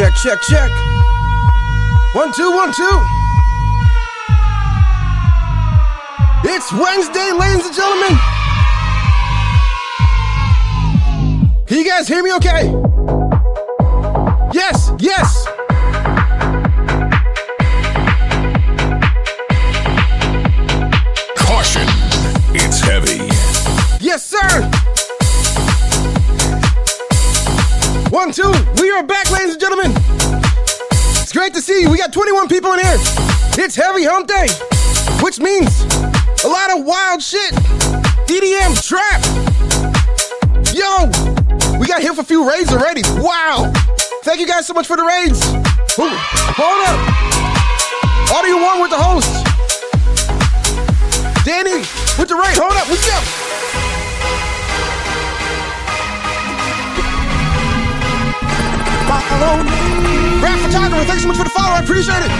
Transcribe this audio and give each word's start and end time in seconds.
check, 0.00 0.14
check, 0.14 0.40
check. 0.48 0.70
One, 2.14 2.32
two, 2.32 2.50
one, 2.52 2.72
two. 2.72 3.00
It's 6.42 6.72
Wednesday, 6.72 7.32
ladies 7.32 7.66
and 7.66 7.74
gentlemen. 7.74 8.18
Can 11.66 11.76
you 11.76 11.84
guys 11.84 12.08
hear 12.08 12.22
me 12.22 12.32
okay? 12.32 12.72
Yes, 14.54 14.90
yes. 15.00 15.49
We 31.88 31.96
got 31.96 32.12
21 32.12 32.48
people 32.48 32.72
in 32.72 32.80
here. 32.80 32.96
It's 33.56 33.74
heavy 33.74 34.04
hump 34.04 34.26
day, 34.26 34.48
which 35.24 35.40
means 35.40 35.82
a 36.44 36.48
lot 36.48 36.76
of 36.76 36.84
wild 36.84 37.22
shit. 37.22 37.54
EDM 38.28 38.76
trap. 38.84 39.20
Yo, 40.74 41.08
we 41.78 41.86
got 41.86 42.02
here 42.02 42.12
for 42.12 42.20
a 42.20 42.24
few 42.24 42.48
raids 42.48 42.72
already. 42.72 43.02
Wow. 43.16 43.72
Thank 44.24 44.40
you 44.40 44.46
guys 44.46 44.66
so 44.66 44.74
much 44.74 44.86
for 44.86 44.96
the 44.96 45.04
raids. 45.04 45.40
Ooh, 45.98 46.10
hold 46.54 46.80
up. 46.84 47.00
Audio 48.36 48.56
one 48.56 48.82
with 48.82 48.90
the 48.90 48.98
host. 48.98 49.30
Danny 51.44 51.80
with 52.18 52.28
the 52.28 52.36
raid. 52.36 52.58
Hold 52.58 52.76
up. 52.76 52.88
Let's 52.88 53.06
go. 53.06 53.20
Follow. 59.08 60.19
Rap 60.70 60.82
photographer, 60.82 61.04
thanks 61.06 61.22
so 61.22 61.28
much 61.28 61.36
for 61.36 61.44
the 61.44 61.50
follow. 61.50 61.74
I 61.74 61.80
appreciate 61.80 62.22
it. 62.22 62.30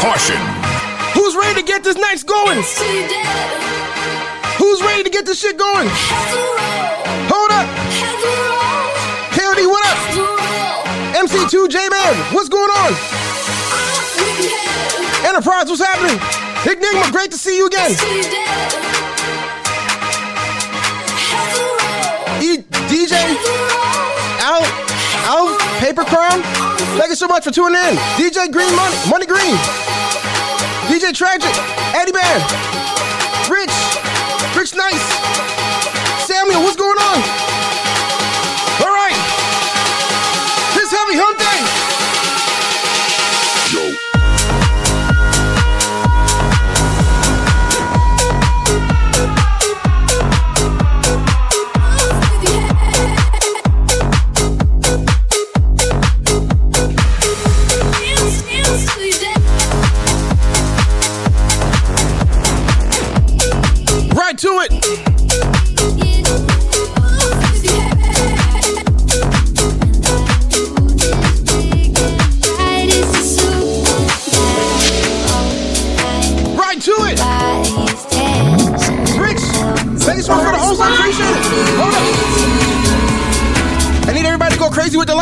Caution, 0.00 0.40
Who's 1.14 1.36
ready 1.36 1.60
to 1.60 1.66
get 1.66 1.84
this 1.84 1.96
night 1.96 2.24
going? 2.26 2.58
Who's 4.58 4.82
ready 4.82 5.02
to 5.02 5.10
get 5.10 5.26
this 5.26 5.40
shit 5.40 5.58
going? 5.58 5.88
Hold 7.28 7.50
up. 7.50 7.68
KOD, 9.32 9.66
what 9.66 9.84
up? 9.86 9.98
MC2 11.16 11.68
J 11.68 11.88
Man, 11.88 12.14
what's 12.34 12.48
going 12.48 12.70
on? 12.70 12.92
Enterprise, 15.28 15.68
what's 15.68 15.80
happening? 15.80 16.20
Enigma, 16.66 17.10
great 17.12 17.30
to 17.30 17.38
see 17.38 17.56
you 17.56 17.66
again. 17.66 18.83
DJ 23.04 23.20
out 24.40 24.64
out 25.28 25.60
Paper 25.78 26.04
Crown, 26.04 26.40
thank 26.96 27.10
you 27.10 27.14
so 27.14 27.28
much 27.28 27.44
for 27.44 27.50
tuning 27.50 27.76
in. 27.76 27.96
DJ 28.16 28.50
Green 28.50 28.74
Money, 28.74 28.96
Money 29.10 29.26
Green. 29.26 29.54
DJ 30.88 31.12
Tragic, 31.12 31.52
Eddie 31.92 32.12
Bear, 32.12 32.36
Rich, 33.52 33.76
Rich 34.56 34.74
Nice, 34.74 35.04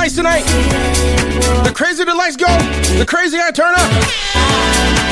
lights 0.03 0.17
tonight. 0.17 0.43
The 1.63 1.73
crazier 1.73 2.05
the 2.05 2.15
lights 2.15 2.35
go, 2.35 2.49
the 2.99 3.07
crazier 3.07 3.41
I 3.41 3.53
turn 3.53 3.73
up. 3.77 5.12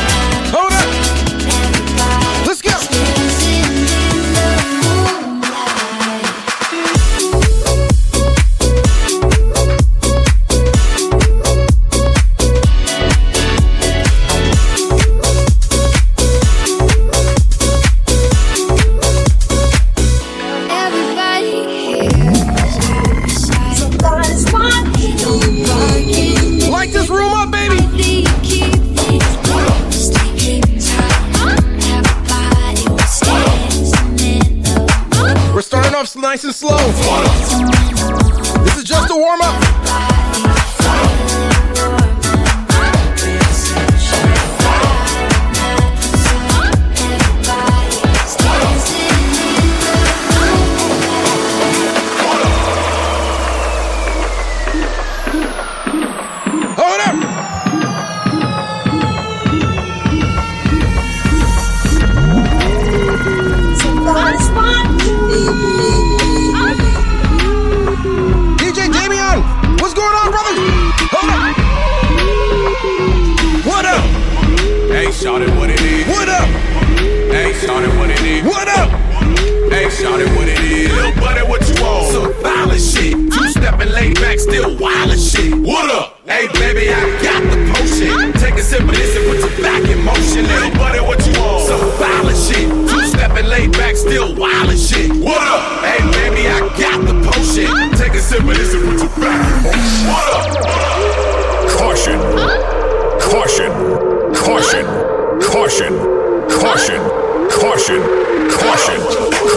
Caution, 108.58 109.00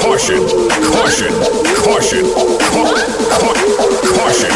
caution, 0.01 0.41
caution, 0.91 1.33
caution, 1.83 2.23
caution, 2.59 3.03
caution, 4.13 4.53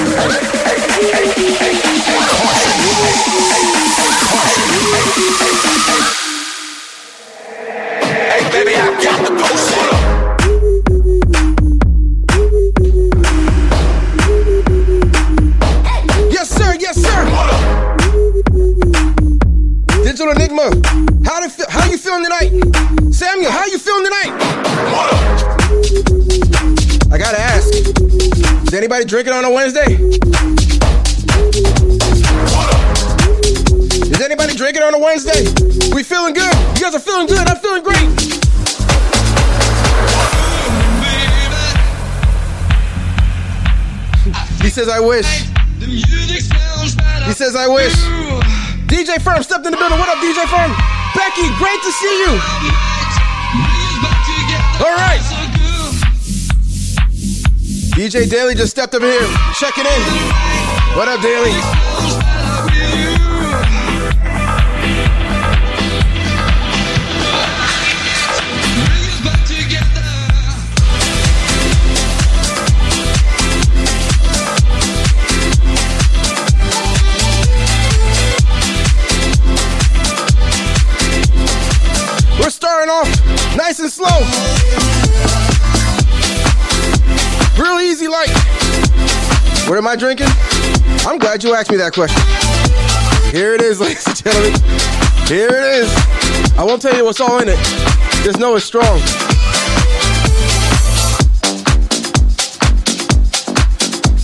anybody 28.88 29.04
drinking 29.04 29.34
on 29.34 29.44
a 29.44 29.52
Wednesday? 29.52 29.96
Is 34.08 34.22
anybody 34.22 34.56
drinking 34.56 34.82
on 34.82 34.94
a 34.96 35.00
Wednesday? 35.00 35.44
We 35.94 36.04
feeling 36.04 36.34
good. 36.34 36.56
You 36.78 36.84
guys 36.84 36.96
are 36.96 37.00
feeling 37.00 37.28
good. 37.28 37.46
I'm 37.50 37.58
feeling 37.58 37.84
great. 37.84 38.08
He 44.64 44.70
says, 44.70 44.88
I 44.88 45.02
wish. 45.02 45.28
He 45.84 47.34
says, 47.34 47.58
I 47.58 47.68
wish. 47.68 47.94
DJ 48.88 49.22
Firm 49.22 49.44
stepped 49.44 49.66
in 49.66 49.74
the 49.74 49.78
building. 49.78 50.00
What 50.00 50.08
up, 50.08 50.20
DJ 50.20 50.48
Firm? 50.48 50.72
Becky, 51.14 51.50
great 51.60 51.82
to 51.84 51.92
see 51.92 52.20
you. 52.24 52.40
All 54.80 54.96
right. 54.96 55.37
DJ 57.98 58.30
Daly 58.30 58.54
just 58.54 58.70
stepped 58.70 58.94
up 58.94 59.02
here, 59.02 59.28
checking 59.56 59.84
in. 59.84 60.02
What 60.96 61.08
up, 61.08 61.20
Daly? 61.20 61.50
We're 82.40 82.52
starting 82.52 82.92
off 82.92 83.58
nice 83.58 83.80
and 83.80 83.90
slow. 83.90 85.07
What 88.10 89.78
am 89.78 89.86
I 89.86 89.98
drinking? 89.98 90.28
I'm 91.06 91.18
glad 91.18 91.44
you 91.44 91.54
asked 91.54 91.70
me 91.70 91.76
that 91.78 91.92
question. 91.94 92.22
Here 93.34 93.54
it 93.54 93.62
is, 93.62 93.82
ladies 93.82 94.08
and 94.08 94.16
gentlemen. 94.16 94.54
Here 95.28 95.50
it 95.50 95.76
is. 95.76 96.58
I 96.58 96.64
won't 96.64 96.82
tell 96.82 96.96
you 96.96 97.04
what's 97.04 97.20
all 97.20 97.40
in 97.40 97.50
it. 97.50 97.58
Just 98.24 98.40
know 98.40 98.56
it's 98.56 98.64
strong. 98.64 99.00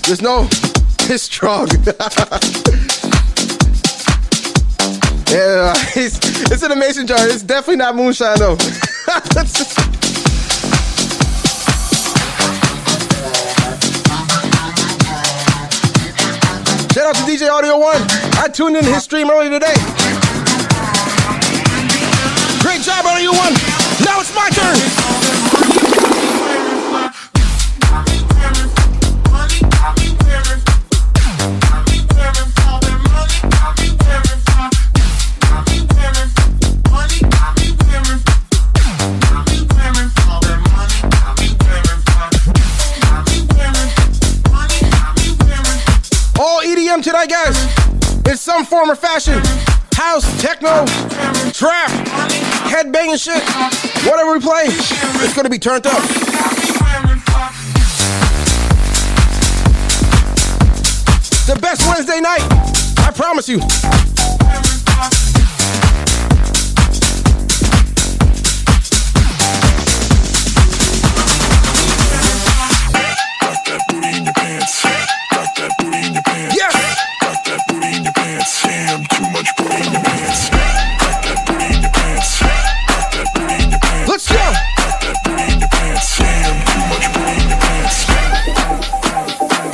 Just 0.03 0.21
know 0.21 0.47
it's 1.11 1.23
strong. 1.23 1.67
yeah, 5.29 5.73
it's, 5.93 6.19
it's 6.49 6.63
an 6.63 6.71
amazing 6.71 7.07
jar. 7.07 7.27
It's 7.27 7.43
definitely 7.43 7.77
not 7.77 7.97
moonshine 7.97 8.39
though. 8.39 8.55
Shout 16.93 17.07
out 17.07 17.15
to 17.15 17.23
DJ 17.23 17.49
Audio 17.49 17.75
One. 17.79 17.97
I 18.37 18.47
tuned 18.53 18.77
in 18.77 18.85
his 18.85 19.01
stream 19.01 19.27
earlier 19.31 19.49
today. 19.49 19.73
Great 22.61 22.81
job, 22.85 23.03
Audio 23.07 23.31
One. 23.31 23.53
Now 24.05 24.21
it's 24.21 24.29
my 24.35 24.47
turn. 24.53 25.62
Tonight, 47.23 47.53
guys. 47.53 48.27
In 48.27 48.35
some 48.35 48.65
form 48.65 48.91
or 48.91 48.95
fashion. 48.95 49.41
House, 49.93 50.25
techno, 50.41 50.85
trap, 51.53 51.89
headbanging 52.67 53.21
shit. 53.21 53.41
Whatever 54.05 54.33
we 54.33 54.39
play, 54.41 54.63
it's 54.65 55.33
gonna 55.33 55.49
be 55.49 55.57
turned 55.57 55.87
up. 55.87 56.01
The 61.45 61.57
best 61.61 61.87
Wednesday 61.87 62.19
night. 62.19 62.43
I 62.97 63.11
promise 63.15 63.47
you. 63.47 63.61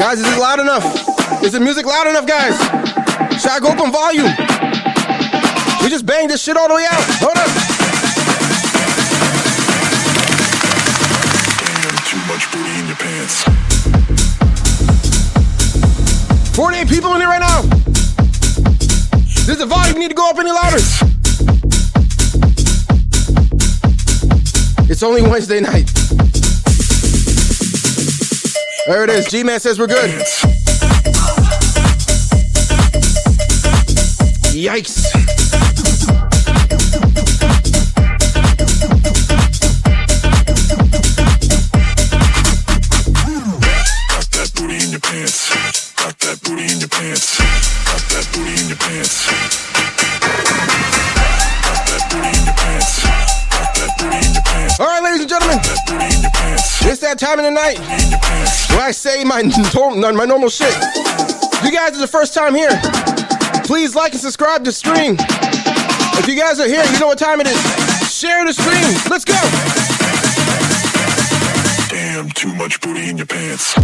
Guys, 0.09 0.21
is 0.21 0.27
it 0.33 0.39
loud 0.39 0.59
enough? 0.59 0.83
Is 1.43 1.51
the 1.51 1.59
music 1.59 1.85
loud 1.85 2.07
enough, 2.07 2.25
guys? 2.25 2.57
Should 3.39 3.51
I 3.51 3.59
go 3.59 3.69
up 3.69 3.79
on 3.79 3.91
volume? 3.91 4.25
We 5.83 5.89
just 5.91 6.03
banged 6.03 6.31
this 6.31 6.41
shit 6.41 6.57
all 6.57 6.67
the 6.67 6.73
way 6.73 6.87
out. 6.89 7.03
Hold 7.21 7.37
up. 7.37 7.45
Damn, 11.61 11.93
too 12.09 12.17
much 12.25 12.51
booty 12.51 12.73
in 12.79 12.87
your 12.87 12.97
pants. 12.97 13.43
48 16.55 16.89
people 16.89 17.13
in 17.13 17.21
here 17.21 17.29
right 17.29 17.39
now. 17.39 17.61
Does 19.45 19.59
the 19.59 19.67
volume 19.67 19.93
You 19.93 19.99
need 19.99 20.09
to 20.09 20.15
go 20.15 20.27
up 20.27 20.39
any 20.39 20.51
louder? 20.51 20.81
It's 24.89 25.03
only 25.03 25.21
Wednesday 25.21 25.59
night. 25.59 25.98
There 28.89 29.03
it 29.03 29.11
is. 29.11 29.27
G 29.27 29.43
Man 29.43 29.59
says 29.59 29.77
we're 29.77 29.85
good. 29.85 30.09
Yikes. 34.49 35.08
Time 57.19 57.37
of 57.37 57.43
the 57.43 57.51
night 57.51 57.77
where 58.69 58.87
I 58.87 58.91
say 58.91 59.23
my, 59.25 59.43
my 59.43 60.25
normal 60.25 60.47
shit. 60.47 60.73
You 61.65 61.71
guys 61.71 61.97
are 61.97 61.99
the 61.99 62.07
first 62.09 62.33
time 62.33 62.55
here. 62.55 62.69
Please 63.65 63.93
like 63.93 64.13
and 64.13 64.21
subscribe 64.21 64.63
to 64.63 64.71
stream. 64.71 65.17
If 66.17 66.27
you 66.29 66.35
guys 66.37 66.61
are 66.61 66.67
here, 66.67 66.83
you 66.85 66.99
know 66.99 67.07
what 67.07 67.19
time 67.19 67.41
it 67.41 67.47
is. 67.47 67.59
Share 68.09 68.45
the 68.45 68.53
stream. 68.53 68.95
Let's 69.09 69.25
go. 69.25 69.35
Damn, 71.89 72.29
too 72.29 72.53
much 72.55 72.79
booty 72.79 73.09
in 73.09 73.17
your 73.17 73.27
pants. 73.27 73.75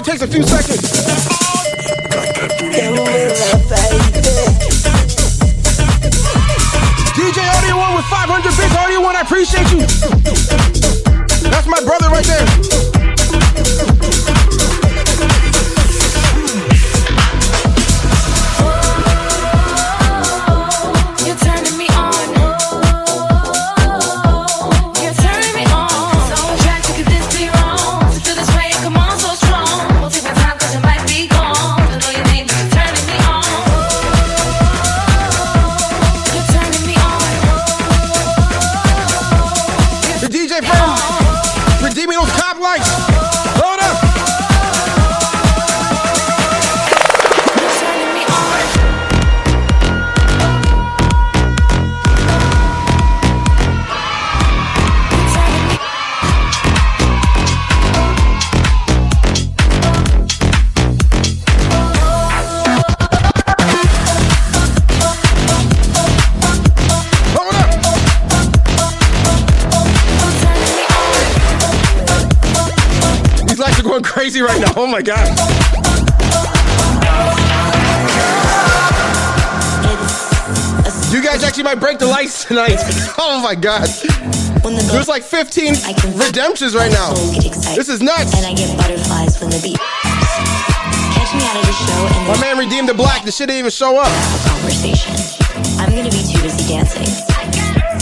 Only 0.00 0.12
takes 0.12 0.22
a 0.22 0.26
few 0.26 0.42
seconds. 0.42 0.80
DJ 7.14 7.48
Audio 7.58 7.76
One 7.76 7.96
with 7.96 8.06
500 8.06 8.42
bits. 8.56 8.76
Audio 8.76 9.00
One, 9.00 9.16
I 9.16 9.20
appreciate 9.20 9.70
you. 9.70 9.80
That's 11.50 11.66
my 11.66 11.80
brother 11.84 12.08
right 12.08 12.24
there. 12.24 12.89
Tonight. 82.50 82.82
Oh 83.22 83.38
my 83.42 83.54
god. 83.54 83.86
There's 84.90 85.08
like 85.08 85.22
15 85.22 85.74
redemptions 86.16 86.74
right 86.74 86.90
now. 86.90 87.12
soul 87.14 87.34
get 87.34 87.44
excited. 87.46 87.78
This 87.78 87.88
is 87.88 88.00
nuts. 88.00 88.34
And 88.34 88.46
I 88.46 88.54
get 88.54 88.74
butterflies 88.76 89.38
when 89.40 89.50
the 89.50 89.60
beat. 89.60 89.76
Catch 89.76 91.30
me 91.36 91.44
out 91.44 91.56
at 91.60 91.68
a 91.68 91.72
show 91.72 92.00
and 92.08 92.26
My 92.26 92.40
man 92.40 92.56
redeemed 92.58 92.88
the 92.88 92.94
black. 92.94 93.24
The 93.24 93.30
shit 93.30 93.48
didn't 93.48 93.60
even 93.60 93.70
show 93.70 94.00
up. 94.00 94.08
conversation. 94.48 95.12
I'm 95.78 95.92
gonna 95.94 96.10
be 96.10 96.24
too 96.24 96.40
busy 96.40 96.64
dancing. 96.66 97.04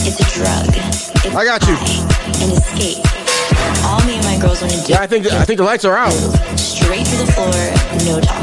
It's 0.07 0.23
a 0.23 0.27
drug. 0.39 0.71
It's 0.71 1.35
I 1.35 1.45
got 1.45 1.67
you. 1.67 1.75
An 2.39 2.55
escape. 2.55 3.03
All 3.85 4.01
me 4.07 4.17
and 4.17 4.25
my 4.25 4.39
girls 4.39 4.63
wanna 4.63 4.79
do. 4.87 4.93
Yeah, 4.93 5.03
I 5.03 5.07
think 5.07 5.25
the, 5.25 5.35
I 5.37 5.45
think 5.45 5.59
the 5.59 5.65
lights 5.67 5.85
are 5.85 5.97
out. 5.97 6.15
Straight 6.57 7.07
to 7.07 7.17
the 7.17 7.27
floor, 7.35 7.53
no 8.07 8.21
talking. 8.21 8.38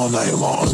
All 0.00 0.08
night 0.08 0.32
long. 0.32 0.66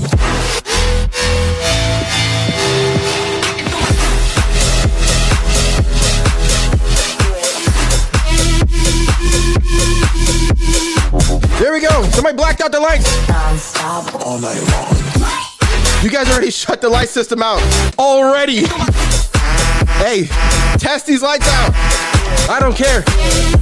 Here 11.59 11.73
we 11.73 11.81
go. 11.81 12.05
Somebody 12.11 12.37
blacked 12.37 12.61
out 12.61 12.71
the 12.71 12.79
lights. 12.79 13.29
Non-stop. 13.29 14.15
All 14.25 14.39
night 14.39 14.63
long. 14.71 16.05
You 16.05 16.11
guys 16.11 16.31
already 16.31 16.51
shut 16.53 16.81
the 16.81 16.89
light 16.89 17.09
system 17.09 17.43
out. 17.43 17.61
Already. 17.99 18.67
Hey, 19.99 20.27
test 20.79 21.07
these 21.07 21.23
lights 21.23 21.49
out. 21.49 21.73
I 22.49 22.59
don't 22.61 22.77
care. 22.77 23.56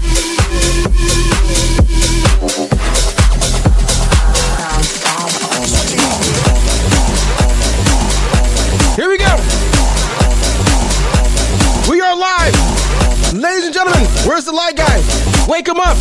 Wake 15.48 15.68
him 15.68 15.78
up. 15.78 15.96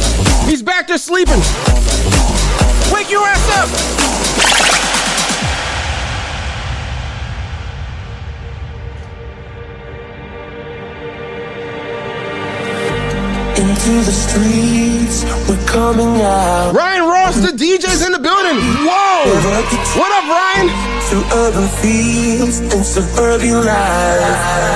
He's 0.47 0.63
back 0.63 0.87
there 0.87 0.97
sleeping. 0.97 1.39
Wake 2.93 3.11
your 3.11 3.25
ass 3.27 3.49
up. 3.59 3.69
Into 13.59 13.91
the 14.05 14.11
streets, 14.11 15.25
we're 15.49 15.65
coming 15.67 16.21
out. 16.21 16.73
Ryan 16.73 17.03
Ross, 17.03 17.35
the 17.35 17.51
DJ's 17.51 18.05
in 18.05 18.13
the 18.13 18.19
building. 18.19 18.57
Whoa! 18.87 19.25
What 19.99 20.11
up, 20.11 20.25
Ryan? 20.29 20.69
Through 21.09 21.25
urban 21.37 21.67
fields 21.81 22.59
and 22.59 22.85
suburban 22.85 23.65
life. 23.65 24.71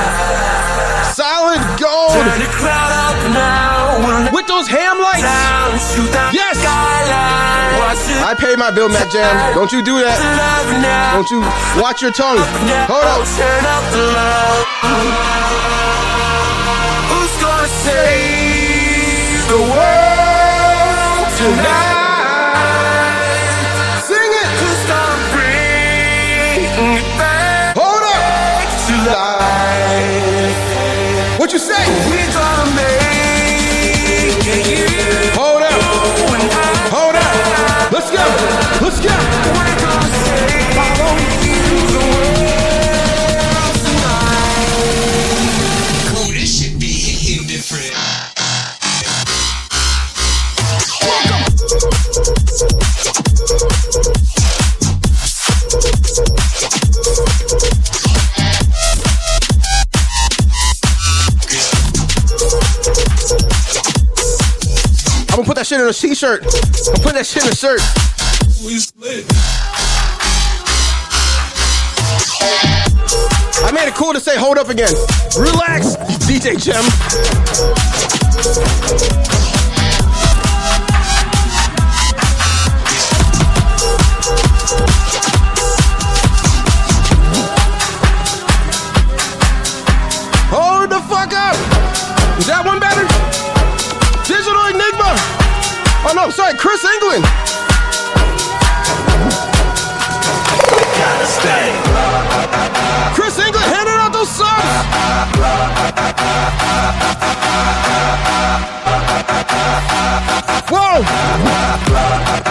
Solid 1.15 1.62
gold 1.79 2.12
Turn 2.12 2.39
the 2.39 2.47
crowd 2.51 2.91
up 2.91 3.33
now. 3.33 3.66
We're 4.57 4.63
those 4.63 4.69
ham 4.73 4.97
lights. 4.97 5.21
down, 5.21 5.77
shoot 5.77 6.11
down 6.11 6.33
Yes. 6.33 6.57
the 6.57 6.63
skyline. 6.63 7.77
Watch 7.77 8.09
it 8.09 8.23
I 8.25 8.33
pay 8.33 8.55
my 8.55 8.71
bill, 8.71 8.89
Matt 8.89 9.11
Jam. 9.11 9.53
Don't 9.53 9.71
you 9.71 9.83
do 9.83 9.99
that. 10.01 10.17
Don't 11.13 11.29
you 11.29 11.41
watch 11.79 12.01
your 12.01 12.09
tongue. 12.09 12.39
Hold 12.89 13.03
up. 13.05 13.21
Turn 13.37 13.65
up 13.65 13.83
the 13.93 14.01
love. 14.17 14.65
Who's 17.11 17.33
gonna 17.37 17.69
save 17.85 19.45
the 19.53 19.61
world 19.61 21.27
tonight? 21.37 23.21
Sing 24.09 24.31
it. 24.41 24.49
Who's 24.57 24.81
gonna 24.89 25.21
bring 25.37 26.65
it 26.97 27.05
back 27.21 27.77
Hold 27.77 28.03
up. 28.09 28.65
to 28.89 28.93
life? 29.05 30.57
What 31.39 31.53
you 31.53 31.59
say? 31.59 31.77
I'm 38.88 38.94
gonna 65.44 65.46
put 65.46 65.58
that 65.58 65.67
shit 65.67 65.82
in 65.82 65.88
a 65.88 65.94
t-shirt. 65.94 66.46
I'm 66.88 67.01
putting 67.01 67.15
that 67.15 67.25
shit 67.25 67.44
in 67.44 67.51
a 67.51 67.56
shirt. 67.56 67.82
We 68.65 68.79
split. 68.79 69.23
I 73.63 73.71
made 73.71 73.87
it 73.87 73.93
cool 73.93 74.13
to 74.13 74.19
say 74.19 74.35
hold 74.35 74.57
up 74.57 74.69
again. 74.69 74.93
Relax, 75.37 75.95
DJ 76.25 76.57
Jim. 76.57 76.83
Hold 90.49 90.89
the 90.89 90.99
fuck 91.07 91.33
up. 91.33 91.55
Is 92.39 92.47
that 92.47 92.63
one 92.65 92.79
better? 92.79 93.05
Digital 94.25 94.65
Enigma. 94.65 95.13
Oh 96.09 96.13
no, 96.15 96.31
sorry, 96.31 96.57
Chris 96.57 96.83
England. 96.83 97.25
Handing 104.17 104.25
out 104.25 104.25
those 104.25 104.29
subs. 104.29 104.63
Whoa! 110.69 111.01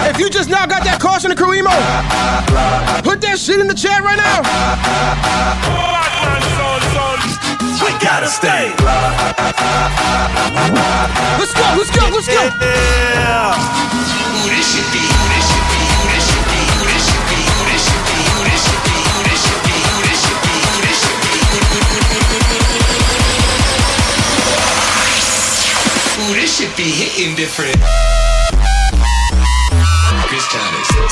If 0.09 0.19
you 0.19 0.31
just 0.31 0.49
now 0.49 0.67
got 0.67 0.85
that 0.85 1.01
caution 1.01 1.31
to 1.31 1.37
crew 1.37 1.55
emo, 1.55 1.71
put 3.03 3.21
that 3.23 3.39
shit 3.39 3.61
in 3.61 3.67
the 3.67 3.75
chat 3.75 4.03
right 4.03 4.17
now. 4.17 4.43
I 7.87 7.99
gotta 8.03 8.29
stay. 8.29 8.71
Let's 11.39 11.53
go, 11.55 11.65
let's 11.77 11.91
go, 11.91 12.09
let's 12.15 12.29
go. 12.29 12.45
Ooh, 12.45 12.51
this 14.49 14.67
should 14.73 14.89
be. 14.93 15.01
Ooh, 15.01 15.29
this 15.33 15.45
should 15.51 15.67
be. 15.67 15.77
Ooh, 15.77 16.09
this 16.13 16.25
should 16.27 16.35
be. 16.35 16.36
Be 26.77 26.91
hitting 26.91 27.35
different. 27.35 27.75
Chris 30.29 30.47
Thomas. 30.53 31.07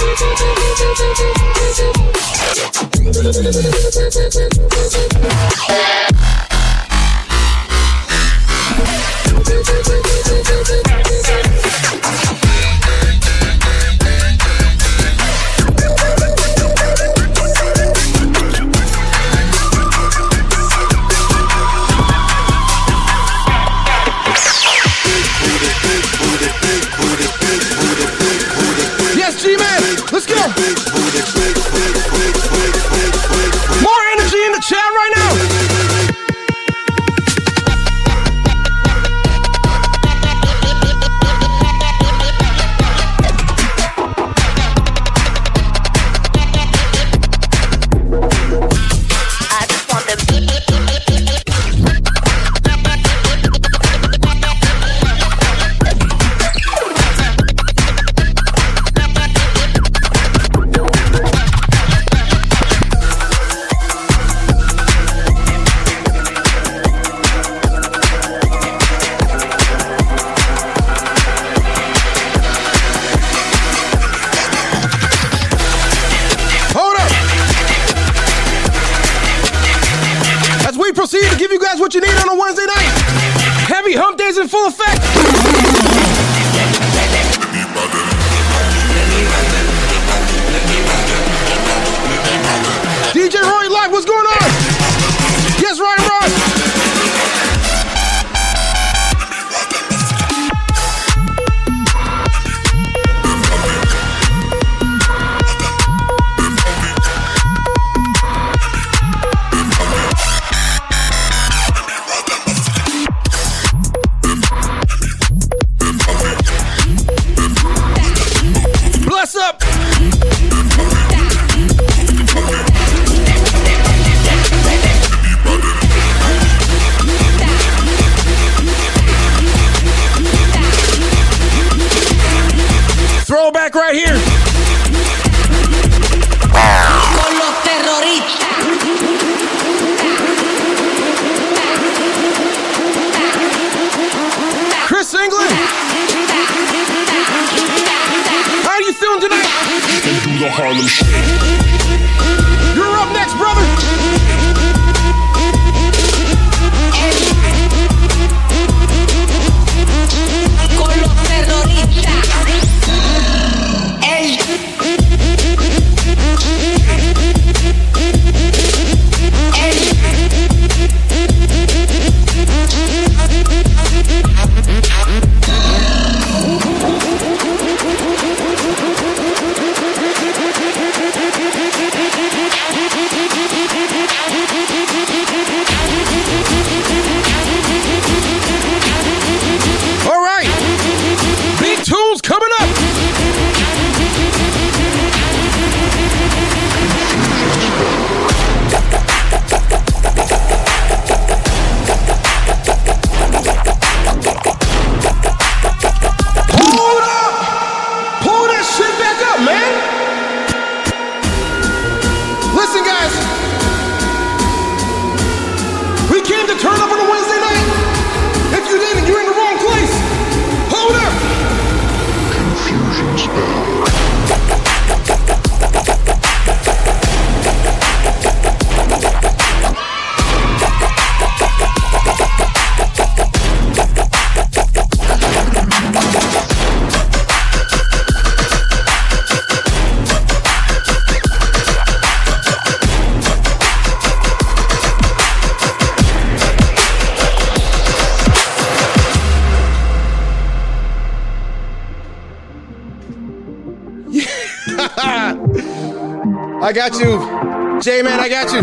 I 256.75 256.77
got 256.77 256.99
you. 256.99 257.81
J 257.81 258.03
Man, 258.03 258.19
I 258.19 258.29
got 258.29 258.53
you. 258.53 258.61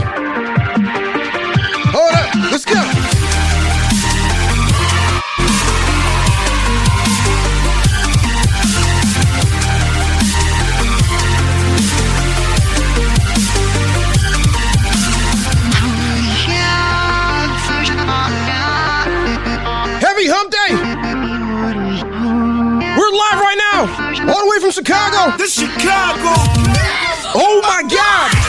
Hold 1.94 2.12
up, 2.12 2.36
let's 2.52 2.66
go. 2.66 2.76
Heavy 20.02 20.28
Hump 20.28 20.52
Day! 20.52 20.76
We're 22.98 23.10
live 23.10 23.40
right 23.40 23.58
now, 23.58 24.34
all 24.34 24.44
the 24.44 24.50
way 24.52 24.60
from 24.60 24.72
Chicago. 24.72 25.38
This 25.38 25.54
Chicago. 25.54 26.51
Oh 27.34 27.62
my 27.64 27.82
God! 27.84 28.41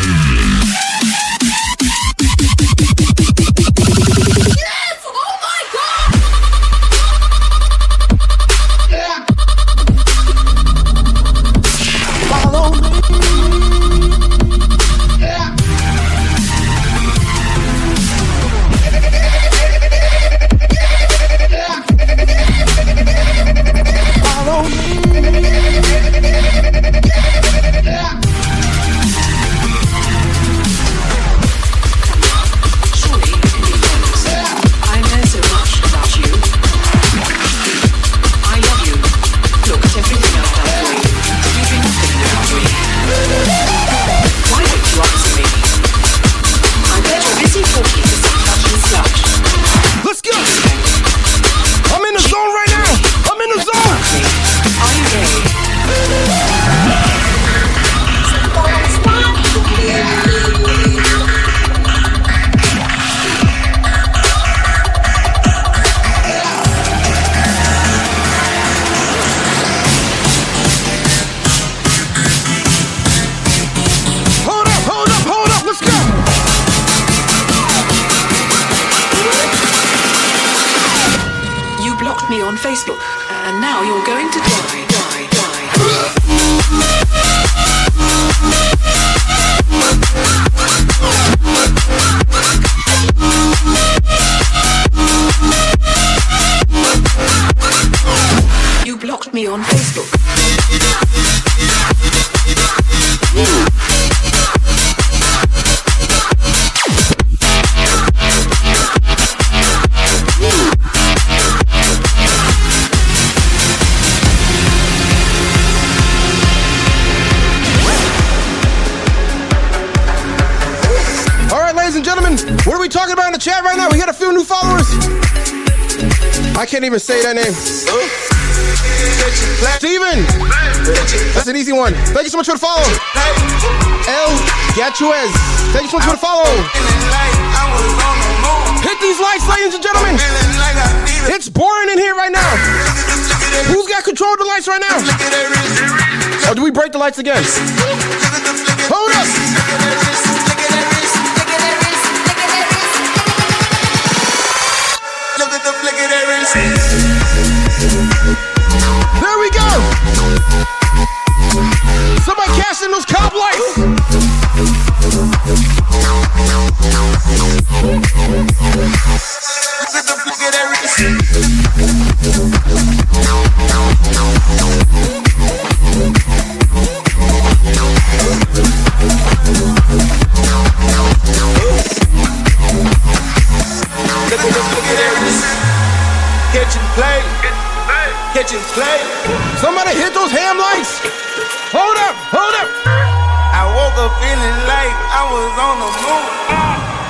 Up 194.13 194.21
feeling 194.21 194.59
like 194.69 194.93
I 195.09 195.25
was 195.33 195.53
on 195.57 195.77
the 195.81 195.91
moon. 196.05 196.25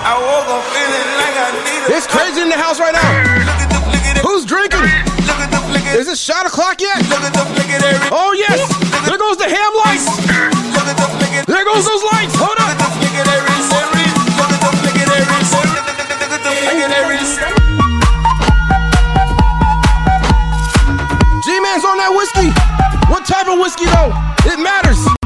I 0.03 0.15
woke 0.19 0.49
up 0.51 0.63
feeling 0.71 1.09
like 1.19 1.35
I 1.35 1.49
needed. 1.67 1.91
It's 1.99 2.07
crazy 2.07 2.43
in 2.43 2.51
the 2.51 2.59
house 2.59 2.79
right 2.79 2.95
now. 2.95 3.03
Look 3.43 3.59
at 3.59 3.71
the 3.71 3.81
flick 3.83 4.05
of 4.07 4.15
that. 4.15 4.23
Who's 4.23 4.45
drinking? 4.47 4.87
Look 5.27 5.41
at 5.43 5.51
the 5.51 5.63
flick 5.67 5.83
of 5.83 5.99
Is 5.99 6.07
it 6.07 6.19
shot 6.19 6.47
o'clock 6.47 6.79
yet? 6.79 7.03
Look 7.11 7.23
at 7.27 7.35
the 7.35 7.47
flick 7.55 7.71
of 7.75 7.83
that. 7.83 8.11
Oh 8.15 8.35
yes. 8.35 8.59
There 9.07 9.19
goes 9.19 9.39
the 9.39 9.51
ham 9.51 9.73
lights. 9.83 10.07
Look 10.75 10.87
at 10.87 10.99
the 10.99 11.09
flick 11.11 11.43
of 11.43 11.47
There 11.51 11.67
goes 11.67 11.83
those 11.87 12.05
lights. 12.15 12.35
Hold 12.39 12.59
up. 12.63 12.71
the 12.79 12.91
flick 12.99 13.15
of 13.19 13.27
that 13.27 13.41
wrist. 13.51 13.71
Look 14.39 14.53
at 14.53 14.63
the 14.63 14.71
flick 14.79 14.99
of 15.03 15.07
that 15.11 15.23
wrist. 15.27 15.53
Look 15.59 16.31
at 16.31 16.43
the 16.43 16.53
flick 16.55 16.79
of 16.87 16.91
that 16.91 17.05
wrist. 17.11 17.35
G-Man's 21.43 21.85
on 21.87 21.99
that 21.99 22.15
whiskey. 22.15 22.51
What 23.11 23.27
type 23.27 23.51
of 23.51 23.59
whiskey 23.59 23.87
though? 23.91 24.15
It 24.47 24.59
matters. 24.63 25.22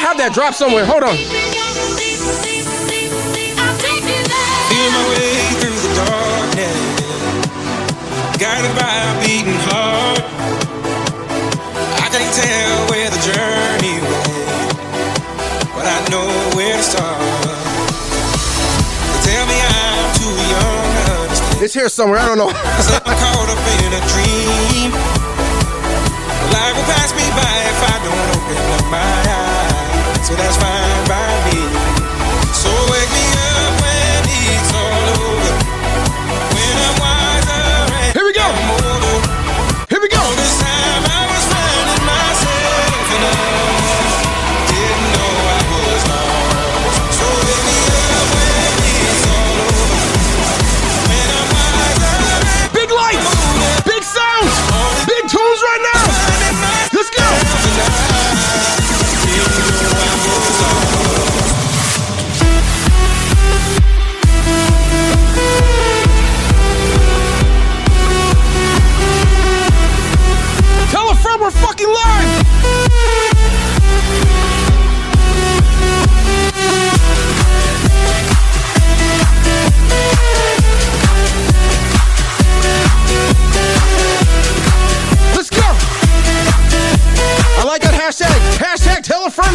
Have 0.00 0.16
that 0.16 0.32
drop 0.32 0.54
somewhere. 0.54 0.84
Hold 0.88 1.04
on. 1.04 1.14
Feel 4.70 4.90
my 4.96 5.04
way 5.12 5.36
through 5.60 5.76
the 5.76 5.92
darkness, 5.92 6.80
guided 8.40 8.72
by 8.72 8.88
a 8.88 9.12
beating 9.20 9.60
heart. 9.68 10.24
I 12.00 12.08
can't 12.08 12.32
tell 12.32 12.88
where 12.88 13.10
the 13.12 13.20
journey 13.28 14.00
went, 14.00 14.72
but 15.76 15.84
I 15.84 16.00
know 16.08 16.26
where 16.56 16.76
to 16.80 16.82
start. 16.82 17.20
They 19.04 19.36
tell 19.36 19.44
me 19.44 19.58
I'm 19.60 20.16
too 20.16 20.32
young 20.48 20.88
to 20.96 21.12
understand. 21.28 21.60
It's 21.60 21.74
here 21.74 21.92
somewhere. 21.92 22.18
I 22.18 22.26
don't 22.26 22.38
know. 22.40 22.48
Said 22.80 23.04
I'm 23.04 23.14
caught 23.20 23.52
up 23.52 23.60
in 23.84 23.92
a 23.92 24.02
dream. 24.16 24.96
Life 26.50 26.74
will 26.74 26.88
pass 26.88 27.12
me 27.12 27.26
by 27.36 27.52
if 27.68 27.78
I 27.84 27.96
don't 28.00 28.26
open 28.32 28.56
up 28.80 28.88
my 28.90 28.98
eyes. 29.28 29.69
So 30.22 30.34
that's 30.36 30.56
fine 30.58 31.08
by 31.08 31.84
me. 31.84 31.89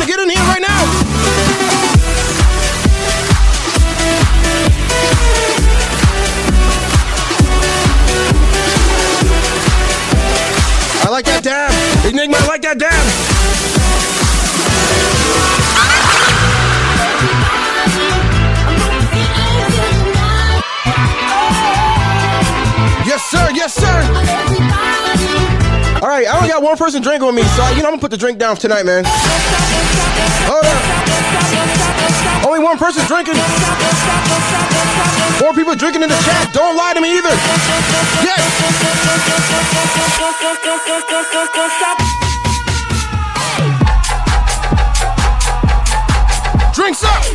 Get 0.05 0.19
in 0.19 0.29
here 0.29 0.37
right 0.43 0.61
now. 0.61 0.81
I 11.01 11.09
like 11.09 11.25
that 11.25 11.43
dab. 11.43 11.71
Enigma, 12.05 12.37
I 12.37 12.47
like 12.47 12.61
that 12.61 12.77
dab. 12.77 12.91
Yes, 23.07 23.23
sir. 23.23 23.49
Yes, 23.53 23.73
sir. 23.73 25.04
All 26.05 26.11
right, 26.11 26.27
I 26.27 26.37
only 26.37 26.49
got 26.49 26.61
one 26.61 26.77
person 26.77 27.01
drinking 27.01 27.25
with 27.25 27.33
me, 27.33 27.41
so 27.57 27.67
you 27.73 27.81
know 27.81 27.89
I'm 27.89 27.97
gonna 27.97 28.05
put 28.05 28.11
the 28.11 28.17
drink 28.17 28.37
down 28.37 28.57
tonight, 28.57 28.85
man. 28.85 29.05
Hold. 30.45 30.61
Only 32.45 32.59
one 32.61 32.77
person 32.77 33.01
drinking. 33.09 33.33
Four 35.41 35.57
people 35.57 35.73
drinking 35.73 36.03
in 36.03 36.09
the 36.09 36.21
chat. 36.21 36.53
Don't 36.53 36.77
lie 36.77 36.93
to 36.93 37.01
me 37.01 37.17
either. 37.17 37.33
Yes. 38.21 38.37
Drinks 46.75 47.01
up. 47.01 47.25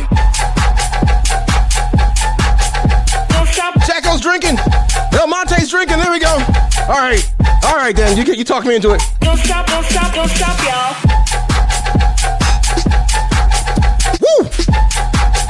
Chaco's 3.83 4.21
drinking. 4.21 4.55
El 5.19 5.27
Monte's 5.27 5.67
drinking. 5.67 5.97
There 5.97 6.09
we 6.09 6.19
go. 6.19 6.39
All 6.87 7.03
right. 7.03 7.19
All 7.63 7.75
right, 7.75 7.95
then. 7.95 8.17
You, 8.17 8.23
you 8.33 8.43
talk 8.43 8.65
me 8.65 8.75
into 8.75 8.91
it. 8.93 9.01
Don't 9.19 9.37
stop, 9.37 9.67
don't 9.67 9.85
stop, 9.85 10.13
don't 10.13 10.29
stop, 10.29 10.59
y'all. 10.65 10.95
Woo! 14.19 14.49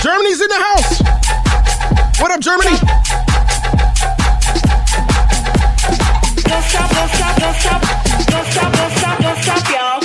Germany's 0.01 0.41
in 0.41 0.47
the 0.47 0.55
house. 0.55 1.01
What 2.19 2.31
up, 2.31 2.41
Germany? 2.41 2.77
Don't 6.43 6.63
stop, 6.63 6.89
don't 6.91 7.09
stop, 7.09 7.35
don't 7.39 7.55
stop. 7.55 7.81
Don't 8.27 8.47
stop, 8.51 8.73
don't 8.73 8.91
stop, 8.97 9.19
don't 9.19 9.41
stop, 9.41 9.69
y'all. 9.69 9.99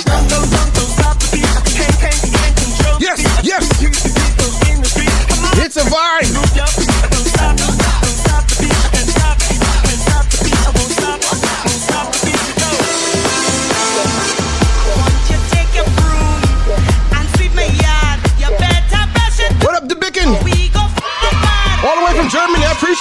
Yes, 2.99 3.19
yes. 3.43 3.63
It's 5.59 5.77
a 5.77 5.81
vibe. 5.81 6.76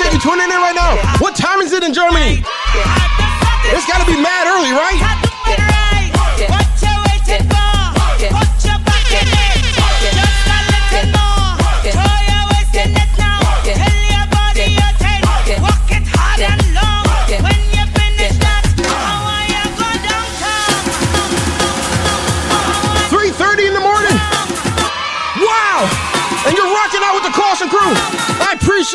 Appreciate 0.07 0.25
you 0.25 0.31
tuning 0.31 0.55
in 0.55 0.63
right 0.63 0.75
now. 0.75 1.19
What 1.19 1.35
time 1.35 1.61
is 1.61 1.73
it 1.73 1.83
in 1.83 1.93
Germany? 1.93 2.39
It's 3.75 3.87
got 3.91 3.99
to 3.99 4.07
be 4.07 4.15
mad 4.15 4.47
early, 4.47 4.71
right? 4.71 5.36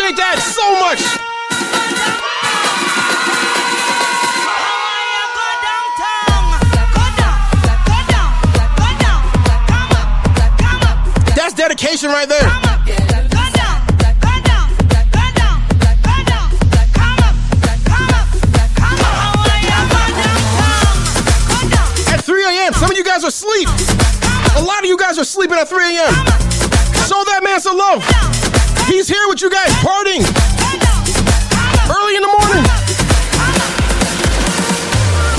Appreciate 0.01 0.17
that 0.17 0.39
so 0.41 0.65
much. 0.79 0.99
That's 11.35 11.53
dedication 11.53 12.09
right 12.09 12.27
there. 12.27 12.47
At 22.07 22.21
3 22.23 22.43
a.m. 22.43 22.73
Some 22.73 22.91
of 22.91 22.97
you 22.97 23.03
guys 23.03 23.23
are 23.23 23.27
asleep. 23.27 23.67
A 24.55 24.61
lot 24.61 24.79
of 24.79 24.85
you 24.85 24.97
guys 24.97 25.17
are 25.19 25.23
sleeping 25.23 25.57
at 25.57 25.69
3 25.69 25.83
a.m. 25.83 26.13
Show 27.07 27.23
that 27.25 27.41
man 27.43 27.59
some 27.59 27.77
love. 27.77 28.40
He's 28.91 29.07
here 29.07 29.23
with 29.29 29.41
you 29.41 29.49
guys 29.49 29.71
partying 29.79 30.19
early 31.87 32.15
in 32.19 32.23
the 32.27 32.27
morning. 32.27 32.59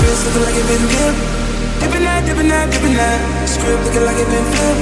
Wrist 0.01 0.25
looking 0.25 0.41
like 0.41 0.57
it 0.57 0.65
been 0.65 0.81
dipped. 0.89 1.21
Dipping 1.77 2.01
dipping 2.25 2.49
dipping. 2.49 2.97
Script 3.45 3.85
looking 3.85 4.09
like 4.09 4.17
it 4.17 4.25
been 4.25 4.41
flipped. 4.57 4.81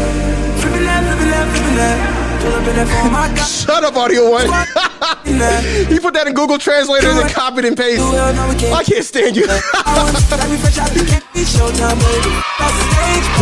Flipping 0.63 0.88
flipping 0.88 1.36
flipping 1.51 1.75
that. 1.84 1.99
Pull 2.39 2.55
up 2.55 2.63
in 2.65 2.75
that 2.79 2.88
phone, 2.88 3.12
my 3.12 3.27
God. 3.36 3.43
Shut 3.45 3.84
up, 3.84 3.97
Audio 3.97 4.31
One. 4.31 4.47
he 5.91 5.99
put 5.99 6.13
that 6.13 6.27
in 6.27 6.34
Google 6.34 6.57
Translator 6.57 7.10
and 7.10 7.19
then 7.19 7.29
copied 7.29 7.65
and 7.65 7.75
pasted. 7.75 8.07
I 8.07 8.86
can't 8.88 9.03
stand 9.03 9.36
you. 9.36 9.43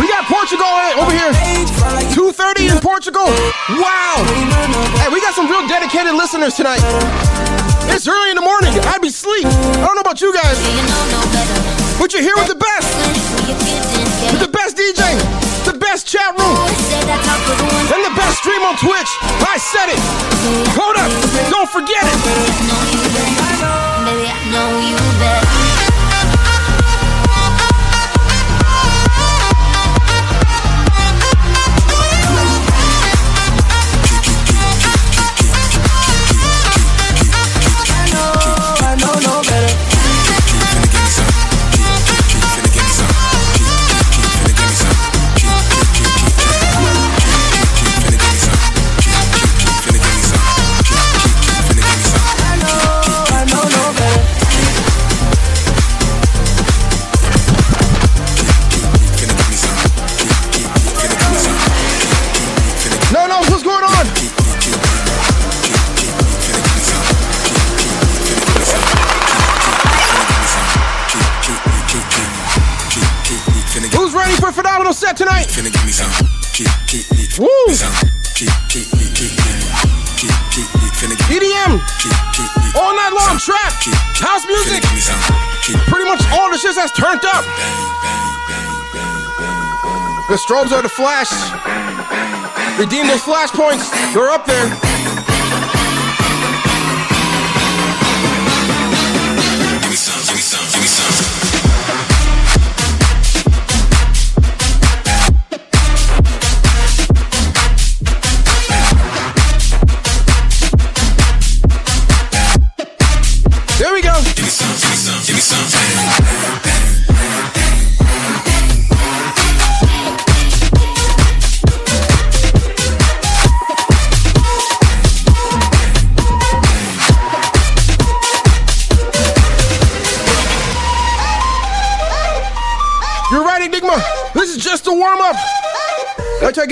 we 0.00 0.09
Portugal 0.30 0.70
eh, 0.86 1.02
over 1.02 1.10
here. 1.10 1.34
2.30 2.14 2.70
in 2.70 2.78
Portugal. 2.78 3.26
Wow. 3.82 4.22
Hey, 5.02 5.10
we 5.10 5.20
got 5.20 5.34
some 5.34 5.50
real 5.50 5.66
dedicated 5.66 6.14
listeners 6.14 6.54
tonight. 6.54 6.78
It's 7.90 8.06
early 8.06 8.30
in 8.30 8.36
the 8.36 8.46
morning. 8.46 8.70
I'd 8.86 9.02
be 9.02 9.08
asleep. 9.08 9.44
I 9.44 9.84
don't 9.84 9.98
know 9.98 10.06
about 10.06 10.22
you 10.22 10.32
guys. 10.32 10.54
But 11.98 12.14
you're 12.14 12.22
here 12.22 12.38
with 12.38 12.46
the 12.46 12.54
best. 12.54 12.86
With 14.30 14.40
the 14.40 14.52
best 14.54 14.78
DJ. 14.78 15.02
The 15.66 15.76
best 15.76 16.06
chat 16.06 16.30
room. 16.38 16.54
And 17.90 18.00
the 18.06 18.14
best 18.14 18.38
stream 18.38 18.62
on 18.62 18.78
Twitch. 18.78 19.10
I 19.50 19.58
said 19.58 19.90
it. 19.90 19.98
Hold 20.78 20.94
up. 20.94 21.10
Don't 21.50 21.68
forget 21.68 22.06
it. 22.06 22.18
Baby, 24.06 24.30
I 24.30 24.38
know 24.54 24.78
you 24.78 24.96
better. 25.18 25.39
Set 75.60 75.72
tonight? 75.76 77.38
Woo! 77.38 77.48
EDM, 81.28 81.80
all 82.76 82.94
night 82.96 83.12
long 83.12 83.38
trap, 83.38 83.72
house 84.20 84.46
music, 84.46 84.82
pretty 85.88 86.08
much 86.08 86.22
all 86.32 86.50
the 86.50 86.58
shit 86.58 86.74
that's 86.74 86.92
turned 86.92 87.24
up. 87.24 87.44
The 90.28 90.36
strobes 90.36 90.72
are 90.72 90.82
the 90.82 90.88
flash. 90.88 91.30
Redeem 92.78 93.06
those 93.06 93.22
flash 93.22 93.50
points. 93.50 93.90
They're 94.14 94.30
up 94.30 94.46
there. 94.46 95.19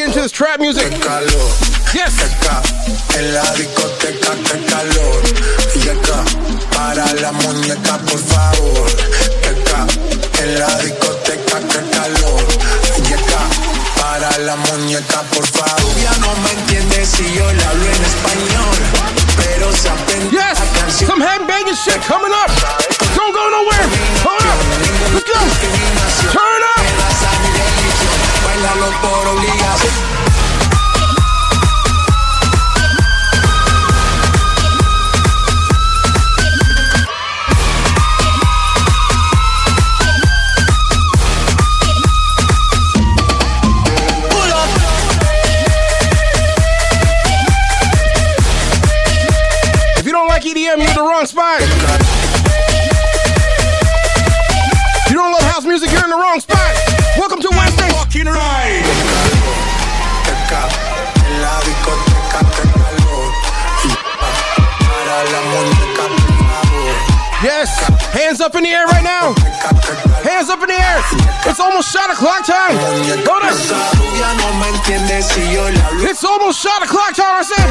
Into 0.09 0.21
this 0.21 0.33
trap 0.33 0.59
music. 0.59 0.89
Yes. 1.93 2.17
En 3.19 3.35
la 3.35 3.43
discoteca 3.55 4.33
que 4.47 4.65
calor 4.65 5.23
Y 5.75 5.89
acá, 5.89 6.25
para 6.73 7.13
la 7.21 7.33
muñeca 7.33 7.99
por 7.99 8.19
favor 8.19 8.89
acá, 9.53 9.87
en 10.43 10.59
la 10.59 10.69
discoteca 10.79 11.59
que 11.61 11.81
calor 11.91 12.45
Y 13.09 13.13
acá, 13.13 13.43
para 14.01 14.39
la 14.39 14.57
muñeca 14.57 15.23
por 15.35 15.47
favor 15.47 15.95
Ya 16.01 16.13
no 16.21 16.33
me 16.43 16.53
entiendes 16.53 17.09
si 17.09 17.25
yo 17.35 17.53
le 17.53 17.65
hablo 17.65 17.85
en 17.85 18.05
español 18.05 18.79
Pero 19.37 19.73
se 19.73 19.89
aprende 19.89 20.31
Yes. 20.31 20.59
la 20.61 20.81
canción 20.81 21.11
Some 21.11 21.23
headbanging 21.25 21.75
shit 21.75 22.01
coming 22.07 22.33
up. 22.33 22.51
Don't 23.17 23.33
go 23.35 23.45
nowhere. 23.51 23.87
Hold 24.25 24.47
up. 24.47 24.59
Let's 25.13 25.25
go. 25.25 25.41
Turn 26.33 26.58
If 49.97 50.07
you 50.07 50.13
don't 50.13 50.29
like 50.29 50.43
EDM, 50.43 50.83
you're 50.83 50.95
the 50.95 51.03
wrong 51.03 51.25
spot. 51.25 51.98
Up 68.49 68.55
in 68.57 68.65
the 68.65 68.71
air 68.71 68.87
right 68.87 69.05
now. 69.05 69.37
Hands 70.25 70.49
up 70.49 70.65
in 70.65 70.73
the 70.73 70.81
air. 70.81 70.99
It's 71.45 71.61
almost 71.61 71.93
shot 71.93 72.09
o'clock 72.09 72.47
time. 72.47 72.81
Hold 73.29 73.45
It's 76.09 76.25
almost 76.25 76.57
shot 76.57 76.83
o'clock 76.83 77.13
time. 77.13 77.37
I 77.37 77.45
said. 77.45 77.69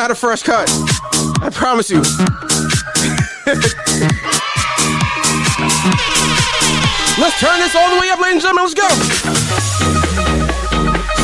Not 0.00 0.10
a 0.10 0.14
fresh 0.14 0.42
cut. 0.42 0.66
I 1.42 1.50
promise 1.52 1.90
you. 1.90 1.98
Let's 7.20 7.38
turn 7.38 7.60
this 7.60 7.76
all 7.76 7.94
the 7.94 8.00
way 8.00 8.08
up, 8.08 8.18
ladies 8.18 8.42
and 8.42 8.56
gentlemen. 8.56 8.64
Let's 8.64 8.72
go. 8.72 8.88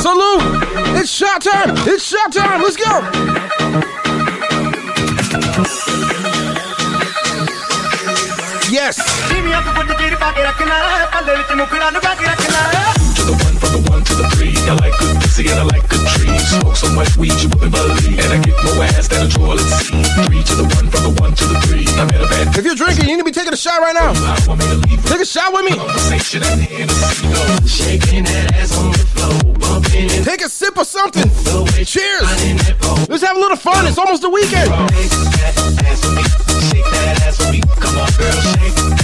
Salute. 0.05 1.01
It's 1.01 1.09
shot 1.11 1.41
time. 1.41 1.75
It's 1.89 2.05
shot 2.05 2.31
time. 2.35 2.61
Let's 2.61 2.77
go. 2.77 3.01
Yes. 8.71 9.01
To 13.17 13.25
the 13.25 13.33
one, 13.33 13.57
from 13.57 13.73
the 13.73 13.91
one 13.91 14.05
to 14.05 14.15
the 14.15 14.29
three. 14.37 14.53
I 14.69 14.75
like 14.75 14.93
good 14.99 15.16
pussy 15.37 15.51
and 15.51 15.61
I 15.61 15.65
like 15.65 15.89
good 15.89 16.07
trees. 16.17 16.49
Smoke 16.49 16.77
so 16.77 16.89
much 16.95 17.17
weed 17.17 17.37
you 17.41 17.49
wouldn't 17.49 17.73
believe. 17.73 18.19
And 18.19 18.33
I 18.33 18.39
get 18.43 18.57
more 18.65 18.85
ass 18.85 19.09
than 19.09 19.27
a 19.27 19.29
toilet 19.29 19.61
seat. 19.61 20.07
Three 20.27 20.43
to 20.43 20.55
the 20.55 20.65
one, 20.77 20.89
from 20.89 21.03
the 21.05 21.21
one 21.21 21.35
to 21.35 21.45
the 21.45 21.57
three. 21.67 21.87
I 21.97 22.05
met 22.05 22.21
a 22.23 22.29
bad 22.29 22.57
If 22.57 22.65
you're 22.65 22.75
drinking, 22.75 23.09
you 23.09 23.17
need 23.17 23.23
to 23.23 23.25
be 23.25 23.33
taking 23.33 23.53
a 23.53 23.57
shot 23.57 23.81
right 23.81 23.95
now. 23.95 24.13
Oh, 24.15 24.17
I 24.17 24.49
want 24.49 24.61
me 24.61 24.67
to 24.67 24.79
leave 24.89 25.05
Take 25.05 25.21
a 25.21 25.27
shot 25.27 25.53
with 25.53 25.65
me. 25.65 25.77
conversation 25.77 26.43
and 26.43 26.61
shaking 27.69 28.25
that 28.25 28.55
ass 28.55 28.77
on 28.77 28.93
the 28.93 28.99
floor, 29.13 29.55
bumping 29.61 30.11
and 30.11 30.25
Take 30.25 30.43
a 30.43 30.49
sip 30.49 30.77
of 30.79 30.87
something. 30.87 31.29
Cheers. 31.85 32.27
Let's 33.09 33.23
have 33.23 33.37
a 33.37 33.41
little 33.41 33.57
fun. 33.57 33.87
It's 33.87 33.99
almost 33.99 34.23
the 34.23 34.31
weekend. 34.31 34.71
shake 34.71 35.13
that 35.37 35.85
ass 35.85 36.01
for 36.01 36.13
me. 36.17 36.25
Shake 36.71 36.89
that 36.91 37.23
ass 37.23 37.37
for 37.37 37.53
me. 37.53 37.61
Come 37.77 37.97
on, 37.99 38.11
girl, 38.17 38.41
shake 38.41 38.96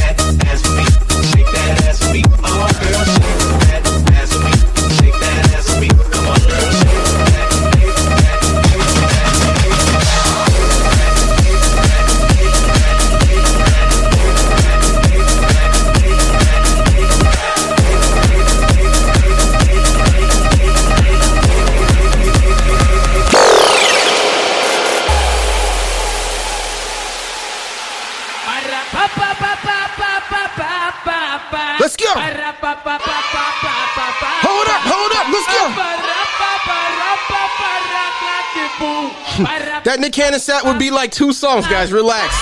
That 39.92 40.00
Nick 40.00 40.14
Cannon 40.14 40.40
set 40.40 40.64
would 40.64 40.78
be 40.78 40.90
like 40.90 41.12
two 41.12 41.34
songs, 41.34 41.68
guys. 41.68 41.92
Relax. 41.92 42.32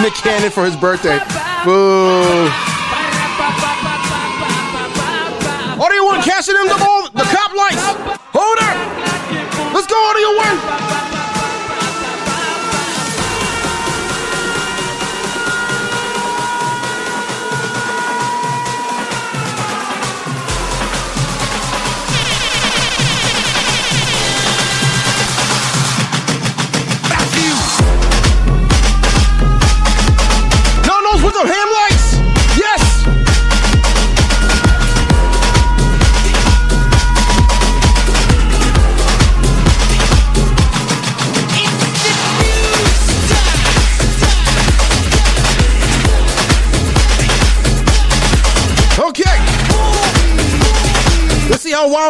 Nick 0.00 0.14
Cannon 0.14 0.50
for 0.50 0.64
his 0.64 0.74
birthday. 0.74 1.20
Boo. 1.68 2.48
Audio 5.76 6.04
one, 6.08 6.22
cashing 6.24 6.56
in 6.56 6.64
the 6.64 6.80
ball, 6.80 6.91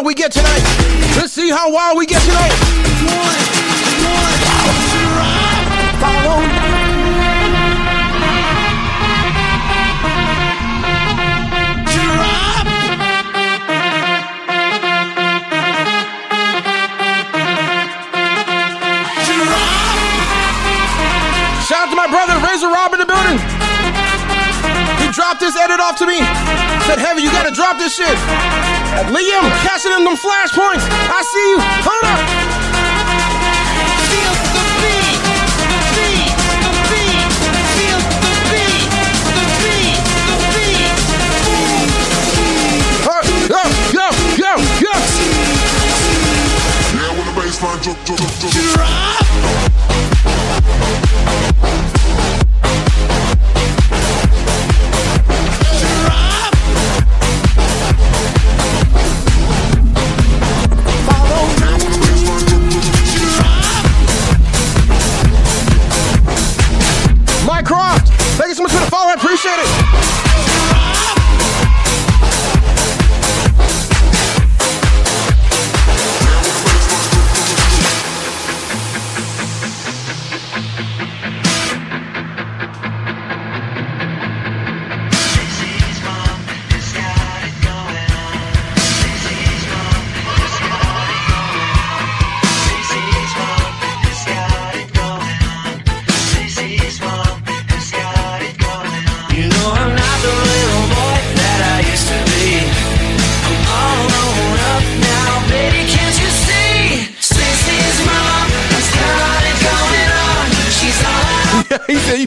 wild 0.02 0.06
we 0.06 0.14
get 0.14 0.32
tonight. 0.32 0.62
Let's 1.16 1.32
see 1.32 1.48
how 1.48 1.70
wild 1.70 1.96
we 1.96 2.06
get 2.06 2.20
tonight. 2.22 2.50
Shout 21.62 21.86
out 21.86 21.90
to 21.90 21.96
my 21.96 22.08
brother 22.08 22.34
Razor 22.44 22.68
Rob 22.68 22.92
in 22.92 22.98
the 22.98 23.06
building. 23.06 23.38
He 24.98 25.12
dropped 25.12 25.40
this 25.40 25.56
edit 25.56 25.78
off 25.78 25.96
to 25.98 26.06
me. 26.06 26.18
Said, 26.86 26.98
Heavy, 26.98 27.22
you 27.22 27.30
gotta 27.30 27.52
drop 27.52 27.78
this 27.78 27.94
shit. 27.94 28.61
Liam, 29.14 29.44
cashing 29.64 29.92
in 29.92 30.04
them 30.04 30.16
flashpoints. 30.16 30.84
I 30.88 31.22
see 31.22 31.48
you. 31.50 31.58
Hold 31.84 32.04
up. 32.04 33.32
Huh, 43.04 43.22
Go, 43.48 43.62
go, 43.92 44.06
go, 44.38 44.52
go. 44.80 44.92
Yeah, 46.94 47.10
when 47.16 47.26
the 47.26 47.40
baseline 47.40 47.82
drop, 47.82 47.98
drop, 48.04 48.18
drop, 48.18 48.52
drop. 48.52 49.01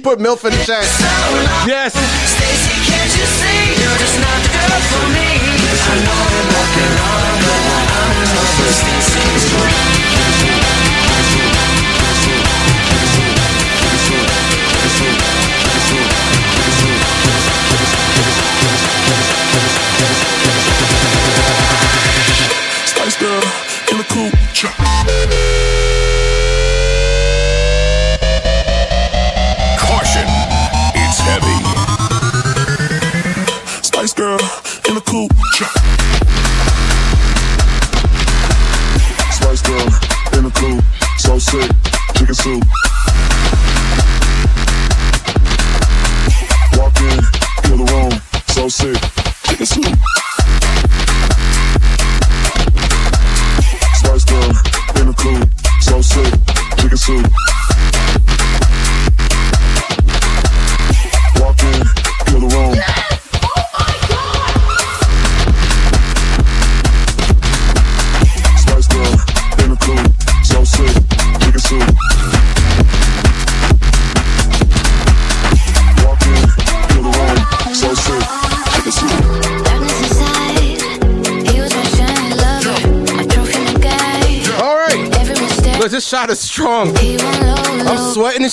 put 0.06 0.20
MILF 0.20 0.46
in 0.46 0.52
the 0.52 0.64
chat. 0.64 0.86
So 0.86 1.10
yes. 1.66 1.98
Can't 1.98 3.10
you 3.18 3.26
see 3.26 3.82
you're 3.82 3.98
just 3.98 4.22
not 4.22 4.38
the 4.46 4.50
girl 4.54 4.82
for 4.94 5.06
me? 5.10 5.34
I 5.82 5.98
know 6.06 6.14
I'm 6.14 6.46
walking 6.54 6.94
on, 7.10 7.42
I'm 7.90 8.14
in 8.22 8.30
love 8.38 8.54
with 8.62 10.55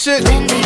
shit. 0.03 0.62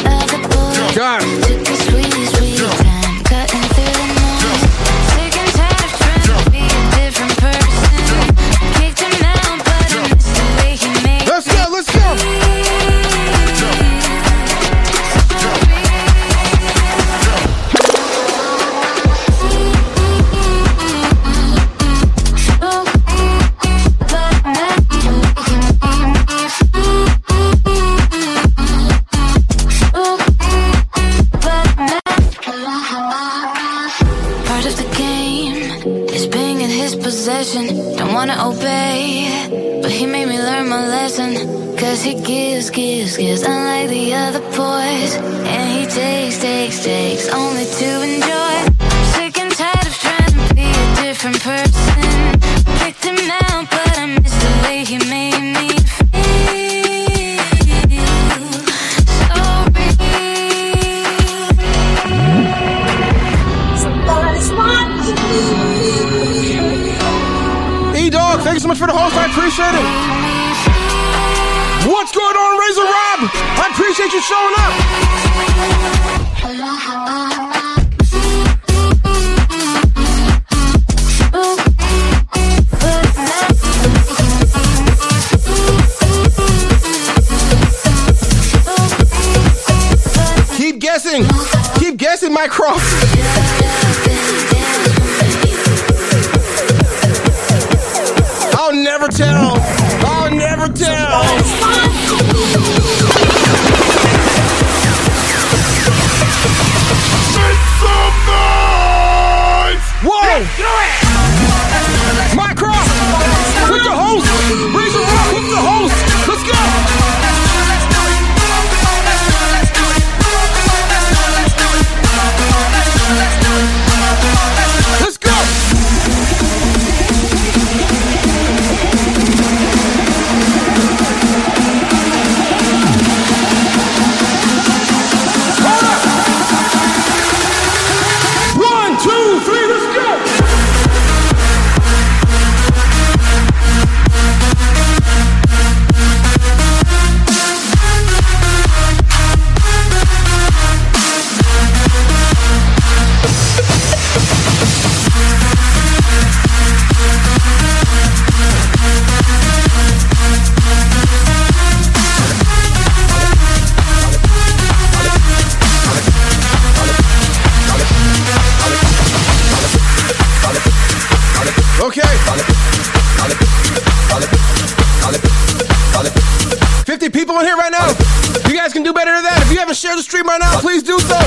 share 179.76 179.94
the 179.94 180.02
stream 180.02 180.24
right 180.24 180.40
now, 180.40 180.58
please 180.60 180.82
do 180.82 180.98
so. 180.98 181.18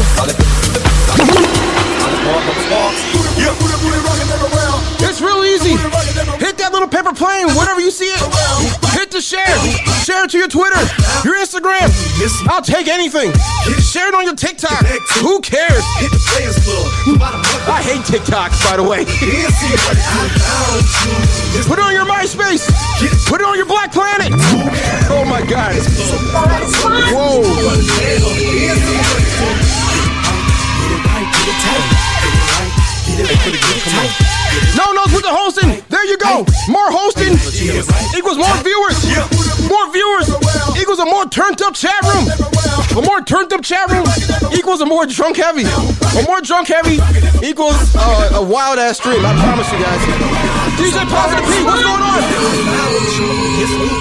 It's 5.05 5.21
real 5.21 5.45
easy. 5.45 5.77
Hit 6.41 6.57
that 6.57 6.73
little 6.73 6.87
paper 6.87 7.13
plane, 7.13 7.47
whatever 7.53 7.79
you 7.79 7.91
see 7.91 8.09
it. 8.09 8.19
Hit 8.97 9.11
the 9.11 9.21
share. 9.21 9.45
Share 10.01 10.25
it 10.25 10.31
to 10.31 10.37
your 10.37 10.47
Twitter, 10.47 10.81
your 11.23 11.37
Instagram. 11.37 11.93
I'll 12.49 12.61
take 12.65 12.87
anything. 12.87 13.31
Share 13.85 14.09
it 14.09 14.15
on 14.15 14.25
your 14.25 14.35
TikTok. 14.35 14.81
Who 15.21 15.41
cares? 15.41 15.85
I 17.69 17.81
hate 17.85 18.03
TikTok, 18.05 18.51
by 18.65 18.77
the 18.77 18.83
way. 18.83 19.05
Put 21.67 21.77
it 21.77 21.85
on 21.85 21.93
your 21.93 22.05
MySpace. 22.05 22.65
Put 23.29 23.41
it 23.41 23.45
on 23.45 23.57
your 23.57 23.67
BlackPlanet. 23.67 24.31
Oh 25.11 25.23
my 25.23 25.45
God. 25.45 25.75
Whoa. 27.13 27.45
No 34.75 34.91
notes 34.93 35.13
with 35.13 35.21
the 35.21 35.29
hosting. 35.29 35.83
There 35.89 36.05
you 36.05 36.17
go. 36.17 36.43
More 36.67 36.89
hosting 36.89 37.33
equals 38.17 38.37
more 38.37 38.57
viewers. 38.65 38.97
More 39.69 39.91
viewers 39.93 40.48
equals 40.99 41.11
a 41.11 41.15
more 41.15 41.25
turned 41.29 41.61
up 41.61 41.73
chat 41.75 42.01
room. 42.03 42.27
A 42.97 43.01
more 43.05 43.21
turned 43.21 43.53
up 43.53 43.63
chat 43.63 43.89
room 43.89 44.05
equals 44.53 44.81
a 44.81 44.85
more 44.85 45.05
drunk 45.05 45.37
heavy. 45.37 45.63
A 45.63 46.23
more 46.27 46.41
drunk 46.41 46.67
heavy 46.67 46.99
equals 47.45 47.95
uh, 47.95 48.31
a 48.33 48.43
wild 48.43 48.79
ass 48.79 48.97
stream. 48.97 49.25
I 49.25 49.33
promise 49.39 49.71
you 49.71 49.79
guys. 49.79 50.01
DJ 50.77 51.07
Positive 51.09 51.45
P, 51.45 51.63
what's 51.63 51.83
going 51.83 52.01
on? 53.95 53.98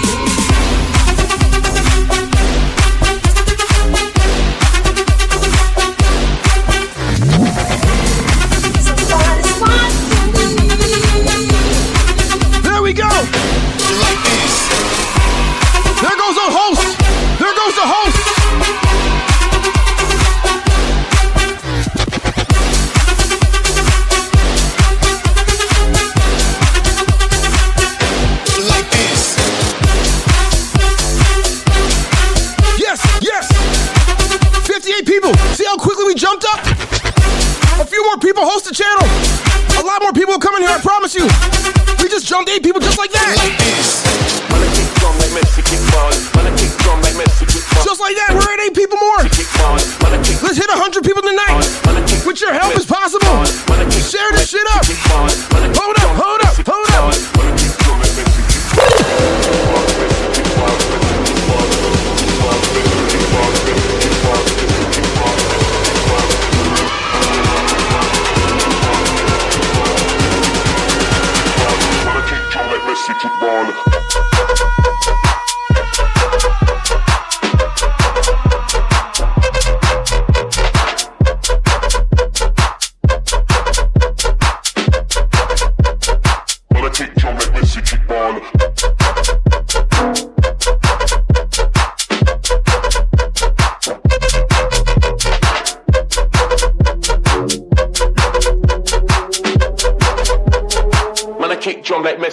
someday 42.39 42.59
people 42.59 42.79
just 42.79 42.97
like 42.97 43.11
that. 43.11 43.68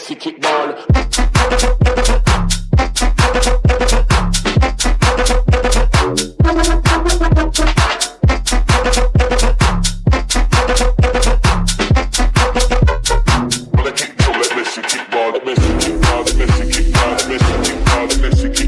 sexy 0.07 0.15
kickball. 0.15 0.77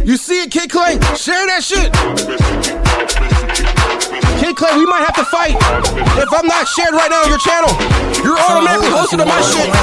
You 0.05 0.16
see 0.16 0.43
it, 0.43 0.51
Kid 0.51 0.70
Clay? 0.70 0.95
Share 1.14 1.47
that 1.47 1.62
shit. 1.62 1.93
Kid 4.41 4.57
Clay, 4.57 4.76
we 4.76 4.86
might 4.86 5.05
have 5.05 5.14
to 5.14 5.24
fight. 5.24 5.55
If 6.18 6.32
I'm 6.32 6.47
not 6.47 6.66
shared 6.66 6.95
right 6.95 7.11
now 7.11 7.22
on 7.22 7.28
your 7.28 7.39
channel, 7.39 7.70
you're 8.24 8.39
automatically 8.39 8.89
hosted 8.89 9.20
on 9.20 9.28
my 9.28 9.41
shit. 9.43 9.78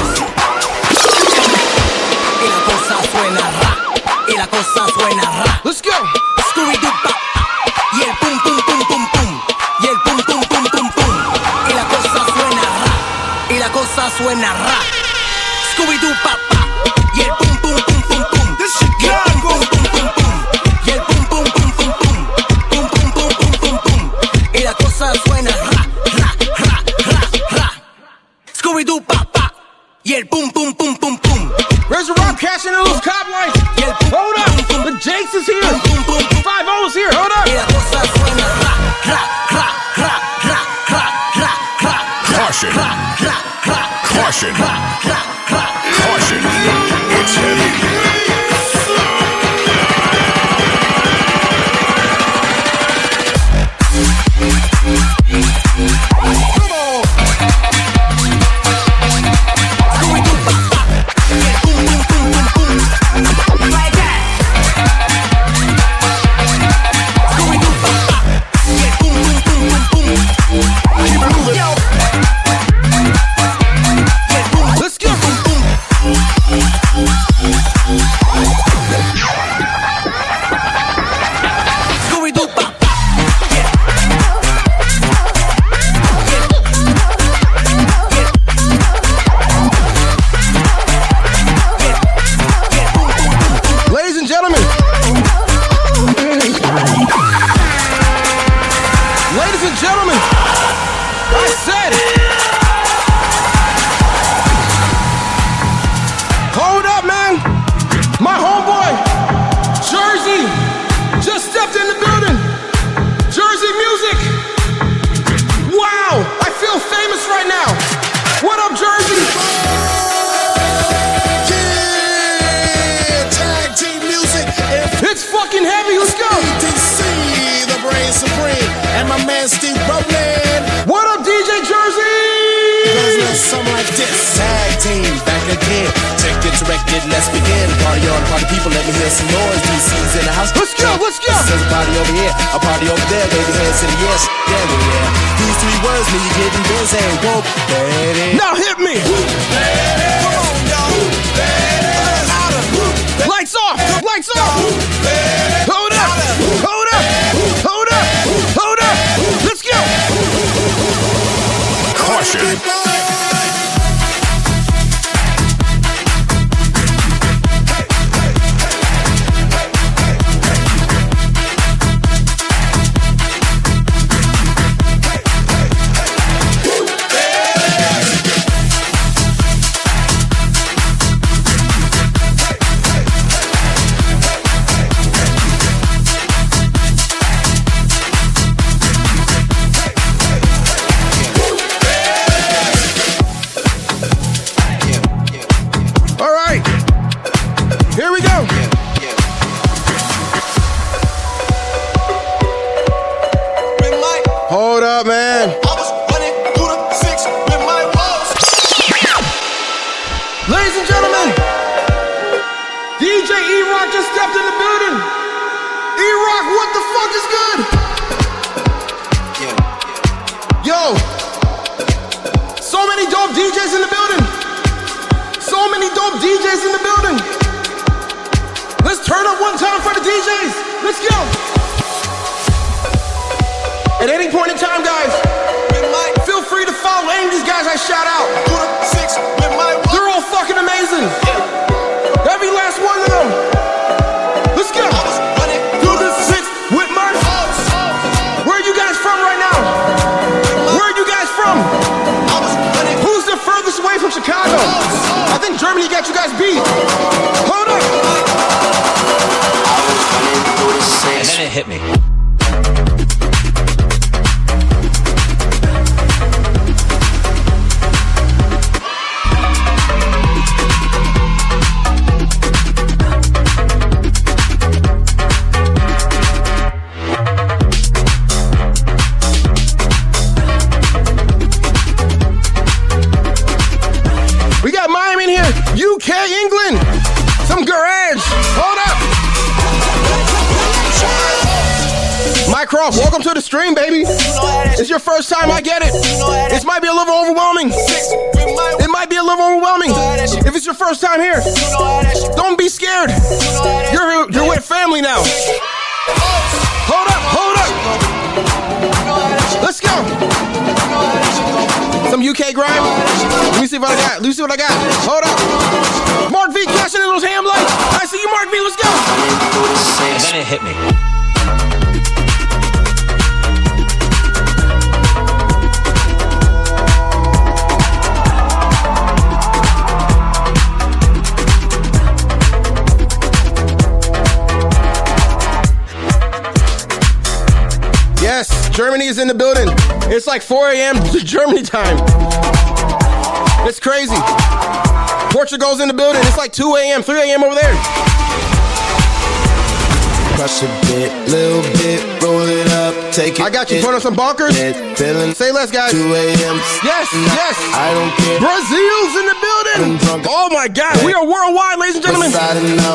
Crush 350.36 350.62
a 350.62 350.68
bit, 350.92 351.08
little 351.32 351.64
bit, 351.80 352.04
roll 352.20 352.44
it 352.44 352.68
up, 352.76 352.92
take 353.10 353.40
it. 353.40 353.40
I 353.40 353.48
got 353.48 353.70
you. 353.72 353.80
Put 353.80 353.94
on 353.94 354.02
some 354.04 354.14
bunkers. 354.14 354.52
Feeling 355.00 355.32
Say 355.32 355.50
less, 355.50 355.70
guys. 355.70 355.92
2 355.92 355.96
a.m. 355.96 356.56
Yes, 356.84 357.08
yes. 357.08 357.56
I 357.72 357.88
don't 357.96 358.12
care. 358.20 358.36
Brazil's 358.36 359.14
in 359.16 359.26
the 359.32 359.38
building. 359.40 359.96
Oh 360.28 360.52
my 360.52 360.68
God, 360.68 360.92
we 361.08 361.14
are 361.16 361.24
worldwide, 361.24 361.78
ladies 361.80 361.96
and 361.96 362.04
gentlemen. 362.04 362.28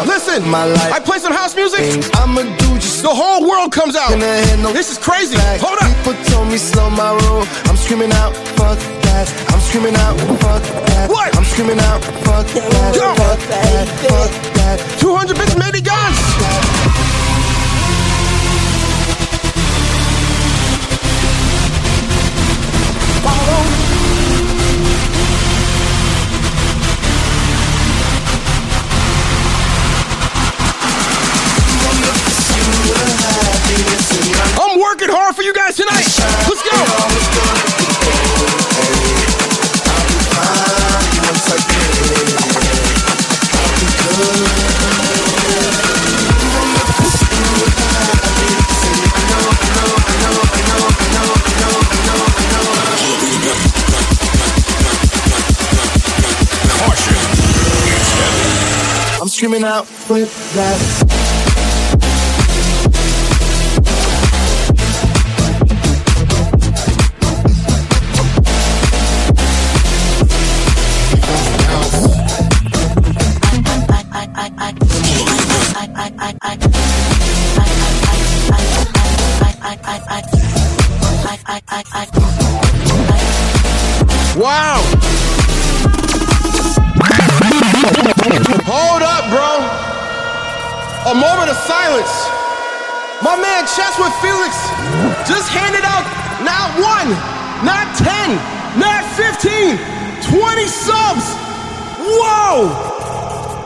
Listen, 0.05 0.47
my 0.49 0.65
life. 0.65 0.93
I 0.93 0.99
play 0.99 1.17
some 1.17 1.33
house 1.33 1.55
music. 1.55 1.81
I'ma 2.13 2.45
do 2.45 2.69
just 2.77 3.01
The 3.01 3.09
whole 3.09 3.41
world 3.49 3.71
comes 3.73 3.95
out. 3.95 4.13
This 4.77 4.91
is 4.91 4.99
crazy. 4.99 5.35
back. 5.35 5.59
Hold 5.61 5.81
up. 5.81 5.89
People 5.97 6.13
told 6.29 6.47
me 6.47 6.57
slow 6.57 6.91
my 6.91 7.17
roll. 7.25 7.41
I'm 7.65 7.75
screaming 7.75 8.13
out, 8.21 8.37
fuck 8.53 8.77
that. 9.09 9.25
I'm 9.49 9.59
screaming 9.61 9.95
out, 9.95 10.13
fuck 10.45 10.61
that. 10.93 11.09
What? 11.09 11.35
I'm 11.35 11.43
screaming 11.45 11.79
out, 11.89 12.05
fuck 12.21 12.45
that. 12.53 12.93
Yo. 12.93 13.15
Fuck 13.17 13.39
that, 13.49 13.87
fuck 14.05 14.53
that. 14.61 14.77
200 15.01 15.37
bits 15.37 15.57
made 15.57 15.73
it 15.73 15.85
guns. 15.85 16.30
Hard 35.31 35.35
for 35.35 35.43
you 35.43 35.53
guys 35.53 35.75
tonight. 35.75 36.07
Let's 36.47 36.63
go. 36.63 36.77
I'm 59.21 59.27
screaming 59.27 59.63
out 59.63 59.87
with 60.09 60.55
that. 60.55 61.40
My 93.21 93.37
man 93.37 93.69
Chesswood 93.69 94.09
Felix 94.17 94.49
just 95.29 95.45
handed 95.53 95.85
out 95.85 96.01
not 96.41 96.73
one, 96.81 97.13
not 97.61 97.93
10, 97.93 98.33
not 98.81 99.05
15, 99.13 99.77
20 100.25 100.65
subs. 100.65 101.25
Whoa! 102.01 102.73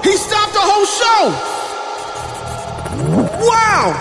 He 0.03 0.20
stopped 0.20 0.51
the 0.51 0.60
whole 0.60 0.84
show. 0.84 1.32
Wow! 3.47 3.95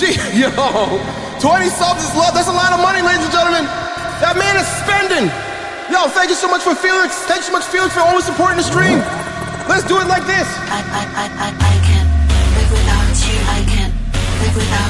Gee, 0.00 0.16
yo, 0.40 0.48
20 1.44 1.68
subs 1.68 2.00
is 2.00 2.16
love. 2.16 2.32
That's 2.32 2.48
a 2.48 2.56
lot 2.56 2.72
of 2.72 2.80
money, 2.80 3.04
ladies 3.04 3.20
and 3.20 3.32
gentlemen. 3.36 3.68
That 4.24 4.40
man 4.40 4.56
is 4.56 4.64
spending. 4.80 5.28
Yo, 5.92 6.08
thank 6.08 6.30
you 6.30 6.36
so 6.36 6.48
much 6.48 6.62
for 6.62 6.74
Felix. 6.74 7.20
Thank 7.28 7.44
you 7.44 7.48
so 7.48 7.52
much, 7.52 7.64
Felix, 7.68 7.92
for 7.92 8.00
always 8.00 8.24
supporting 8.24 8.56
the 8.56 8.64
stream. 8.64 8.96
Let's 9.68 9.84
do 9.84 10.00
it 10.00 10.08
like 10.08 10.24
this. 10.24 10.48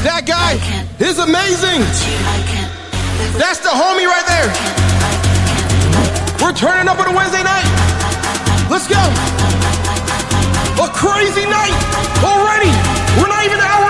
That 0.01 0.25
guy 0.25 0.57
is 0.97 1.21
amazing. 1.21 1.85
That's 3.37 3.61
the 3.61 3.69
homie 3.69 4.09
right 4.09 4.25
there. 4.25 4.49
We're 6.41 6.57
turning 6.57 6.89
up 6.89 6.97
on 6.97 7.13
a 7.13 7.15
Wednesday 7.15 7.45
night. 7.45 7.69
Let's 8.73 8.89
go. 8.89 8.97
A 10.81 10.89
crazy 10.97 11.45
night 11.45 11.77
already. 12.25 12.73
We're 13.21 13.29
not 13.29 13.45
even 13.45 13.61
an 13.61 13.69
hour 13.69 13.90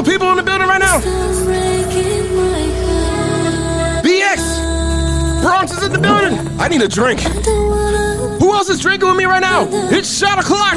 people 0.00 0.30
in 0.30 0.36
the 0.36 0.42
building 0.42 0.66
right 0.66 0.80
now. 0.80 1.00
BX! 4.00 5.42
Bronx 5.42 5.72
is 5.72 5.82
in 5.82 5.92
the 5.92 5.98
building. 5.98 6.38
I 6.58 6.68
need 6.68 6.80
a 6.80 6.88
drink. 6.88 7.20
Who 7.20 8.52
else 8.54 8.70
is 8.70 8.80
drinking 8.80 9.08
with 9.08 9.16
me 9.18 9.24
right 9.24 9.40
now? 9.40 9.66
It's 9.90 10.08
shot 10.18 10.38
o'clock. 10.38 10.76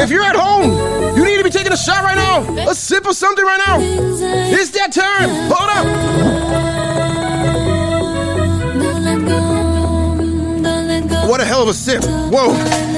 If 0.00 0.10
you're 0.10 0.24
at 0.24 0.34
home, 0.34 1.16
you 1.16 1.24
need 1.24 1.36
to 1.36 1.44
be 1.44 1.50
taking 1.50 1.72
a 1.72 1.76
shot 1.76 2.02
right 2.02 2.16
now. 2.16 2.68
A 2.68 2.74
sip 2.74 3.06
of 3.06 3.14
something 3.14 3.44
right 3.44 3.60
now. 3.66 3.78
It's 3.80 4.70
that 4.70 4.92
time. 4.92 5.28
Hold 5.52 5.70
up. 5.70 5.84
What 11.28 11.40
a 11.40 11.44
hell 11.44 11.62
of 11.62 11.68
a 11.68 11.74
sip. 11.74 12.02
Whoa. 12.04 12.93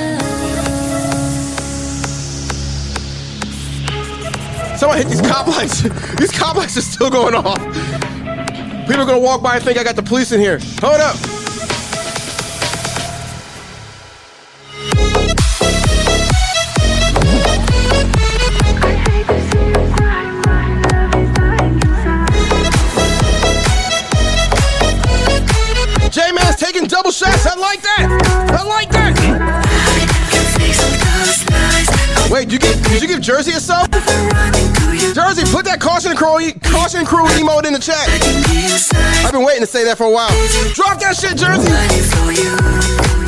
Someone 4.77 4.99
hit 4.99 5.09
these 5.09 5.23
cop 5.23 5.47
lights. 5.47 5.83
these 6.19 6.31
cop 6.31 6.57
lights 6.57 6.77
are 6.77 6.83
still 6.83 7.09
going 7.09 7.35
off. 7.35 7.59
People 8.87 9.03
are 9.03 9.07
gonna 9.07 9.19
walk 9.19 9.43
by 9.43 9.57
and 9.57 9.65
think 9.65 9.79
I 9.79 9.85
got 9.85 9.97
the 9.97 10.03
police 10.03 10.33
in 10.33 10.41
here. 10.41 10.59
Hold 10.81 11.01
up. 11.01 11.17
J-Man's 26.13 26.57
taking 26.57 26.87
double 26.87 27.13
shots. 27.13 27.47
I 27.47 27.55
like 27.57 27.81
that. 27.81 28.09
I 28.51 28.63
like 28.63 28.91
that. 28.91 29.77
Wait, 32.31 32.51
you 32.51 32.59
get, 32.59 32.83
did 32.85 33.01
you 33.01 33.09
give 33.09 33.21
Jersey 33.21 33.53
a 33.53 33.61
sub? 33.61 33.91
caution 35.81 36.17
crew, 36.17 36.53
caution 36.63 37.05
crew 37.05 37.27
emote 37.39 37.67
in 37.67 37.73
the 37.73 37.79
chat. 37.79 38.07
I've 39.25 39.33
been 39.33 39.45
waiting 39.45 39.63
to 39.63 39.67
say 39.67 39.85
that 39.85 39.97
for 39.99 40.05
a 40.05 40.11
while. 40.11 40.31
Drop 40.75 41.01
that 41.01 41.17
shit, 41.17 41.37
Jersey. 41.37 43.26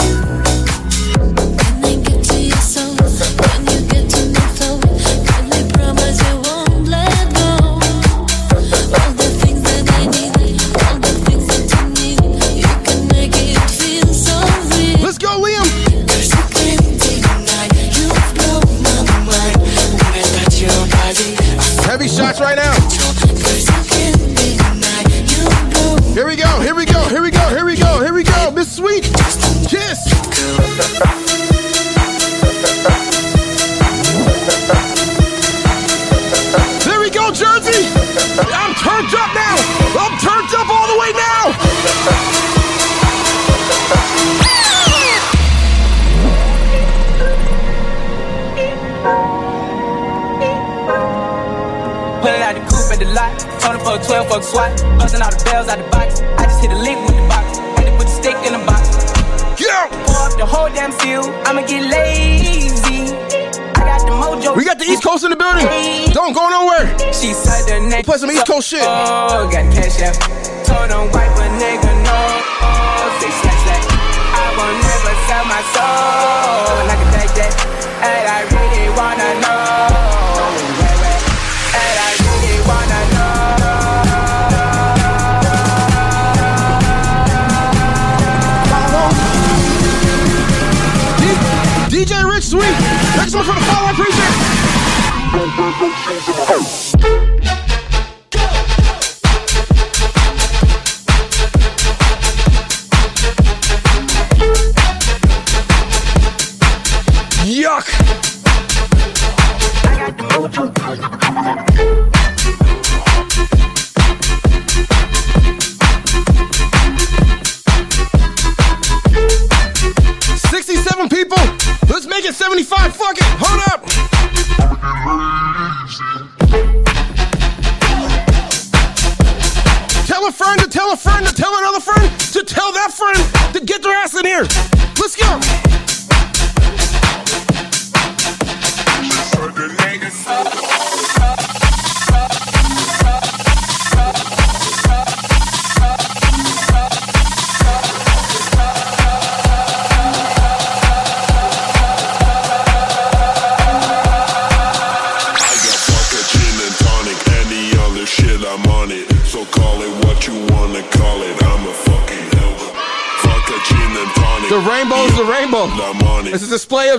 shit. 68.69 68.83
Oh, 68.83 69.49
got 69.51 69.73
cash 69.73 70.03
out. 70.03 70.38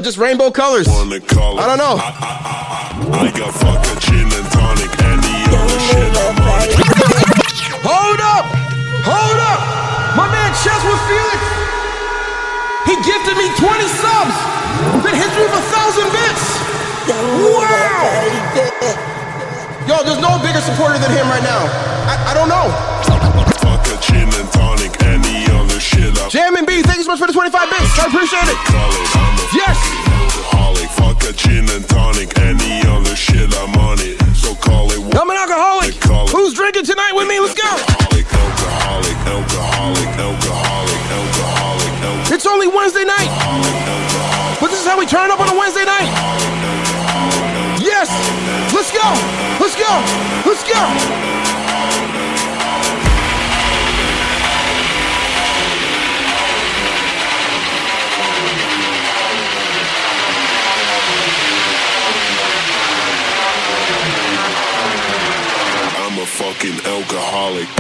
just 0.10 0.18
rainbow 0.18 0.50
colors. 0.50 0.88
I 1.60 1.68
don't 1.68 1.78
know. 1.78 1.98
go! 49.90 50.50
Let's 50.50 50.64
go! 50.64 50.76
I'm 66.02 66.20
a 66.20 66.26
fucking 66.26 66.86
alcoholic. 66.86 67.79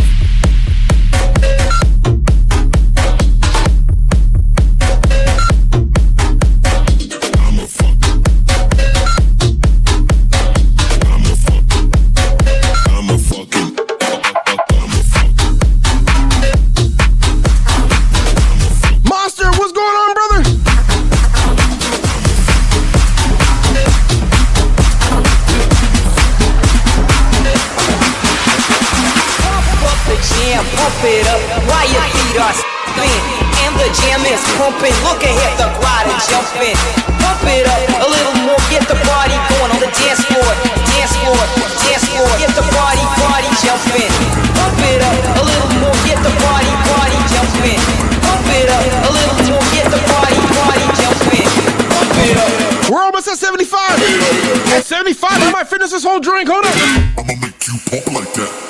drink. 56.17 56.49
Hold 56.49 56.65
up. 56.65 56.73
I'ma 57.19 57.33
make 57.39 57.67
you 57.67 57.77
pop 57.85 58.07
like 58.13 58.33
that. 58.33 58.68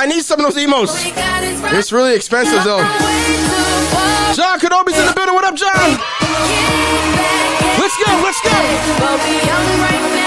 I 0.00 0.06
need 0.06 0.24
some 0.24 0.40
of 0.40 0.46
those 0.46 0.56
emos. 0.56 0.90
It's 1.76 1.92
really 1.92 2.14
expensive 2.14 2.64
though. 2.64 2.78
John 4.32 4.58
Kenobi's 4.58 4.98
in 4.98 5.04
the 5.04 5.12
building. 5.14 5.34
What 5.34 5.44
up, 5.44 5.54
John? 5.54 6.00
Let's 7.76 7.96
go, 8.02 8.10
let's 8.24 8.40
go. 8.40 10.19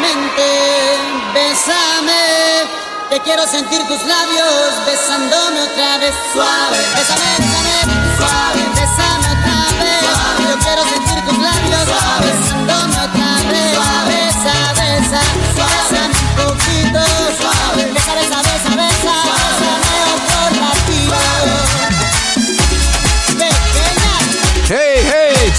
Suavemente, 0.00 0.48
bésame. 1.34 2.24
Te 3.10 3.20
quiero 3.20 3.46
sentir 3.46 3.80
tus 3.88 4.02
labios 4.04 4.86
besándome 4.86 5.62
otra 5.62 5.98
vez. 5.98 6.14
Suave, 6.32 6.78
bésame, 6.94 7.30
bésame, 7.38 7.94
suave, 8.16 8.62
bésame 8.74 9.26
otra 9.36 9.60
vez. 9.82 10.02
Yo 10.48 10.58
quiero 10.58 10.82
sentir 10.84 11.18
tus 11.24 11.38
labios 11.38 11.86
besándome 12.20 12.96
otra 12.96 13.32
vez. 13.50 13.72
Besa, 14.06 14.56
besa, 14.74 15.20
bésame 15.56 16.14
un 16.14 16.34
poquito. 16.36 17.00
Suave, 17.40 17.82
besa, 17.92 18.12
besa, 18.14 18.38
besa, 18.42 18.70
besa, 18.76 19.14
bésame 19.26 19.96
otro 20.14 20.40
ratito. 20.60 21.18
Pequeña. 23.38 24.14
Hey, 24.68 24.96
hey! 25.02 25.52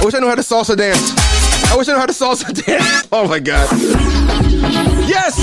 I 0.00 0.04
wish 0.04 0.14
I 0.14 0.18
knew 0.20 0.28
how 0.28 0.36
to 0.36 0.42
salsa 0.42 0.76
dance. 0.76 1.37
I 1.70 1.76
wish 1.76 1.88
I 1.88 1.92
knew 1.92 1.98
how 1.98 2.06
to 2.06 2.12
salsa 2.12 2.64
dance. 2.66 3.08
Oh 3.12 3.28
my 3.28 3.38
god. 3.38 3.68
Yes! 5.08 5.38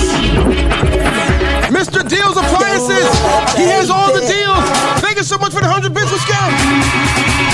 Mr. 1.70 2.08
Deals 2.08 2.36
Appliances! 2.36 3.08
He 3.56 3.64
has 3.64 3.90
all 3.90 4.12
the 4.12 4.20
deals! 4.20 5.00
Thank 5.00 5.16
you 5.18 5.24
so 5.24 5.38
much 5.38 5.52
for 5.52 5.60
the 5.60 5.68
100 5.68 5.94
bits. 5.94 6.10
Let's 6.12 6.24
go! 6.26 7.46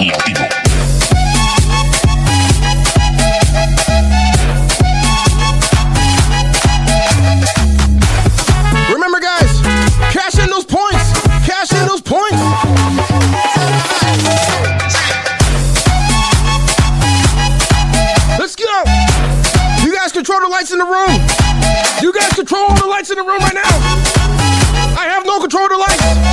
Remember, 0.00 0.63
the 20.44 20.50
lights 20.50 20.72
in 20.72 20.78
the 20.78 20.84
room. 20.84 21.08
You 22.02 22.12
guys 22.12 22.28
control 22.34 22.64
all 22.68 22.76
the 22.76 22.86
lights 22.86 23.10
in 23.10 23.16
the 23.16 23.22
room 23.22 23.38
right 23.38 23.54
now. 23.54 23.62
I 24.96 25.08
have 25.08 25.24
no 25.24 25.40
control 25.40 25.64
of 25.64 25.70
the 25.70 25.78
lights. 25.78 26.23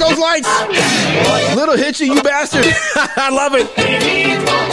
Those 0.00 0.18
lights. 0.18 0.48
Little 1.54 1.76
hitchy, 1.76 2.06
you 2.06 2.22
bastard. 2.22 2.64
I 2.96 3.30
love 3.30 3.54
it. 3.54 3.68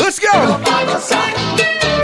Let's 0.02 0.20
go. 0.20 1.97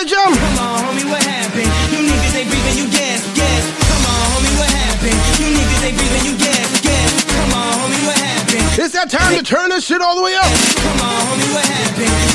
DJ 0.00 0.08
Jump? 0.08 0.36
Come 0.36 0.58
on, 0.58 0.78
homie, 0.80 1.10
what 1.10 1.22
happened? 1.22 1.68
You 1.92 2.08
niggas 2.08 2.36
ain't 2.36 2.48
breathing, 2.48 2.76
you 2.76 2.90
gas, 2.90 3.20
gas. 3.36 3.64
Come 3.88 4.04
on, 4.06 4.24
homie, 4.32 4.58
what 4.58 4.70
happened? 4.70 5.18
You 5.38 5.46
niggas 5.56 5.84
ain't 5.84 5.96
breathing, 5.96 6.24
you 6.24 6.38
gas, 6.38 6.80
gas. 6.80 7.24
Come 7.24 7.52
on, 7.52 7.72
homie, 7.74 8.06
what 8.06 8.16
happened? 8.16 8.82
It's 8.82 8.94
that 8.94 9.10
time 9.10 9.36
to 9.36 9.42
turn 9.42 9.70
this 9.70 9.84
shit 9.84 10.00
all 10.00 10.16
the 10.16 10.22
way 10.22 10.34
up. 10.36 10.44
Come 10.44 11.00
on, 11.00 11.20
homie, 11.28 11.54
what 11.54 11.66
happened? 11.66 12.29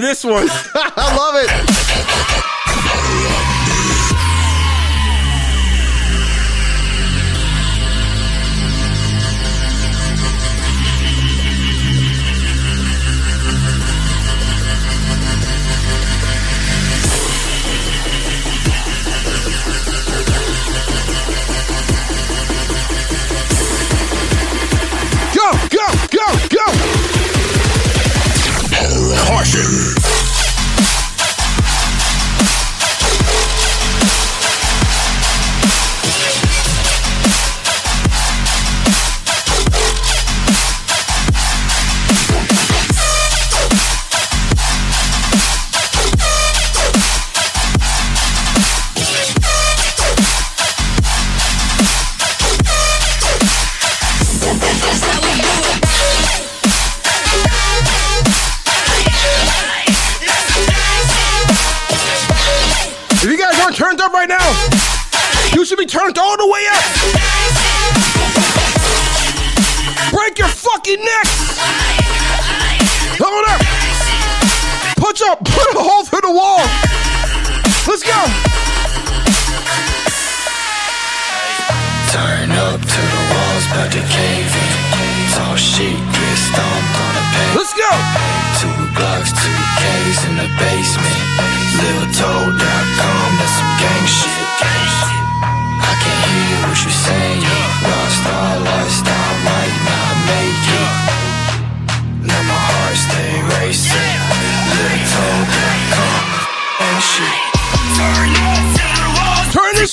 this 0.00 0.24
one. 0.24 0.48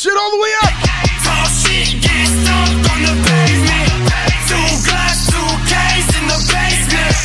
shit 0.03 0.17
all 0.17 0.31
the 0.31 0.38
way 0.38 0.51
up. 0.63 0.73
Shit, 1.63 2.01
get 2.01 2.27
on 2.51 2.99
the 3.07 3.15
pavement. 3.23 4.11
Two 4.49 4.67
glass, 4.84 5.31
two 5.31 5.49
case 5.63 6.09
in 6.19 6.27
the 6.27 6.39
basement. 6.51 7.15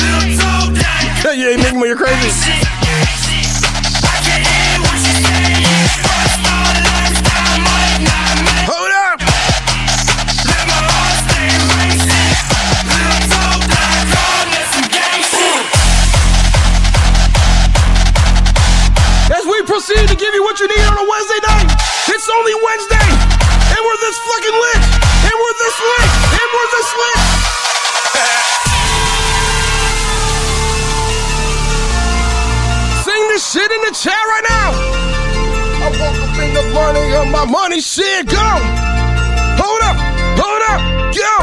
Little 0.00 0.72
yeah, 1.24 1.32
you 1.36 1.48
ain't 1.50 1.60
making 1.60 1.80
me, 1.80 1.88
you're 1.88 1.96
crazy. 1.96 2.61
this 37.72 37.88
shit. 37.88 38.28
Go. 38.28 38.48
Hold 39.56 39.82
up. 39.88 39.96
Hold 40.36 40.62
up. 40.68 40.80
Go! 41.16 41.36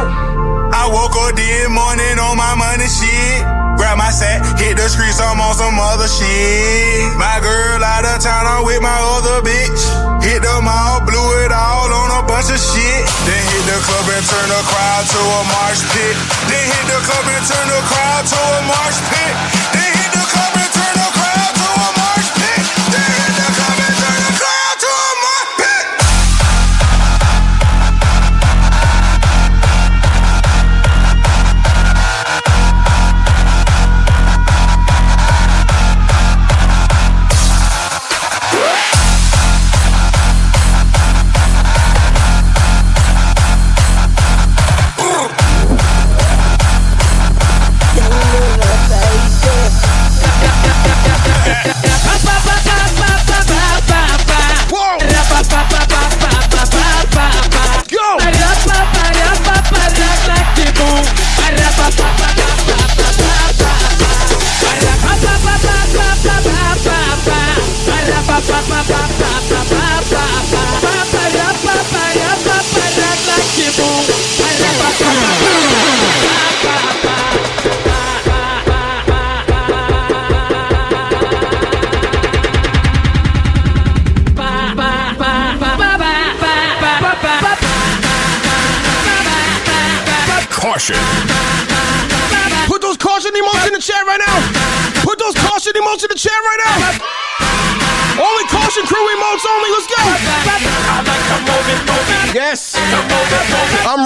I 0.70 0.86
woke 0.94 1.18
up 1.26 1.34
this 1.34 1.66
morning 1.74 2.18
on 2.22 2.38
my 2.38 2.54
money 2.54 2.86
shit. 2.86 3.42
Grab 3.82 3.98
my 3.98 4.12
sack, 4.12 4.44
hit 4.60 4.76
the 4.76 4.92
streets, 4.92 5.24
I'm 5.24 5.40
on 5.40 5.56
some 5.56 5.80
other 5.80 6.06
shit. 6.12 7.16
My 7.16 7.40
girl 7.40 7.80
out 7.80 8.04
of 8.04 8.20
town, 8.20 8.44
I'm 8.44 8.68
with 8.68 8.84
my 8.84 9.00
other 9.16 9.40
bitch. 9.40 9.82
Hit 10.20 10.44
the 10.44 10.60
mall, 10.60 11.00
blew 11.08 11.30
it 11.48 11.52
all 11.56 11.88
on 11.88 12.10
a 12.20 12.22
bunch 12.28 12.52
of 12.52 12.60
shit. 12.60 13.02
Then 13.24 13.40
hit 13.40 13.64
the 13.72 13.80
club 13.80 14.06
and 14.12 14.26
turn 14.28 14.48
the 14.52 14.62
crowd 14.68 15.04
to 15.10 15.22
a 15.24 15.42
mosh 15.48 15.82
pit. 15.96 16.16
Then 16.52 16.64
hit 16.68 16.86
the 16.92 17.00
club 17.08 17.26
and 17.26 17.46
turn 17.48 17.68
the 17.72 17.82
crowd 17.88 18.24
to 18.28 18.38
a 18.38 18.62
mosh 18.68 19.00
pit. 19.10 19.59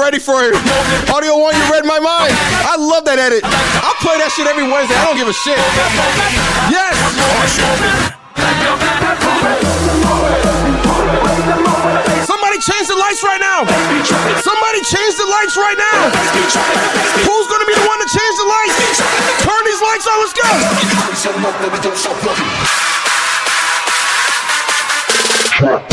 Ready 0.04 0.20
for 0.20 0.44
it. 0.44 0.52
Audio 1.08 1.40
one, 1.40 1.56
you 1.56 1.64
read 1.72 1.88
my 1.88 1.96
mind. 1.96 2.36
I 2.68 2.76
love 2.76 3.08
that 3.08 3.16
edit. 3.16 3.40
I'll 3.80 3.96
play 4.04 4.20
that 4.20 4.36
shit 4.36 4.44
every 4.44 4.68
Wednesday. 4.68 5.00
I 5.00 5.08
don't 5.08 5.16
give 5.16 5.32
a 5.32 5.38
shit. 5.48 5.56
Yes. 6.68 6.92
Somebody 12.28 12.60
change 12.60 12.92
the 12.92 13.00
lights 13.00 13.24
right 13.24 13.40
now. 13.40 13.64
Somebody 14.44 14.84
change 14.84 15.16
the 15.16 15.24
lights 15.24 15.56
right 15.56 15.80
now. 15.80 16.12
Who's 17.24 17.48
gonna 17.48 17.64
be 17.64 17.76
the 17.80 17.88
one 17.88 18.04
to 18.04 18.10
change 18.12 18.36
the 18.44 18.48
lights? 18.52 18.76
Turn 19.40 19.64
these 19.64 19.80
lights 19.80 20.04
on. 20.04 20.20
Let's 20.20 20.36
go. 20.36 20.52
It's 25.64 25.93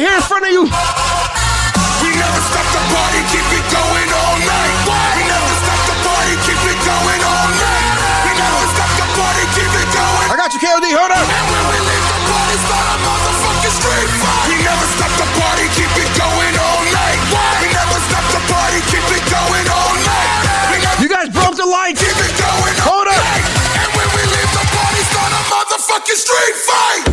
right 0.00 0.08
here 0.08 0.16
in 0.16 0.24
front 0.24 0.44
of 0.48 0.52
you. 0.52 0.64
We 0.64 2.08
never 2.16 2.40
stop 2.48 2.66
the 2.72 2.82
party, 2.88 3.20
keep 3.28 3.44
it 3.52 3.64
going 3.68 4.08
all 4.08 4.36
night. 4.40 4.76
We 5.12 5.22
never 5.28 5.52
stop 5.60 5.80
the 5.84 5.96
party, 6.00 6.34
keep 6.48 6.62
it 6.64 6.80
going 6.88 7.20
all 7.20 7.48
night. 7.60 7.92
We 8.24 8.32
never 8.32 8.64
stop 8.72 8.90
the 8.96 9.06
party, 9.12 9.44
keep 9.52 9.68
it 9.68 9.88
going. 9.92 10.26
I 10.32 10.34
got 10.40 10.48
you, 10.56 10.60
KOD. 10.64 10.86
Hold 10.96 11.12
up. 11.12 11.20
And 11.20 11.46
when 11.52 11.64
we 11.68 11.78
leave 11.84 12.06
the 12.08 12.20
party, 12.32 12.56
start 12.64 12.86
a 12.88 12.96
motherfucking 13.04 13.74
street 13.76 14.10
fight. 14.24 14.44
We 14.48 14.56
never 14.64 14.86
stop 14.96 15.12
the 15.20 15.28
party, 15.36 15.64
keep 15.76 15.92
it 16.00 16.10
going 16.16 16.54
all 16.56 16.80
night. 16.88 17.20
We 17.60 17.68
never 17.68 17.98
stop 18.08 18.24
the 18.32 18.42
party, 18.48 18.80
keep 18.88 19.04
it 19.04 19.24
going 19.28 19.66
all 19.68 19.94
night. 20.00 20.28
Never 20.80 21.02
You 21.04 21.08
guys 21.12 21.28
broke 21.28 21.60
the 21.60 21.68
lights. 21.68 22.00
keep 22.00 22.16
it 22.16 22.32
going 22.40 22.76
Hold 22.88 23.04
up. 23.04 23.20
night. 23.20 23.44
And 23.84 23.90
when 23.92 24.08
we 24.16 24.22
leave 24.32 24.52
the 24.56 24.64
party, 24.64 25.00
start 25.12 25.28
a 25.28 25.40
motherfucking 25.52 26.16
street 26.24 26.56
fight. 26.64 27.09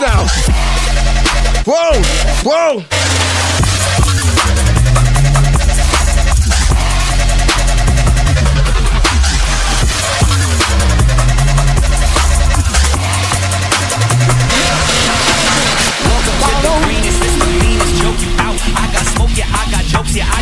Now. 0.00 0.26
Whoa, 1.66 2.02
whoa. 2.42 2.84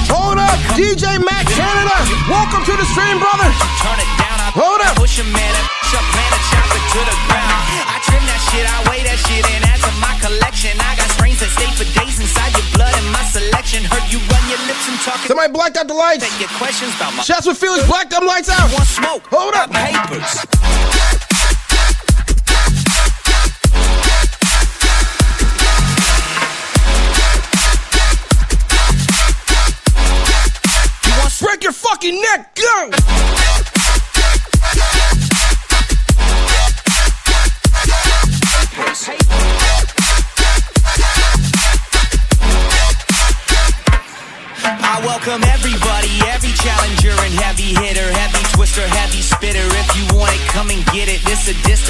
Hold 0.08 0.38
up, 0.38 0.58
DJ 0.76 1.18
Mac 1.24 1.46
Canada. 1.46 1.96
Welcome 2.28 2.64
to 2.64 2.72
the 2.72 2.84
stream, 2.84 3.18
brother. 3.18 3.50
Hold 4.54 4.80
up. 4.82 4.96
Push 4.96 5.18
a 5.18 5.24
man 5.24 5.54
up, 5.56 5.70
a 5.92 6.38
chop 6.50 6.66
it 6.76 6.92
to 6.92 7.00
the 7.10 7.31
shit, 8.52 8.66
I 8.68 8.78
weigh 8.88 9.02
that 9.08 9.18
shit 9.24 9.44
and 9.48 9.64
add 9.64 9.80
to 9.80 9.92
my 9.98 10.12
collection. 10.20 10.76
I 10.76 10.92
got 11.00 11.08
strains 11.16 11.40
that 11.40 11.50
stay 11.56 11.68
for 11.72 11.88
days 11.96 12.20
inside 12.20 12.52
your 12.52 12.68
blood 12.76 12.92
and 12.92 13.08
my 13.08 13.24
selection. 13.24 13.84
Heard 13.88 14.06
you 14.12 14.20
run 14.28 14.44
your 14.52 14.60
lips 14.68 14.84
and 14.88 14.98
talk. 15.00 15.18
Somebody 15.24 15.52
blacked 15.52 15.76
out 15.80 15.88
the 15.88 15.96
lights. 15.96 16.24
Take 16.24 16.36
your 16.44 16.52
questions 16.60 16.92
about 16.96 17.16
my 17.16 17.22
Shots 17.24 17.48
with 17.48 17.56
Felix, 17.56 17.88
black 17.88 18.12
them 18.12 18.28
lights 18.28 18.52
out. 18.52 18.68
want 18.72 18.86
smoke. 18.86 19.24
Hold 19.32 19.56
up. 19.56 19.72
Papers. 19.72 21.01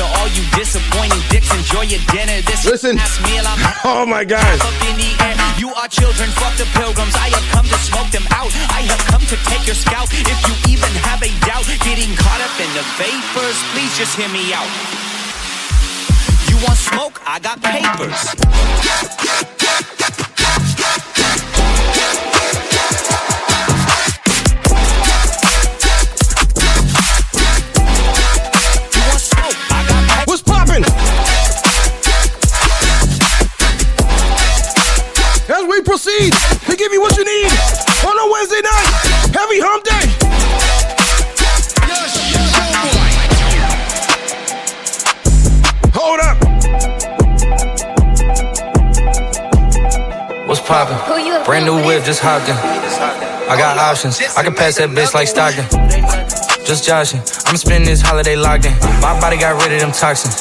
To 0.02 0.08
all 0.18 0.28
you 0.34 0.42
disappointing 0.58 1.22
dicks. 1.30 1.46
Enjoy 1.54 1.86
your 1.86 2.02
dinner. 2.10 2.42
This 2.42 2.66
Listen. 2.66 2.96
last 2.98 3.22
meal 3.22 3.46
I'm 3.46 3.60
Oh 4.02 4.04
my 4.06 4.24
God. 4.26 4.42
up 4.42 4.74
in 4.90 4.98
the 4.98 5.10
air. 5.22 5.34
You 5.62 5.70
are 5.78 5.86
children, 5.86 6.26
fuck 6.42 6.54
the 6.58 6.66
pilgrims. 6.74 7.14
I 7.14 7.30
have 7.30 7.46
come 7.54 7.66
to 7.70 7.78
smoke 7.86 8.10
them 8.10 8.26
out. 8.34 8.50
I 8.74 8.82
have 8.90 9.02
come 9.06 9.22
to 9.30 9.36
take 9.46 9.62
your 9.66 9.78
scalp. 9.78 10.10
If 10.10 10.38
you 10.48 10.54
even 10.74 10.90
have 11.06 11.22
a 11.22 11.30
doubt, 11.46 11.66
getting 11.86 12.10
caught 12.18 12.42
up 12.42 12.54
in 12.58 12.70
the 12.74 12.82
vapors, 12.98 13.58
please 13.70 13.92
just 13.94 14.18
hear 14.18 14.28
me 14.34 14.50
out. 14.50 14.66
You 16.50 16.58
want 16.66 16.78
smoke? 16.78 17.22
I 17.22 17.38
got 17.38 17.62
papers. 17.62 18.18
Brand 51.52 51.66
new 51.66 51.84
whip, 51.84 52.02
just 52.02 52.24
hopped 52.24 52.48
in. 52.48 52.56
I 52.56 53.60
got 53.60 53.76
options. 53.76 54.16
I 54.38 54.42
can 54.42 54.54
pass 54.54 54.80
that 54.80 54.88
bitch 54.88 55.12
like 55.12 55.28
Stockton. 55.28 55.68
Just 56.64 56.88
joshing. 56.88 57.20
I'm 57.44 57.60
spending 57.60 57.84
this 57.84 58.00
holiday 58.00 58.36
locked 58.36 58.64
in. 58.64 58.72
My 59.04 59.12
body 59.20 59.36
got 59.36 59.60
rid 59.60 59.68
of 59.76 59.80
them 59.84 59.92
toxins. 59.92 60.40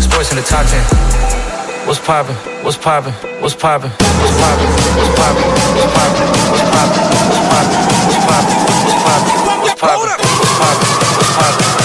Sports 0.00 0.32
in 0.32 0.40
the 0.40 0.46
top 0.48 0.64
10. 0.64 1.84
What's 1.84 2.00
poppin'? 2.00 2.32
What's 2.64 2.80
poppin'? 2.80 3.12
What's 3.44 3.52
poppin'? 3.60 3.92
What's 3.92 4.32
poppin'? 4.40 4.72
What's 4.96 5.12
poppin'? 5.20 5.52
What's 5.52 5.92
poppin'? 5.92 6.32
What's 6.48 6.72
poppin'? 6.72 6.96
What's 6.96 7.44
poppin'? 7.44 7.84
What's 8.08 8.24
poppin'? 8.24 8.56
What's 8.88 9.04
poppin'? 9.04 9.36
What's 9.60 9.76
poppin'? 9.76 10.08
What's 10.32 10.56
poppin'? 10.56 10.88
What's 11.12 11.32
poppin'? 11.36 11.77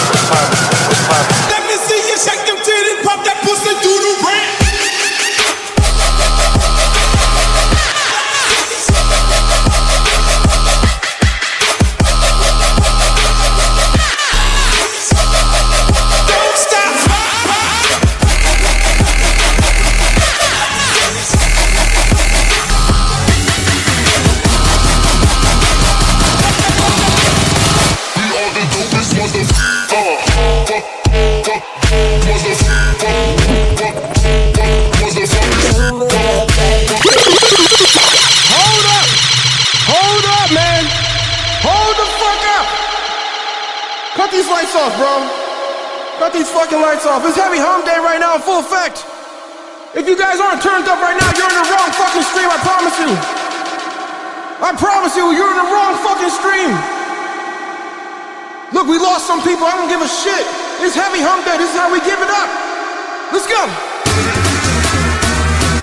I 54.64 54.72
promise 54.72 55.12
you, 55.20 55.28
you're 55.36 55.52
in 55.52 55.60
the 55.60 55.68
wrong 55.76 55.92
fucking 56.00 56.32
stream. 56.32 56.72
Look, 58.72 58.88
we 58.88 58.96
lost 58.96 59.28
some 59.28 59.44
people. 59.44 59.68
I 59.68 59.76
don't 59.76 59.92
give 59.92 60.00
a 60.00 60.08
shit. 60.08 60.48
It's 60.80 60.96
Heavy 60.96 61.20
HumpDay. 61.20 61.60
This 61.60 61.68
is 61.68 61.76
how 61.76 61.92
we 61.92 62.00
give 62.00 62.16
it 62.16 62.32
up. 62.32 62.48
Let's 63.36 63.44
go. 63.44 63.60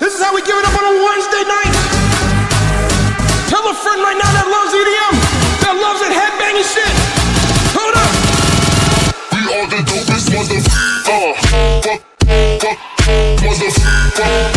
This 0.01 0.17
is 0.17 0.21
how 0.25 0.33
we 0.33 0.41
give 0.41 0.57
it 0.57 0.65
up 0.65 0.73
on 0.73 0.81
a 0.81 0.95
Wednesday 0.97 1.45
night. 1.45 1.77
Tell 3.53 3.61
a 3.69 3.75
friend 3.77 4.01
right 4.01 4.17
now 4.17 4.31
that 4.33 4.49
loves 4.49 4.73
EDM, 4.73 5.13
that 5.61 5.77
loves 5.77 6.01
that 6.01 6.17
headbanging 6.17 6.65
shit. 6.65 6.89
Hold 7.77 7.93
up. 7.93 8.09
We 9.29 9.45
are 9.61 9.69
the 9.69 9.85
dopest 9.85 10.33
mother. 10.33 10.57
Uh, 11.05 11.37
fuck, 11.85 12.01
fuck, 12.65 12.81
mother. 13.45 14.50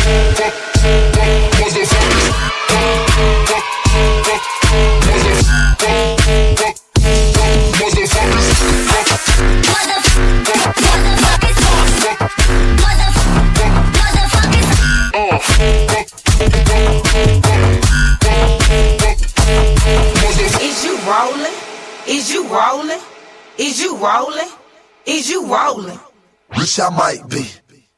Rich 26.64 26.80
I 26.80 26.88
might 26.88 27.28
be. 27.28 27.46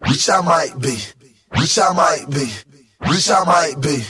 Rich 0.01 0.29
I 0.29 0.41
might 0.41 0.81
be. 0.81 0.99
Rich 1.57 1.79
I 1.79 1.93
might 1.93 2.29
be. 2.29 2.51
Rich 3.09 3.31
I 3.31 3.45
might 3.45 3.81
be. 3.81 4.03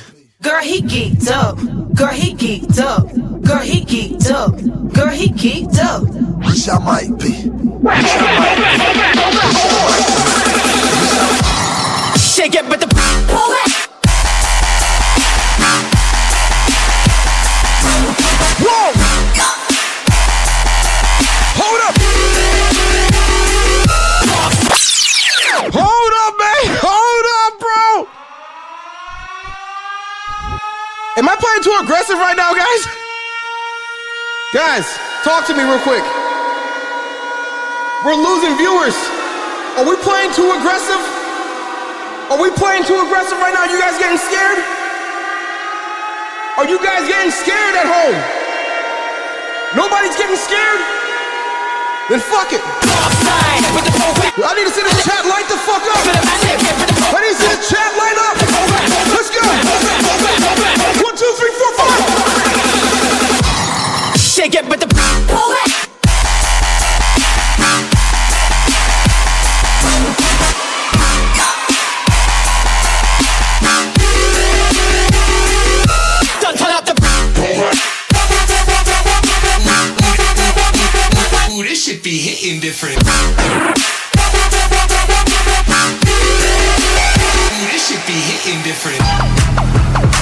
Girl, 0.43 0.63
he 0.63 0.81
geeked 0.81 1.31
up. 1.31 1.59
Girl, 1.95 2.09
he 2.09 2.35
geeked 2.35 2.81
up. 2.81 3.03
Girl, 3.45 3.59
he 3.59 3.85
geeked 3.85 4.31
up. 4.31 4.53
Girl, 4.95 5.11
he 5.11 5.29
geeked 5.29 5.79
up. 5.79 6.05
Rich 6.49 6.71
I 6.71 6.79
might 6.79 7.19
be. 7.19 7.33
Shake 12.19 12.55
it, 12.55 12.67
but 12.71 12.81
the 12.81 12.96
Am 31.17 31.25
I 31.25 31.33
playing 31.33 31.65
too 31.65 31.73
aggressive 31.81 32.21
right 32.21 32.37
now, 32.37 32.53
guys? 32.53 32.83
Guys, 34.53 34.85
talk 35.25 35.49
to 35.49 35.57
me 35.57 35.65
real 35.65 35.81
quick. 35.81 36.05
We're 38.05 38.21
losing 38.21 38.53
viewers. 38.61 38.93
Are 39.81 39.89
we 39.89 39.97
playing 40.05 40.37
too 40.37 40.45
aggressive? 40.61 41.01
Are 42.29 42.37
we 42.37 42.53
playing 42.53 42.85
too 42.85 43.01
aggressive 43.01 43.41
right 43.41 43.57
now? 43.57 43.65
Are 43.65 43.73
you 43.73 43.81
guys 43.81 43.97
getting 43.97 44.21
scared? 44.21 44.61
Are 46.61 46.69
you 46.69 46.77
guys 46.85 47.09
getting 47.09 47.33
scared 47.33 47.75
at 47.81 47.89
home? 47.89 48.19
Nobody's 49.73 50.21
getting 50.21 50.37
scared? 50.37 50.81
Then 52.13 52.21
fuck 52.21 52.53
it. 52.53 52.61
I 52.61 54.53
need 54.53 54.69
to 54.69 54.75
see 54.77 54.85
the 54.85 54.97
chat 55.01 55.25
light 55.25 55.49
the 55.49 55.57
fuck 55.65 55.81
up. 55.81 55.97
I 57.09 57.25
need 57.25 57.33
to 57.33 57.41
see 57.41 57.49
the 57.57 57.63
chat 57.73 57.89
light 57.97 58.21
up. 58.21 58.37
Let's 59.17 59.33
go. 59.33 61.06
One, 61.17 61.25
two, 61.25 61.33
three, 61.39 61.53
four, 61.53 61.73
five. 61.79 61.97
Shake 64.21 64.55
it, 64.55 64.69
but 64.69 64.81
the 64.81 64.87
Done 76.43 76.55
turn 76.55 76.73
up 76.73 76.85
the 76.85 76.93
Ooh, 81.51 81.63
this 81.63 81.83
shit 81.83 82.03
be 82.03 82.19
hitting 82.19 82.61
different. 82.61 82.97
Ooh, 82.97 83.09
this 87.73 87.89
shit 87.89 88.07
be 88.07 88.13
hitting 88.13 88.63
different. 88.63 90.16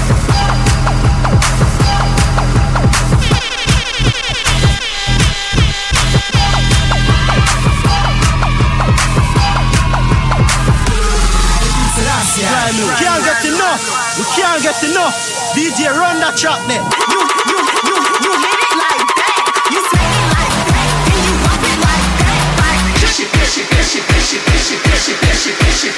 We 12.64 12.70
can't 12.96 13.20
get 13.20 13.44
enough. 13.44 13.82
We 14.16 14.24
can't 14.40 14.62
get 14.62 14.80
enough. 14.88 15.12
DJ, 15.52 15.92
run 15.92 16.16
that 16.24 16.32
track 16.32 16.64
there. 16.64 16.80
You, 16.80 17.20
you, 17.44 17.58
you, 17.60 17.96
you 18.24 18.32
hit 18.40 18.56
it 18.56 18.72
like 18.80 19.04
that. 19.04 19.68
You 19.68 19.80
say 19.84 20.00
it 20.00 20.24
like 20.32 20.48
that. 20.72 20.88
And 21.12 21.20
you 21.28 21.34
pop 21.44 21.60
it 21.60 21.76
like 21.84 22.08
that. 22.24 22.40
Like 22.64 23.04
This 23.04 23.20
shit, 23.20 23.28
this 23.36 23.52
shit, 23.52 23.68
this 23.68 23.84
shit, 23.92 24.00
this 24.08 24.24
shit, 24.32 24.40
this 24.48 24.64
shit, 24.64 24.80
this 24.80 24.96
shit, 25.04 25.20
this 25.20 25.44
shit, 25.44 25.56
this 25.60 25.76
shit. 25.76 25.92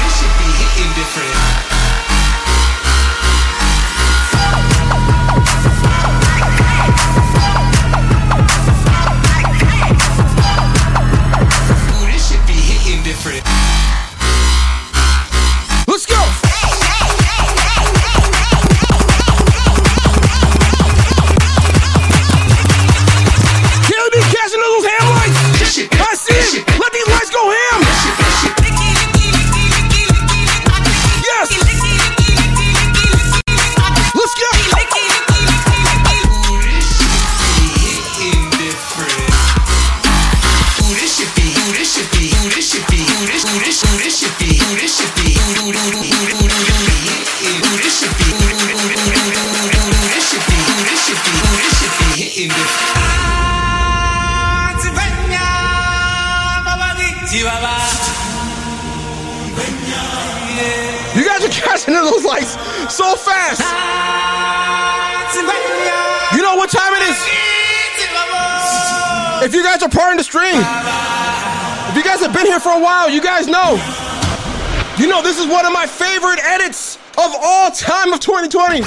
This 0.00 0.12
shit 0.16 0.32
be 0.40 0.48
hitting 0.48 0.90
different. 0.96 1.71
part 69.92 70.10
in 70.10 70.16
the 70.16 70.24
stream. 70.24 70.56
If 70.56 71.94
you 71.96 72.02
guys 72.02 72.20
have 72.24 72.32
been 72.32 72.46
here 72.46 72.60
for 72.60 72.72
a 72.72 72.80
while, 72.80 73.10
you 73.10 73.20
guys 73.20 73.46
know. 73.46 73.76
You 74.96 75.06
know, 75.06 75.22
this 75.22 75.38
is 75.38 75.46
one 75.46 75.66
of 75.66 75.72
my 75.72 75.86
favorite 75.86 76.40
edits 76.42 76.96
of 77.20 77.30
all 77.36 77.70
time 77.70 78.12
of 78.12 78.20
2020. 78.20 78.80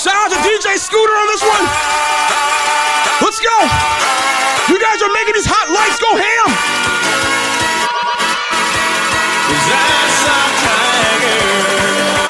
Shout 0.00 0.16
out 0.16 0.30
to 0.34 0.38
DJ 0.42 0.78
Scooter 0.78 1.14
on 1.14 1.26
this 1.30 1.42
one. 1.46 1.64
Let's 3.22 3.38
go. 3.38 3.56
You 4.72 4.78
guys 4.82 4.98
are 5.02 5.12
making 5.14 5.34
these 5.34 5.46
hot 5.46 5.70
lights 5.70 5.98
go 6.02 6.10
ham. 6.18 6.50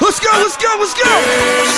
Let's 0.01 0.19
go, 0.19 0.31
let's 0.37 0.57
go, 0.57 0.75
let's 0.77 0.93
go. 0.93 1.70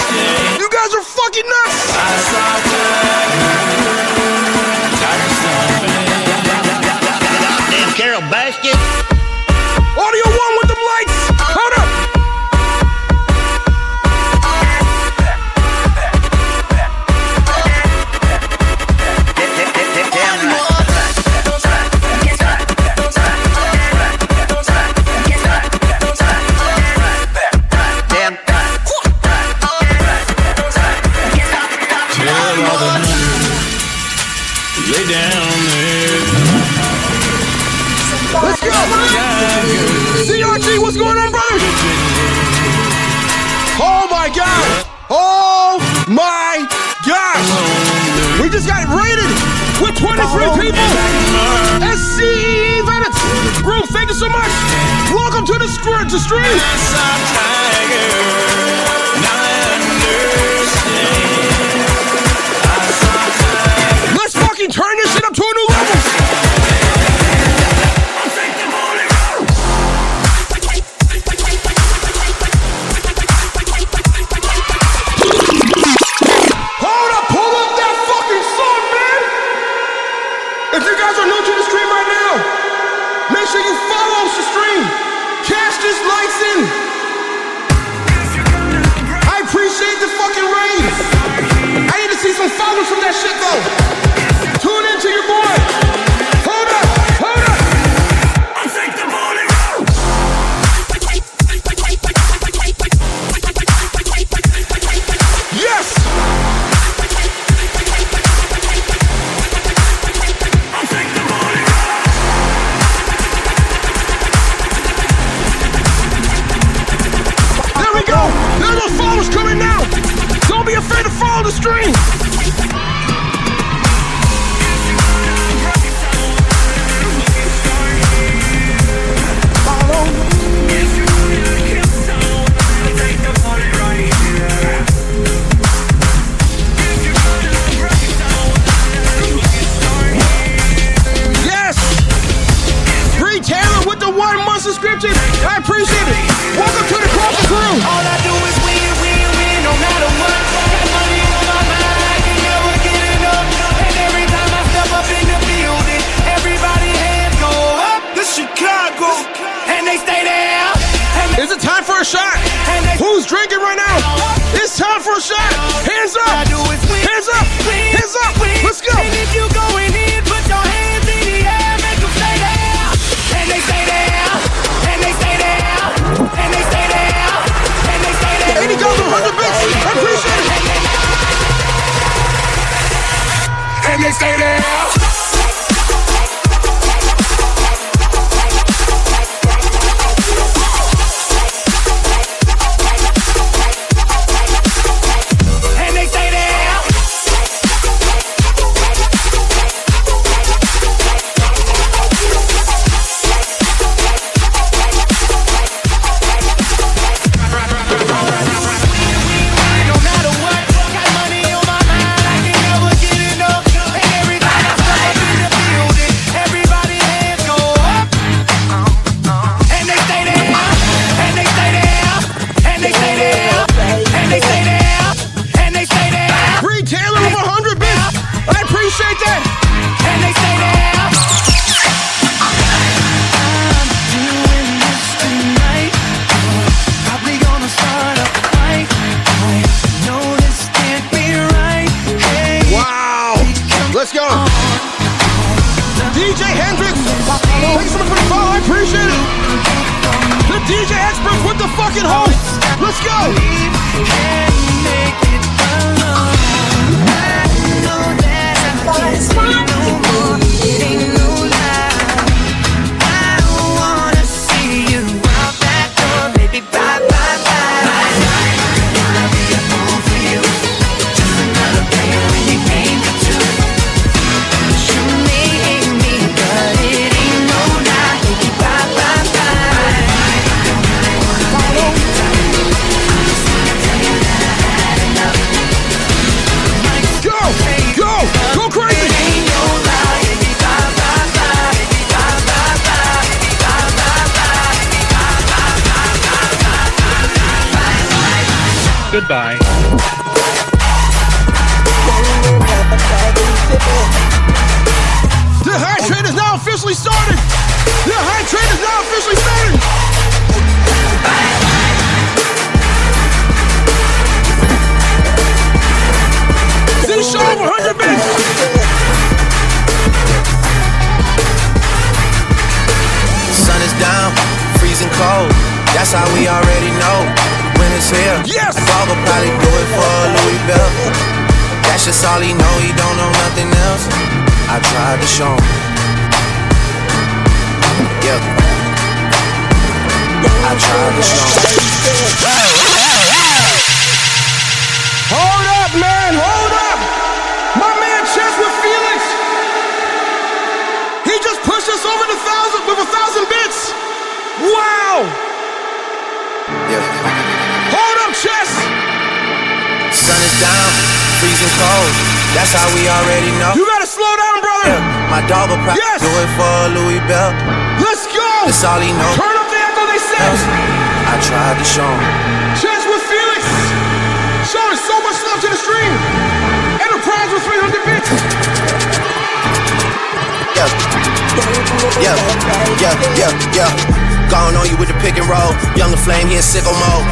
Flame, 386.74 386.82
sicko 386.82 386.94
mode. 386.94 387.28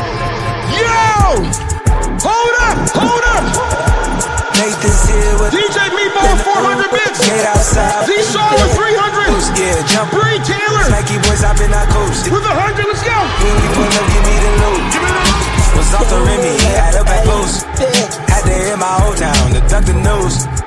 Yo! 0.78 0.90
Hold 2.22 2.56
up! 2.62 2.78
Hold 2.94 3.26
up! 3.34 3.46
Nathan's 4.56 5.10
here 5.10 5.36
with 5.40 5.54
DJ 5.54 5.90
Meatball 5.90 6.38
400 6.44 6.92
bits. 6.92 7.26
Get 7.26 7.46
outside. 7.46 8.06
Z 8.06 8.14
Shaw 8.32 8.52
with 8.54 8.76
300. 8.76 9.34
Yeah, 9.58 9.82
jump. 9.88 10.12
Bree 10.12 10.40
Taylor. 10.46 10.86
Nike 10.90 11.18
boys, 11.26 11.44
I've 11.44 11.58
been 11.58 11.74
out 11.74 11.90
coast. 11.90 12.30
With 12.30 12.46
a 12.46 12.54
100, 12.54 12.86
let's 12.86 13.04
go. 13.04 13.18
When 13.42 13.56
we 13.58 13.68
pull 13.74 13.90
up, 13.90 14.06
give 14.14 14.26
me 14.26 14.36
the 14.38 14.52
loot. 14.62 14.82
Was 15.78 15.94
off 15.94 16.08
the 16.10 16.20
Remy, 16.22 16.56
had 16.78 16.96
up 16.96 17.08
at 17.08 17.26
post. 17.26 17.66
Had 18.30 18.44
to 18.46 18.54
hit 18.54 18.78
my 18.78 19.02
old 19.06 19.18
town 19.18 19.54
to 19.54 19.62
duck 19.68 19.86
the 19.86 19.96
news. 19.98 20.61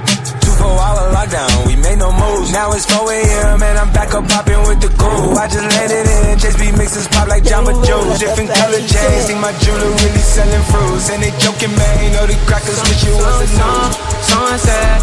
Now 2.55 2.71
it's 2.71 2.87
4 2.87 3.03
a.m. 3.11 3.67
and 3.67 3.77
I'm 3.83 3.91
back 3.91 4.15
up 4.15 4.31
popping 4.31 4.63
with 4.71 4.79
the 4.79 4.87
crew. 4.95 5.35
I 5.35 5.51
just 5.51 5.67
landed 5.75 6.07
in, 6.07 6.39
Chase 6.39 6.55
B 6.55 6.71
mixes 6.71 7.11
pop 7.11 7.27
like 7.27 7.43
Jamba 7.43 7.75
Juice. 7.83 8.23
Different 8.23 8.47
color 8.55 8.79
chains, 8.79 9.27
think 9.27 9.43
my 9.43 9.51
jeweler 9.59 9.91
really 10.07 10.23
selling 10.23 10.63
fruits. 10.71 11.11
And 11.11 11.19
they 11.19 11.35
joking, 11.43 11.75
man, 11.75 11.95
you 11.99 12.15
know 12.15 12.31
the 12.31 12.39
crackers 12.47 12.79
wish 12.87 13.03
you 13.03 13.11
was 13.19 13.43
a 13.43 13.49
news. 13.59 13.99
Sunset. 14.31 15.03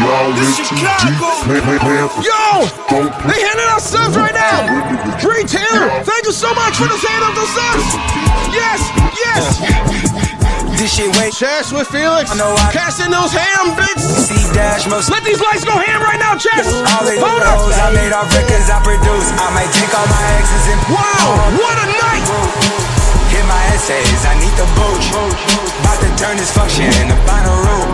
Y'all 0.00 0.32
in 0.32 0.48
too 0.56 0.72
deep. 0.72 1.20
Man, 1.52 1.60
man, 1.68 1.80
man, 1.84 2.08
Yo! 2.24 2.64
They 3.28 3.38
handing 3.44 3.68
out 3.76 3.84
subs 3.84 4.16
right 4.16 4.32
now. 4.32 5.20
Bree 5.20 5.44
Taylor, 5.44 6.00
thank 6.00 6.24
you 6.24 6.32
so 6.32 6.48
much 6.56 6.80
for 6.80 6.88
this 6.88 7.04
hand 7.04 7.28
of 7.28 7.36
the 7.36 7.44
subs. 7.52 7.88
Yes, 8.56 8.80
yes. 9.20 9.44
This 10.80 10.96
shit 10.96 11.12
wait. 11.20 11.32
Chess 11.34 11.72
with 11.72 11.88
Felix. 11.88 12.32
Casting 12.72 13.12
those 13.12 13.32
ham 13.36 13.76
bits. 13.76 14.43
Dash 14.54 14.86
most. 14.86 15.10
Let 15.10 15.24
these 15.26 15.40
lights 15.42 15.64
go 15.66 15.74
ham 15.74 16.00
right 16.02 16.18
now, 16.18 16.38
Chess. 16.38 16.70
All 16.70 17.02
they 17.02 17.18
Hold 17.18 17.42
knows 17.42 17.74
I 17.74 17.90
up. 17.90 17.94
made 17.94 18.12
off 18.14 18.30
records 18.30 18.70
I 18.70 18.78
produce. 18.86 19.28
I 19.34 19.50
might 19.50 19.70
take 19.74 19.90
all 19.90 20.06
my 20.06 20.22
exes 20.38 20.64
and 20.70 20.80
Wow, 20.94 21.26
what 21.58 21.76
a 21.82 21.86
night. 21.90 22.24
Hit 23.34 23.44
my 23.50 23.62
essays, 23.74 24.20
I 24.22 24.34
need 24.38 24.54
the 24.54 24.66
booch. 24.78 25.06
About 25.82 25.98
to 26.06 26.08
turn 26.14 26.36
this 26.38 26.54
function 26.54 26.86
into 27.02 27.18
final 27.26 27.56
room. 27.66 27.90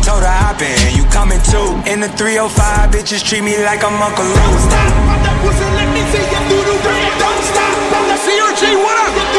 Told 0.00 0.24
her 0.24 0.36
hop 0.42 0.60
in, 0.64 0.72
you 0.96 1.04
coming 1.12 1.40
too. 1.52 1.76
In 1.84 2.00
the 2.00 2.08
305, 2.16 2.90
bitches 2.90 3.20
treat 3.22 3.44
me 3.44 3.60
like 3.62 3.84
I'm 3.84 4.00
Uncle 4.00 4.24
Luke. 4.24 4.40
Don't 4.40 4.60
stop. 4.66 4.88
I'm 5.04 5.20
that 5.20 5.36
pussy, 5.44 5.68
let 5.76 5.88
me 5.92 6.02
see 6.10 6.24
you 6.32 6.40
through 6.48 6.64
the 6.64 6.76
rain. 6.80 7.10
Don't 7.20 7.42
stop, 7.44 7.76
I'm 7.92 8.04
the 8.08 8.18
CRG, 8.24 8.62
what 8.80 8.96
up? 9.04 9.31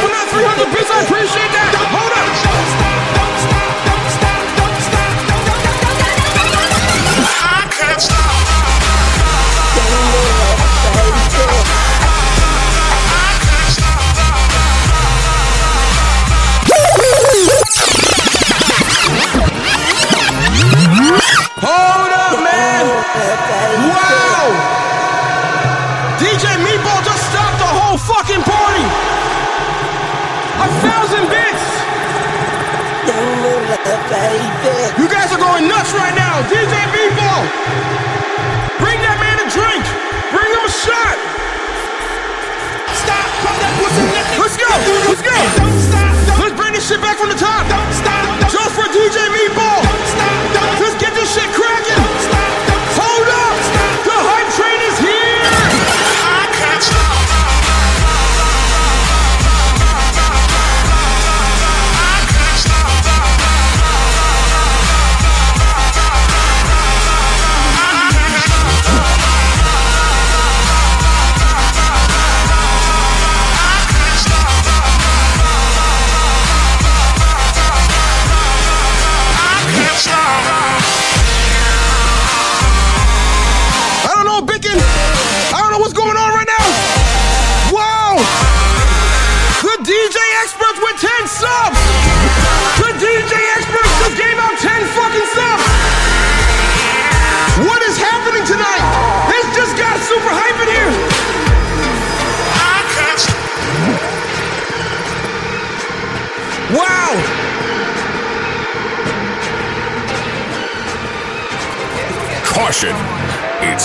For 0.00 0.08
that 0.08 0.26
300 0.30 0.72
bits, 0.72 0.90
I 0.90 1.02
appreciate 1.04 1.52
that. 1.52 1.74
Hold 1.94 2.12
up. 2.12 2.24
Hold 21.66 22.12
up, 22.12 22.44
man! 22.44 23.93
You 33.94 35.06
guys 35.06 35.30
are 35.30 35.38
going 35.38 35.70
nuts 35.70 35.94
right 35.94 36.14
now! 36.18 36.42
DJ 36.50 36.74
Meatball! 36.90 37.46
Bring 38.82 38.98
that 39.06 39.22
man 39.22 39.38
a 39.38 39.46
drink! 39.46 39.86
Bring 40.34 40.50
him 40.50 40.62
a 40.66 40.72
shot! 40.82 41.14
Stop! 42.90 43.28
Let's 44.34 44.58
go! 44.58 44.66
Let's 45.06 45.22
go! 45.22 45.38
Let's 46.42 46.56
bring 46.58 46.74
this 46.74 46.82
shit 46.90 46.98
back 46.98 47.22
from 47.22 47.30
the 47.30 47.38
top! 47.38 47.70
Just 48.50 48.74
for 48.74 48.82
DJ 48.90 49.30
Meatball! 49.30 49.73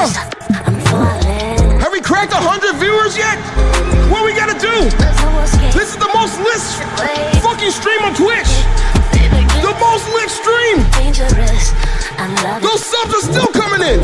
Go. 0.00 0.08
Have 1.76 1.92
we 1.92 2.00
cracked 2.00 2.32
hundred 2.32 2.72
viewers 2.80 3.18
yet? 3.18 3.36
What 4.08 4.24
we 4.24 4.32
gotta 4.32 4.56
do? 4.56 4.88
This 5.76 5.92
is 5.92 6.00
the 6.00 6.08
most 6.16 6.40
lit 6.40 6.56
fucking 7.44 7.68
stream 7.70 8.00
on 8.08 8.16
Twitch. 8.16 8.48
The 9.60 9.76
most 9.76 10.08
lit 10.16 10.32
stream. 10.32 10.80
Those 12.64 12.80
subs 12.80 13.12
are 13.12 13.28
still 13.28 13.52
coming 13.52 13.84
in. 13.84 14.00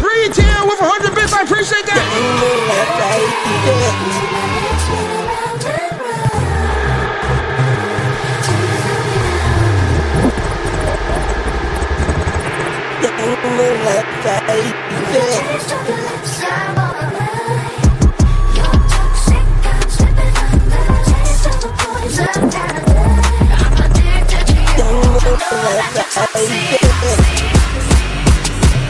Breathe 0.00 0.32
here 0.32 0.64
with 0.64 0.80
100 0.80 1.12
bits. 1.14 1.34
I 1.34 1.42
appreciate 1.44 1.84
that. 1.92 2.00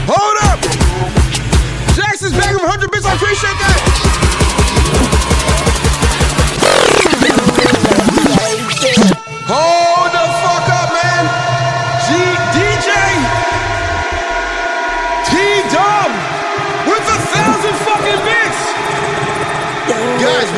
Hold 0.08 0.36
up. 0.42 0.60
Jackson's 1.94 2.32
back 2.32 2.52
with 2.52 2.62
100 2.62 2.90
bits. 2.90 3.06
I 3.06 3.14
appreciate 3.14 3.58
that. 3.58 4.05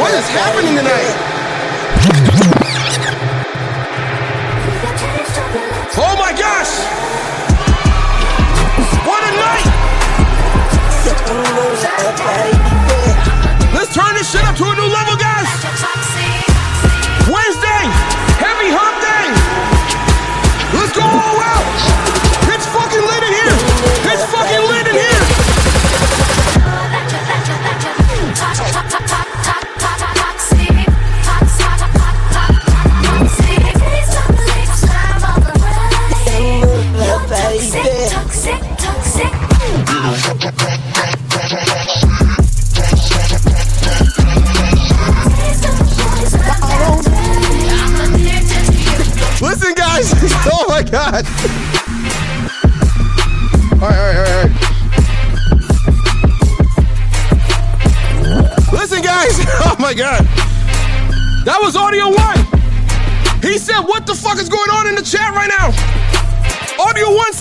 What 0.08 0.18
is 0.18 0.28
happening 0.30 0.74
tonight? 0.74 1.37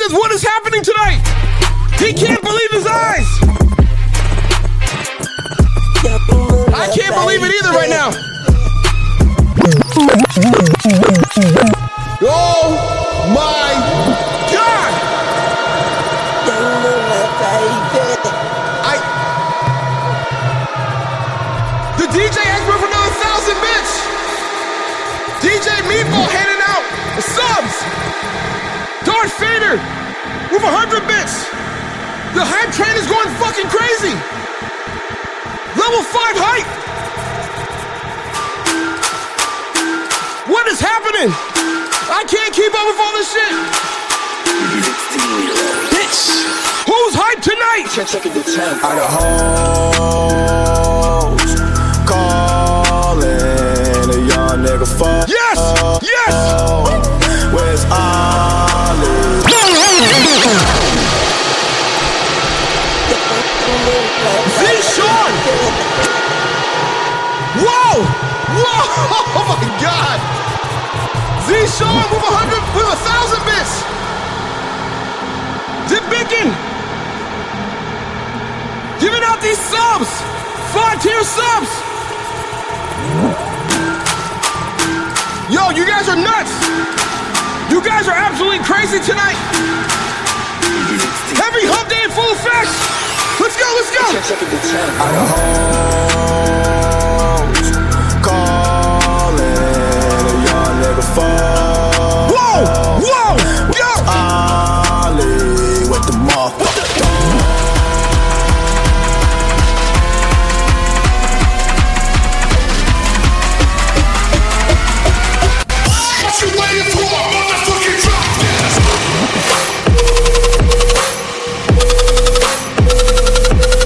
What 0.10 0.32
is 0.32 0.44
happening 0.44 0.67
Whoa! 67.64 68.04
Whoa! 68.04 68.84
Oh 69.38 69.46
my 69.54 69.70
god! 69.80 70.18
Z 71.46 71.54
Sean 71.78 72.04
with 72.10 72.26
a 72.26 72.34
hundred 72.34 72.64
with 72.74 72.90
a 72.90 72.98
thousand 73.06 73.42
bits! 73.46 73.86
Dip 75.88 76.04
Bacon! 76.10 76.50
Giving 79.00 79.24
out 79.24 79.40
these 79.42 79.60
subs! 79.62 80.10
Five 80.74 81.00
tier 81.02 81.24
subs! 81.24 81.70
Yo, 85.54 85.70
you 85.72 85.86
guys 85.86 86.10
are 86.10 86.18
nuts! 86.18 86.52
You 87.72 87.80
guys 87.80 88.08
are 88.08 88.18
absolutely 88.18 88.60
crazy 88.66 89.00
tonight! 89.00 89.38
Heavy 91.38 91.64
hump 91.70 91.88
day 91.88 92.04
in 92.04 92.12
full 92.12 92.32
effect! 92.34 92.74
Let's 93.40 93.56
go, 93.56 93.70
let's 93.78 93.92
go! 96.44 96.47
Fuck. 101.16 102.32
Whoa! 102.32 103.00
Whoa! 103.06 103.38
Yo! 103.80 103.90
Ollie 104.10 105.90
with 105.90 106.04
the 106.06 106.14
motherfucker. 106.28 106.86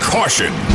Caution. 0.02 0.71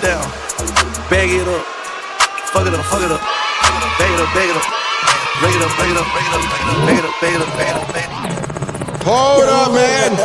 Down, 0.00 0.24
bag 1.12 1.28
it 1.28 1.44
up, 1.44 1.60
fuck 2.56 2.64
it 2.64 2.72
up, 2.72 2.84
fuck 2.88 3.04
it 3.04 3.12
up, 3.12 3.20
bag 4.00 4.08
it 4.08 4.20
up, 4.20 4.32
bag 4.32 4.48
it 4.48 4.56
up, 4.56 4.64
break 5.40 5.52
it 5.52 5.60
up, 5.60 5.72
break 5.76 5.92
it 5.92 6.00
up, 6.00 6.08
break 6.08 6.24
it 6.24 6.34
up, 6.36 6.44
bag 6.84 6.96
it 6.96 7.04
up, 7.04 7.14
bag 7.20 7.34
it 7.34 7.40
up, 7.40 7.52
bag 7.52 7.68
it 7.68 7.76
up, 7.76 7.88
bag 7.92 8.08
it 8.08 8.16
up. 8.16 9.04
Hold 9.04 9.44
up, 9.44 9.72
man. 9.76 10.16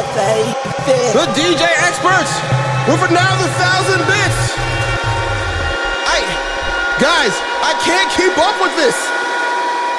The 1.11 1.27
DJ 1.35 1.63
experts 1.83 2.31
with 2.87 3.03
another 3.03 3.47
thousand 3.59 3.99
bits. 4.07 4.39
I, 6.07 6.23
guys, 6.99 7.35
I 7.59 7.75
can't 7.83 8.07
keep 8.15 8.35
up 8.39 8.55
with 8.63 8.75
this. 8.79 8.95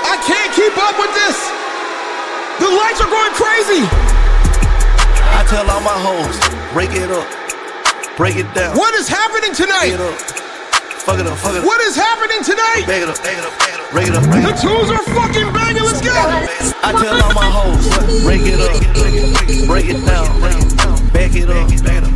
I 0.09 0.17
can't 0.25 0.53
keep 0.57 0.73
up 0.73 0.97
with 0.97 1.13
this. 1.13 1.37
The 2.65 2.71
lights 2.73 3.05
are 3.05 3.13
going 3.13 3.35
crazy. 3.37 3.85
I 5.37 5.45
tell 5.53 5.69
all 5.69 5.85
my 5.85 5.97
hoes, 6.01 6.37
break 6.73 6.97
it 6.97 7.11
up, 7.13 7.29
break 8.17 8.37
it 8.37 8.49
down. 8.55 8.77
What 8.77 8.95
is 8.95 9.09
happening 9.09 9.55
tonight? 9.55 9.97
Break 9.97 10.01
it 10.01 10.43
fuck 11.07 11.21
it 11.21 11.27
up, 11.27 11.39
fuck 11.39 11.55
it 11.55 11.63
up. 11.63 11.65
What 11.65 11.81
is 11.83 11.95
happening 11.95 12.43
tonight? 12.43 12.83
Bag 12.87 13.03
it 13.03 13.09
up, 13.09 13.19
bag 13.23 13.39
it 13.39 13.45
up, 13.45 13.55
bag 13.61 13.75
it 13.75 13.81
up, 13.81 13.91
break 13.93 14.09
it 14.09 14.15
up, 14.17 14.25
break 14.27 14.43
it 14.43 14.47
The 14.47 14.55
up. 14.55 14.61
tunes 14.61 14.91
are 14.91 15.05
fucking 15.15 15.49
banging. 15.55 15.85
Let's 15.87 16.03
go. 16.03 16.11
I 16.83 16.91
tell 16.97 17.15
all 17.23 17.35
my 17.35 17.49
hoes, 17.51 17.87
break 18.27 18.43
it 18.43 18.59
up, 18.59 18.75
break 19.67 19.87
it 19.87 20.01
down, 20.07 20.27
back 21.13 21.35
it 21.37 21.49
up, 21.49 21.69
back 21.85 22.03
it 22.03 22.05
up. 22.05 22.13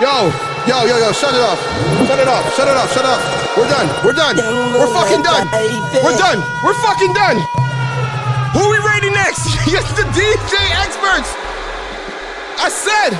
Yo, 0.00 0.32
yo, 0.64 0.88
yo, 0.88 0.96
yo, 0.96 1.12
shut 1.12 1.36
it 1.36 1.44
off. 1.44 1.60
Shut 2.08 2.18
it 2.18 2.26
off. 2.26 2.44
Shut 2.56 2.66
it 2.66 2.72
off. 2.74 2.88
Shut 2.88 3.04
it 3.04 3.12
off. 3.12 3.20
We're 3.52 3.68
done. 3.68 3.88
We're 4.00 4.16
done. 4.16 4.36
We're 4.72 4.88
fucking 4.96 5.20
done. 5.20 5.44
We're 6.00 6.16
done. 6.16 6.40
We're 6.64 6.78
fucking 6.80 7.12
done. 7.12 7.36
Who 8.56 8.64
are 8.64 8.72
we 8.72 8.80
rating 8.80 9.12
next? 9.12 9.44
yes, 9.68 9.84
the 10.00 10.08
DJ 10.16 10.56
experts. 10.80 11.36
I 12.60 12.68
said, 12.68 13.16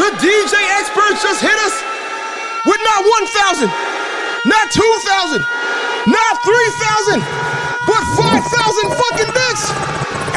the 0.00 0.08
DJ 0.16 0.56
experts 0.80 1.20
just 1.20 1.44
hit 1.44 1.52
us 1.60 1.76
with 2.64 2.80
not 2.88 3.04
1,000, 3.04 3.68
not 4.48 4.66
2,000, 4.72 5.44
not 6.08 6.32
3,000, 6.40 7.20
but 7.84 8.00
5,000 8.16 8.96
fucking 8.96 9.30
bits. 9.36 9.62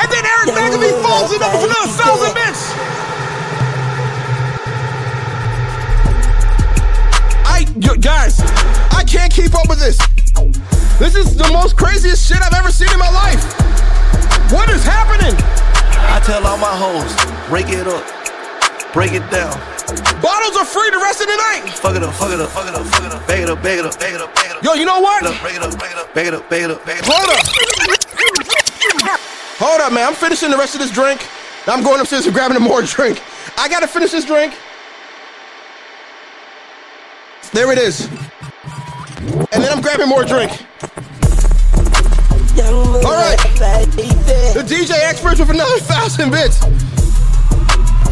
And 0.03 0.07
then 0.11 0.19
Eric 0.19 0.51
McAfee 0.51 0.99
falls 0.99 1.31
in 1.31 1.39
with 1.39 1.63
another 1.63 1.95
1,000 1.95 2.35
bits. 2.35 2.61
I, 7.47 7.63
guys, 8.03 8.43
I 8.91 9.07
can't 9.07 9.31
keep 9.31 9.55
up 9.55 9.69
with 9.69 9.79
this. 9.79 9.95
This 10.99 11.15
is 11.15 11.37
the 11.37 11.49
most 11.53 11.77
craziest 11.77 12.27
shit 12.27 12.41
I've 12.43 12.53
ever 12.53 12.69
seen 12.69 12.91
in 12.91 12.99
my 12.99 13.09
life. 13.09 13.43
What 14.51 14.69
is 14.69 14.83
happening? 14.83 15.39
I 16.09 16.19
tell 16.25 16.45
all 16.45 16.57
my 16.57 16.73
hoes, 16.75 17.13
break 17.49 17.69
it 17.69 17.87
up, 17.87 18.03
break 18.93 19.13
it 19.13 19.29
down. 19.31 19.53
Bottles 20.21 20.55
are 20.57 20.65
free 20.65 20.89
the 20.89 20.97
rest 20.97 21.21
of 21.21 21.27
the 21.27 21.35
night. 21.35 21.69
Fuck 21.75 21.95
it 21.95 22.03
up, 22.03 22.13
fuck 22.15 22.31
it 22.31 22.39
up, 22.39 22.49
fuck 22.49 22.67
it 22.67 22.75
up, 22.75 22.85
fuck 22.87 23.03
it 23.03 23.11
up, 23.11 23.27
bag 23.27 23.43
it 23.43 23.49
up, 23.49 23.61
bag 23.61 23.79
it 23.79 23.85
up, 23.85 23.99
bag 23.99 24.13
it 24.15 24.21
up, 24.21 24.33
bag 24.35 24.51
it 24.51 24.57
up. 24.57 24.63
Yo, 24.63 24.73
you 24.73 24.85
know 24.85 24.99
what? 24.99 25.23
Break 25.41 25.55
it 25.55 25.61
up, 25.61 25.77
break 25.77 25.91
it 25.91 25.97
up, 25.97 26.13
bag 26.13 26.27
it 26.27 26.33
up, 26.33 26.49
bag 26.49 26.63
it 26.63 26.71
up, 26.71 26.85
bag 26.85 26.99
it 26.99 27.07
up. 27.07 27.13
Hold 27.13 27.29
up. 27.29 27.43
Hold 29.59 29.81
up, 29.81 29.93
man. 29.93 30.07
I'm 30.07 30.13
finishing 30.13 30.49
the 30.49 30.57
rest 30.57 30.75
of 30.75 30.81
this 30.81 30.91
drink. 30.91 31.25
I'm 31.67 31.83
going 31.83 32.01
upstairs 32.01 32.25
and 32.25 32.33
grabbing 32.33 32.57
a 32.57 32.59
more 32.59 32.81
drink. 32.81 33.21
I 33.57 33.69
gotta 33.69 33.87
finish 33.87 34.11
this 34.11 34.25
drink. 34.25 34.53
There 37.53 37.71
it 37.71 37.77
is. 37.77 38.07
And 39.51 39.63
then 39.63 39.71
I'm 39.71 39.81
grabbing 39.81 40.09
more 40.09 40.25
drink. 40.25 40.51
All 42.61 43.17
right. 43.17 43.39
The 44.53 44.61
DJ 44.61 44.93
experts 45.09 45.39
with 45.39 45.49
another 45.49 45.79
thousand 45.79 46.29
bits. 46.29 46.61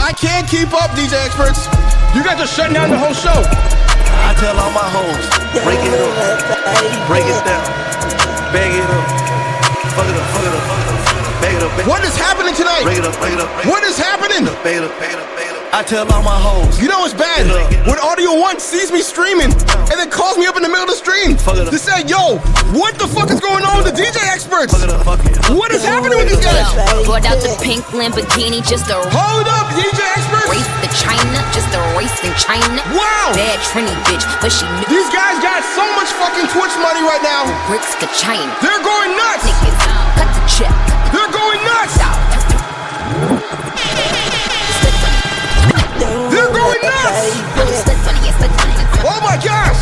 I 0.02 0.14
can't 0.18 0.48
keep 0.50 0.74
up, 0.74 0.90
DJ 0.98 1.14
experts. 1.22 1.70
You 2.16 2.24
guys 2.24 2.42
are 2.42 2.48
shutting 2.48 2.74
down 2.74 2.90
the 2.90 2.98
whole 2.98 3.14
show. 3.14 3.38
I 3.38 4.34
tell 4.42 4.58
all 4.58 4.74
my 4.74 4.90
hoes, 4.90 5.26
break 5.64 5.78
it 5.78 5.94
up, 5.94 6.10
break 7.08 7.26
it 7.26 7.42
down, 7.46 7.64
bag 8.52 8.74
it 8.74 8.82
up, 8.82 9.06
fuck 9.94 10.10
it 10.10 10.16
up, 10.18 10.26
fuck 10.34 10.44
it 10.44 10.54
up, 10.58 10.64
fuck 10.66 10.82
it 10.82 10.90
up, 10.90 11.42
bag 11.42 11.56
it 11.56 11.64
up, 11.64 11.72
bag 11.72 11.80
it 11.80 11.86
up. 11.86 11.88
What 11.88 12.04
is 12.04 12.16
happening 12.18 12.56
tonight? 12.56 12.84
Break 12.84 12.98
it 12.98 13.06
up, 13.06 13.14
break 13.22 13.34
it 13.34 13.40
up, 13.40 13.50
break 13.54 13.66
it 13.66 13.70
up. 13.70 13.72
What 13.72 13.84
is 13.84 13.98
happening? 13.98 14.46
Bag 14.66 14.78
it 14.78 14.84
up, 14.84 14.94
bag 15.00 15.14
it 15.14 15.20
up, 15.20 15.30
bag 15.38 15.46
it 15.46 15.50
up. 15.50 15.51
I 15.72 15.84
tell 15.88 16.04
all 16.12 16.20
my 16.20 16.36
hoes, 16.36 16.76
You 16.84 16.92
know 16.92 17.00
what's 17.00 17.16
bad? 17.16 17.48
When 17.88 17.96
Audio 18.04 18.36
One 18.36 18.60
sees 18.60 18.92
me 18.92 19.00
streaming 19.00 19.56
and 19.88 19.96
then 19.96 20.12
calls 20.12 20.36
me 20.36 20.44
up 20.46 20.60
in 20.60 20.64
the 20.64 20.70
middle 20.72 20.84
of 20.84 20.92
the 20.92 21.00
stream 21.00 21.40
to 21.40 21.80
say, 21.80 22.04
yo, 22.12 22.44
what 22.76 23.00
the 23.00 23.08
fuck 23.08 23.32
is 23.32 23.40
going 23.40 23.64
on 23.64 23.80
with 23.80 23.88
the 23.88 23.96
DJ 23.96 24.20
experts? 24.36 24.76
What 25.48 25.72
is 25.72 25.80
happening 25.88 26.20
with 26.20 26.28
these 26.28 26.44
guys? 26.44 26.68
Brought 27.08 27.24
out 27.24 27.40
the 27.40 27.56
pink 27.64 27.88
Lamborghini 27.96 28.60
just 28.68 28.92
to 28.92 29.00
Hold 29.00 29.48
up, 29.48 29.72
DJ 29.72 29.96
experts. 30.12 30.52
race 30.52 30.72
the 30.84 30.92
China, 30.92 31.40
just 31.56 31.72
a 31.72 31.80
race 31.96 32.20
in 32.20 32.36
China. 32.36 32.84
Wow. 32.92 33.32
Bad 33.32 33.56
Trini 33.72 33.96
bitch, 34.12 34.28
but 34.44 34.52
she 34.52 34.68
knew 34.76 34.86
These 34.92 35.08
guys 35.16 35.40
got 35.40 35.64
so 35.72 35.88
much 35.96 36.12
fucking 36.20 36.52
Twitch 36.52 36.76
money 36.84 37.00
right 37.08 37.24
now. 37.24 37.48
bricks 37.72 37.96
to 38.04 38.08
China. 38.20 38.44
They're 38.60 38.84
going 38.84 39.16
nuts. 39.16 39.48
Niggas, 39.48 39.80
cut 40.20 40.30
the 40.36 40.44
check. 40.52 40.74
They're 41.16 41.32
going 41.32 41.60
nuts. 41.64 41.96
They're. 46.80 47.52
Oh 49.04 49.20
my 49.26 49.34
gosh. 49.42 49.82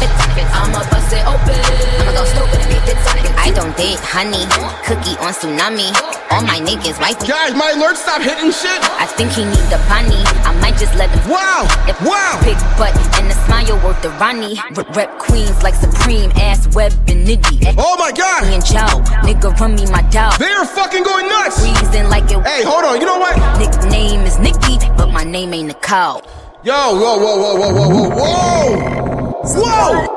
I'ma 0.55 0.79
bust 0.87 1.11
it 1.11 1.23
open. 1.27 1.59
I'ma 1.99 2.11
go 2.15 2.23
stupid 2.23 2.59
and 2.63 2.71
make 2.71 2.87
it 2.87 2.97
I 3.39 3.51
don't 3.51 3.75
date 3.75 3.99
honey, 3.99 4.47
cookie 4.87 5.17
on 5.19 5.33
tsunami. 5.35 5.91
All 6.31 6.43
my 6.43 6.59
niggas 6.63 6.99
wife 6.99 7.19
me. 7.19 7.27
Guys, 7.27 7.55
my 7.55 7.71
alert 7.75 7.97
stop 7.97 8.21
hitting 8.21 8.51
shit. 8.51 8.79
I 8.95 9.07
think 9.17 9.31
he 9.31 9.43
need 9.43 9.67
the 9.67 9.81
bunny. 9.91 10.21
I 10.47 10.55
might 10.61 10.77
just 10.77 10.95
let 10.95 11.09
him. 11.09 11.19
Wow, 11.27 11.67
wow. 12.05 12.39
Big 12.43 12.55
butt 12.79 12.95
and 13.19 13.27
a 13.27 13.35
smile 13.43 13.75
worth 13.83 14.01
the 14.01 14.09
Ronnie. 14.21 14.55
Rep, 14.95 15.19
queens 15.19 15.63
like 15.63 15.75
Supreme, 15.75 16.31
ass 16.35 16.67
web 16.75 16.93
and 17.07 17.27
niggy. 17.27 17.75
Oh 17.77 17.97
my 17.97 18.11
god. 18.11 18.47
Me 18.47 18.55
and 18.55 18.65
Joe, 18.65 19.03
nigga 19.27 19.51
run 19.59 19.75
me 19.75 19.85
my 19.91 20.03
dog. 20.11 20.39
They 20.39 20.51
are 20.51 20.65
fucking 20.65 21.03
going 21.03 21.27
nuts. 21.27 21.59
Reason 21.59 22.09
like 22.09 22.31
it. 22.31 22.39
Hey, 22.47 22.63
hold 22.63 22.85
on. 22.85 22.99
You 23.01 23.07
know 23.07 23.19
what? 23.19 23.35
Nickname 23.59 24.21
is 24.21 24.39
Nicky, 24.39 24.77
but 24.95 25.11
my 25.11 25.23
name 25.23 25.53
ain't 25.53 25.67
Nicole. 25.67 26.23
Yo, 26.61 26.73
whoa, 26.73 27.15
whoa, 27.17 27.37
whoa, 27.37 27.55
whoa, 27.55 27.71
whoa, 27.71 27.87
whoa, 27.87 28.09
whoa, 28.09 28.51
whoa! 29.55 30.07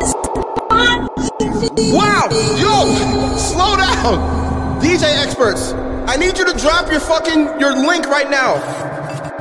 Wow, 1.94 2.26
yo, 2.58 3.38
slow 3.38 3.76
down, 3.76 4.82
DJ 4.82 5.04
experts. 5.22 5.72
I 6.10 6.16
need 6.16 6.36
you 6.36 6.44
to 6.44 6.58
drop 6.58 6.90
your 6.90 6.98
fucking 6.98 7.60
your 7.60 7.76
link 7.76 8.06
right 8.08 8.28
now. 8.28 8.58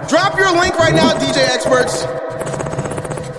Drop 0.08 0.38
your 0.38 0.52
link 0.52 0.78
right 0.78 0.94
now, 0.94 1.14
DJ 1.14 1.38
experts. 1.50 2.04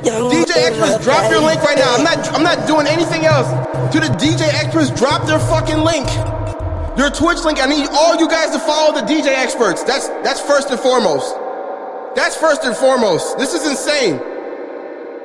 DJ 0.02 0.56
experts, 0.56 1.04
drop 1.04 1.30
your 1.30 1.40
link 1.40 1.62
right 1.62 1.78
now. 1.78 1.94
I'm 1.94 2.02
not, 2.02 2.18
I'm 2.34 2.42
not 2.42 2.66
doing 2.66 2.88
anything 2.88 3.26
else. 3.26 3.46
To 3.92 4.00
the 4.00 4.08
DJ 4.18 4.52
experts, 4.52 4.90
drop 4.90 5.24
their 5.28 5.38
fucking 5.38 5.78
link. 5.78 6.08
Your 6.98 7.10
Twitch 7.10 7.44
link. 7.44 7.62
I 7.62 7.66
need 7.66 7.86
all 7.92 8.16
you 8.18 8.28
guys 8.28 8.50
to 8.50 8.58
follow 8.58 8.92
the 8.92 9.06
DJ 9.06 9.28
experts. 9.28 9.84
That's 9.84 10.08
that's 10.26 10.40
first 10.40 10.70
and 10.70 10.80
foremost. 10.80 11.36
That's 12.14 12.36
first 12.36 12.64
and 12.64 12.76
foremost. 12.76 13.38
This 13.38 13.54
is 13.54 13.66
insane. 13.66 14.18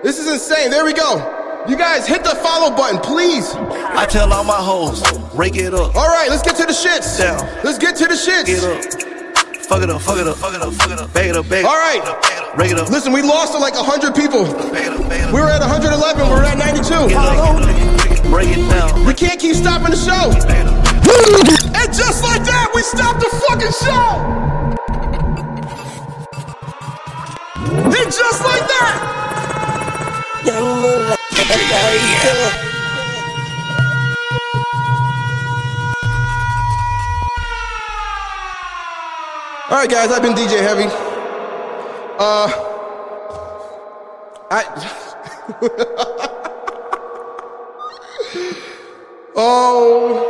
This 0.04 0.20
is 0.20 0.28
insane. 0.32 0.70
There 0.70 0.86
we 0.86 0.94
go. 0.94 1.34
You 1.68 1.76
guys 1.76 2.08
hit 2.08 2.24
the 2.24 2.36
follow 2.36 2.76
button, 2.76 3.00
please. 3.00 3.54
I 3.56 4.06
tell 4.06 4.32
all 4.32 4.46
my 4.46 4.56
hoes, 4.56 5.04
break 5.36 5.58
it 5.58 5.74
up. 5.74 5.96
All 5.96 6.08
right, 6.08 6.30
let's 6.30 6.42
get 6.42 6.56
to 6.58 6.66
the 6.66 6.72
shits. 6.72 7.20
Down. 7.20 7.46
Let's 7.64 7.78
get 7.78 7.98
to 7.98 8.06
the 8.06 8.14
shits. 8.14 8.46
Get 8.46 8.64
up. 8.64 8.82
Fuck 9.66 9.84
it 9.84 9.90
up, 9.90 10.02
fuck 10.02 10.18
it 10.18 10.28
up, 10.28 10.38
fuck 10.38 10.54
it 10.56 10.62
up, 10.62 10.74
fuck 10.74 10.92
it 10.92 11.00
up. 11.00 11.14
Bag 11.14 11.28
it 11.28 11.36
up, 11.36 11.50
bag 11.50 11.60
it 11.60 11.66
up. 11.66 11.72
All 11.72 11.78
right. 11.78 12.56
Break 12.56 12.72
it 12.72 12.80
up. 12.80 12.90
Listen, 12.90 13.12
we 13.12 13.22
lost 13.22 13.52
to 13.52 13.60
like 13.60 13.74
100 13.76 14.16
people. 14.16 14.46
Bag 14.72 14.88
it 14.88 14.94
up, 14.94 15.10
bag 15.10 15.22
it 15.22 15.28
up. 15.28 15.34
We 15.34 15.42
were 15.42 15.50
at 15.52 15.60
111. 15.60 16.30
We're 16.30 16.44
at 16.44 16.58
92. 16.58 17.10
Get 17.10 17.20
up. 17.20 18.32
Break 18.32 18.48
it 18.48 18.64
down. 18.72 19.06
We 19.06 19.14
can't 19.14 19.40
keep 19.40 19.56
stopping 19.56 19.92
the 19.92 20.00
show. 20.00 20.32
And 20.32 21.92
just 21.92 22.24
like 22.24 22.48
that, 22.48 22.72
we 22.74 22.82
stopped 22.82 23.20
the 23.20 23.30
fucking 23.44 23.76
show. 23.76 24.97
And 27.70 28.12
just 28.12 28.44
like 28.44 28.68
that. 28.68 29.18
All 39.70 39.84
right, 39.84 39.90
guys, 39.90 40.12
I've 40.12 40.22
been 40.22 40.34
DJ 40.34 40.62
Heavy. 40.62 40.86
Uh, 42.18 42.48
I. 44.50 44.64
oh 49.36 50.24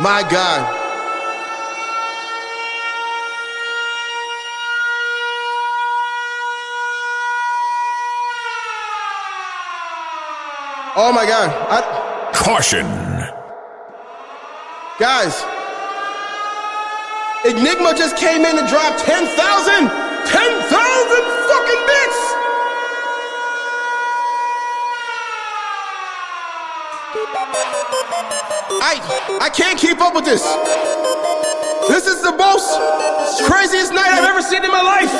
my 0.00 0.22
God. 0.30 0.83
Oh 10.96 11.12
my 11.12 11.26
God. 11.26 11.50
I, 11.50 12.30
Caution. 12.32 12.86
guys, 14.98 15.42
Enigma 17.42 17.98
just 17.98 18.16
came 18.16 18.46
in 18.46 18.58
and 18.58 18.68
dropped 18.68 19.00
10,000! 19.02 19.26
10,000 19.26 19.90
fucking 21.50 21.82
bits! 21.90 22.20
I 28.86 29.38
I 29.40 29.50
can't 29.50 29.78
keep 29.78 30.00
up 30.00 30.14
with 30.14 30.24
this. 30.24 30.42
This 31.88 32.06
is 32.06 32.22
the 32.22 32.36
most 32.38 32.70
craziest 33.42 33.92
night 33.92 34.14
I've 34.14 34.30
ever 34.30 34.42
seen 34.42 34.64
in 34.64 34.70
my 34.70 34.82
life. 34.82 35.10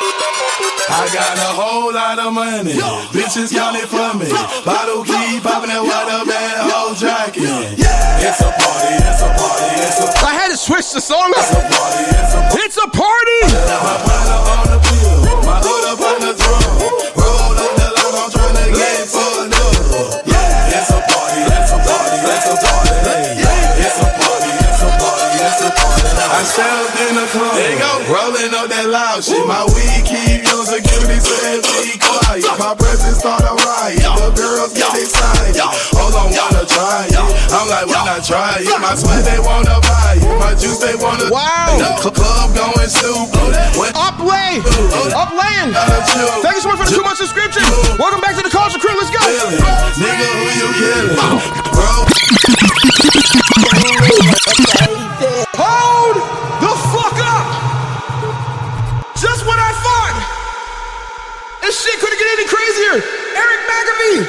I 0.00 1.08
got 1.12 1.36
a 1.38 1.50
whole 1.54 1.92
lot 1.92 2.18
of 2.18 2.32
money. 2.32 2.74
Bitches 3.12 3.52
counting 3.52 3.86
for 3.86 4.14
me. 4.18 4.30
Bottle 4.64 5.04
keep 5.04 5.42
popping 5.42 5.70
that 5.70 5.82
water 5.82 6.24
bad 6.24 6.70
whole 6.70 6.94
jacket. 6.94 7.44
It's 7.44 8.40
a 8.40 8.50
party, 8.50 8.94
it's 8.98 9.22
a 9.22 9.30
party, 9.34 9.68
it's 9.78 9.98
a 10.00 10.26
I 10.26 10.32
had 10.34 10.50
to 10.50 10.56
switch 10.56 10.92
the 10.92 11.00
song 11.00 11.32
up. 11.36 11.44
party, 11.44 12.04
it's 12.08 12.34
a 12.34 12.40
party. 12.40 12.58
It's 12.64 12.76
a 12.76 12.88
party! 12.88 13.40
My 13.86 13.96
partner 14.06 14.38
on 14.54 14.87
party. 26.56 26.88
In 27.08 27.14
the 27.16 27.26
club, 27.28 27.54
there 27.54 27.72
you 27.72 27.78
go, 27.78 27.92
rolling 28.08 28.52
up 28.56 28.68
that 28.72 28.88
loud 28.88 29.20
shit. 29.24 29.44
My 29.44 29.64
weed 29.68 30.02
keep 30.08 30.44
your 30.48 30.64
security 30.64 31.20
says 31.20 31.64
be 31.84 31.98
quiet. 32.00 32.44
My 32.58 32.74
presence 32.74 33.18
start 33.20 33.44
a 33.44 33.52
riot, 33.52 34.07
the 34.28 34.36
girls 34.36 34.72
get 34.76 34.92
excited. 34.92 35.56
Hold 35.96 36.12
on, 36.12 36.28
wanna 36.28 36.64
try 36.68 37.08
it? 37.08 37.16
I'm 37.16 37.68
like, 37.68 37.86
why 37.88 38.04
not 38.04 38.20
try 38.24 38.60
it? 38.60 38.68
My 38.80 38.94
sweat 38.94 39.24
they 39.24 39.40
wanna 39.40 39.80
buy 39.80 40.20
it, 40.20 40.28
my 40.36 40.52
juice 40.52 40.78
they 40.78 40.94
wanna. 41.00 41.32
Wow. 41.32 41.96
The 42.04 42.12
club 42.12 42.52
going 42.52 42.88
stupid. 42.88 43.56
When 43.78 43.92
Uplay! 43.96 44.60
Uplaying! 45.16 45.72
Thank 46.44 46.56
you 46.56 46.62
so 46.62 46.68
much 46.68 46.78
for 46.78 46.84
the 46.84 46.92
two 46.92 47.02
month 47.02 47.18
subscription! 47.18 47.64
Welcome 47.96 48.20
back 48.20 48.36
to 48.36 48.42
the 48.44 48.52
Culture 48.52 48.78
Crew, 48.78 48.92
let's 49.00 49.08
go! 49.10 49.24
Nigga, 49.96 50.28
who 50.36 50.52
you 50.60 50.68
killing? 50.76 51.16
Bro. 51.72 52.04
Hold 55.58 56.47
this 61.68 61.84
shit 61.84 62.00
couldn't 62.00 62.16
get 62.16 62.32
any 62.32 62.48
crazier, 62.48 62.96
Eric 63.36 63.60
McAfee! 63.68 64.24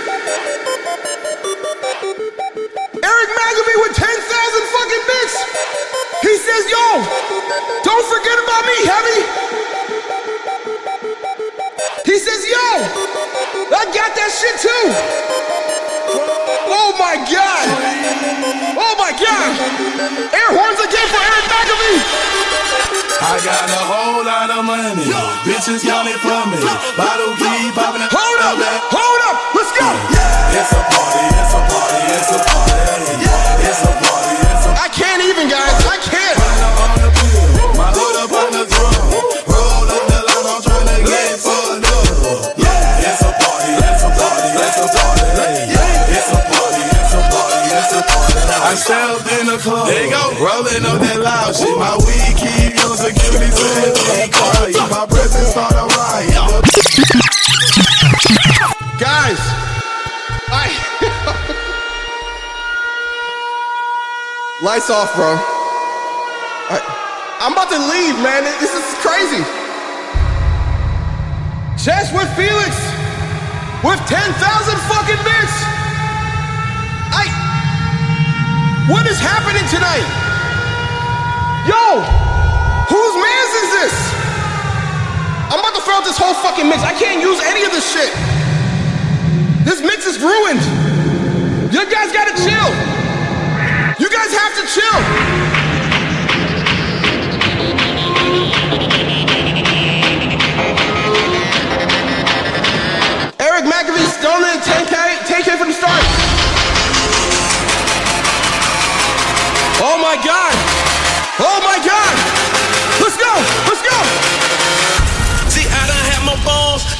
Eric 2.99 3.29
McAfee 3.31 3.79
with 3.79 3.95
10,000 3.95 4.75
fucking 4.75 5.03
bits! 5.07 5.35
He 6.19 6.35
says, 6.35 6.67
yo, 6.67 6.99
don't 7.87 8.05
forget 8.11 8.35
about 8.43 8.63
me, 8.67 8.77
heavy! 8.83 10.18
He 12.05 12.17
says, 12.17 12.41
yo, 12.47 12.67
I 13.71 13.83
got 13.93 14.11
that 14.17 14.31
shit 14.33 14.55
too! 14.59 14.85
Oh 16.69 16.91
my 16.97 17.15
god! 17.25 17.65
Oh 18.75 18.93
my 18.97 19.11
god! 19.13 19.51
Air 20.33 20.51
horns 20.55 20.79
again 20.81 21.07
for 21.09 21.21
Eric 21.21 21.45
McAfee! 21.47 21.99
I 23.19 23.37
got 23.45 23.67
a 23.69 23.81
whole 23.85 24.23
lot 24.25 24.49
of 24.49 24.65
money. 24.65 25.05
Bitches 25.45 25.83
counting 25.85 26.17
for 26.23 26.39
me. 26.49 26.57
Bottle 26.97 27.35
keep 27.37 27.75
popping. 27.75 28.07
Hold 28.09 28.39
up! 28.41 28.57
Hold 28.89 28.98
I 48.69 48.75
stepped 48.75 49.25
in 49.33 49.49
the 49.49 49.57
club. 49.57 49.87
There 49.89 50.05
you 50.05 50.13
go. 50.13 50.29
Rolling 50.37 50.85
up 50.85 51.01
that 51.01 51.17
loud 51.25 51.57
shit. 51.57 51.73
My 51.73 51.97
weed 52.05 52.37
keep 52.37 52.77
your 52.77 52.93
security 52.93 53.49
says 53.49 53.97
be 53.97 54.29
quiet. 54.29 54.77
My 54.93 55.09
presence 55.09 55.57
start 55.57 55.73
a 55.73 55.89
riot. 55.89 56.37
Guys, 59.01 59.41
I. 60.53 60.69
Lights 64.61 64.93
off, 64.93 65.17
bro. 65.17 65.33
I, 66.69 66.77
I'm 67.41 67.57
about 67.57 67.73
to 67.73 67.81
leave, 67.89 68.21
man. 68.21 68.45
This 68.61 68.69
is 68.69 68.85
crazy. 69.01 69.41
Chess 71.73 72.13
with 72.13 72.29
Felix 72.37 72.77
with 73.81 73.97
10,000 74.05 74.29
fucking 74.93 75.23
bits. 75.25 75.78
What 78.89 79.05
is 79.05 79.21
happening 79.21 79.61
tonight? 79.69 80.01
Yo, 81.69 82.01
whose 82.89 83.15
mans 83.21 83.53
is 83.61 83.69
this? 83.77 83.95
I'm 85.53 85.61
about 85.61 85.77
to 85.77 85.81
throw 85.85 86.01
out 86.01 86.05
this 86.05 86.17
whole 86.17 86.33
fucking 86.33 86.65
mix. 86.65 86.81
I 86.81 86.97
can't 86.97 87.21
use 87.21 87.37
any 87.45 87.61
of 87.65 87.71
this 87.71 87.85
shit. 87.85 88.09
This 89.61 89.85
mix 89.85 90.09
is 90.09 90.17
ruined. 90.17 90.65
You 91.69 91.85
guys 91.85 92.09
gotta 92.09 92.33
chill. 92.41 92.69
You 94.01 94.09
guys 94.09 94.33
have 94.33 94.57
to 94.57 94.65
chill. 94.73 94.99
Eric 103.37 103.65
McAfee 103.69 104.17
donated 104.17 104.65
10K, 104.65 104.95
10K 105.29 105.57
from 105.59 105.67
the 105.67 105.77
start. 105.77 105.98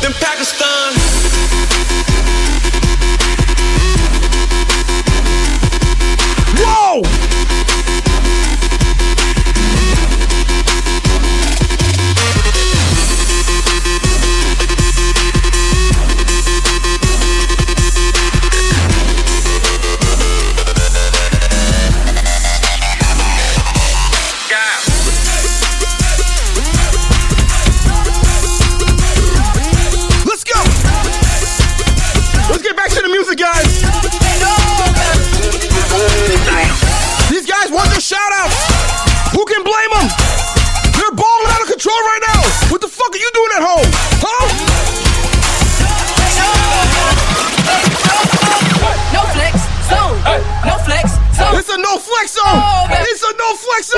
impact 0.09 0.38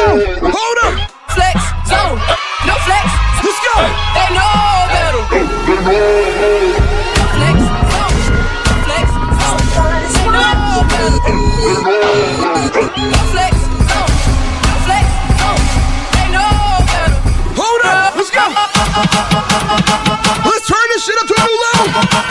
zone. 0.01 0.21
Hold 0.41 0.77
up. 0.85 0.93
Flex 1.29 1.57
zone. 1.89 2.17
No 2.65 2.75
flex. 2.85 3.05
Let's 3.45 3.59
go. 3.67 3.75
They 4.17 4.27
know 4.33 4.89
better. 4.93 5.21
No 5.21 5.97
flex 7.37 7.57
zone. 7.91 8.15
No 8.67 8.75
flex 8.85 9.05
zone. 9.41 9.61
They 10.17 10.25
know 10.25 10.81
better. 10.91 11.21
No 13.13 13.21
flex 13.33 13.53
zone. 13.89 14.13
No 14.65 14.75
flex 14.85 15.05
zone. 15.39 15.63
They 16.15 16.27
know 16.33 16.55
better. 16.89 17.17
Hold 17.61 17.83
up. 17.85 18.11
Let's 18.17 18.31
go. 18.33 18.45
Let's 20.49 20.65
turn 20.67 20.85
this 20.93 21.01
shit 21.05 21.17
up 21.21 21.27
to 21.27 21.35
a 21.37 21.43
new 21.45 21.57
level. 21.65 22.30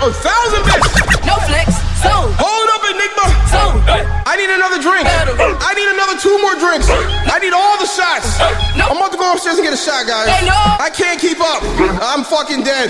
Ten 0.00 0.12
thousand, 0.16 0.64
bits. 0.64 0.88
No 1.28 1.36
flex 1.44 1.76
zone. 2.00 2.32
Hold 2.40 2.68
up, 2.72 2.82
Enigma. 2.88 3.26
Zone. 3.52 3.84
I 4.24 4.32
need 4.40 4.48
another 4.48 4.80
drink. 4.80 5.04
I 5.04 5.76
need 5.76 5.88
another 5.92 6.16
two 6.16 6.40
more 6.40 6.56
drinks. 6.56 6.88
I 6.88 7.36
need 7.36 7.52
all 7.52 7.76
the 7.76 7.84
shots. 7.84 8.40
I'm 8.80 8.96
about 8.96 9.12
to 9.12 9.20
go 9.20 9.36
upstairs 9.36 9.60
and 9.60 9.64
get 9.64 9.76
a 9.76 9.80
shot, 9.80 10.08
guys. 10.08 10.32
I 10.80 10.88
can't 10.88 11.20
keep 11.20 11.36
up. 11.40 11.60
I'm 12.00 12.24
fucking 12.24 12.64
dead. 12.64 12.88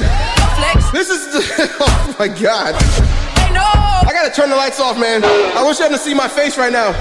This 0.94 1.10
is. 1.10 1.26
oh 1.82 2.14
my 2.18 2.28
god. 2.28 2.78
I 2.78 4.14
gotta 4.14 4.30
turn 4.30 4.50
the 4.50 4.56
lights 4.56 4.78
off, 4.78 4.98
man. 4.98 5.24
I 5.24 5.66
wish 5.66 5.78
you 5.78 5.90
hadn't 5.90 5.98
see 5.98 6.14
my 6.14 6.28
face 6.28 6.56
right 6.56 6.72
now. 6.72 6.94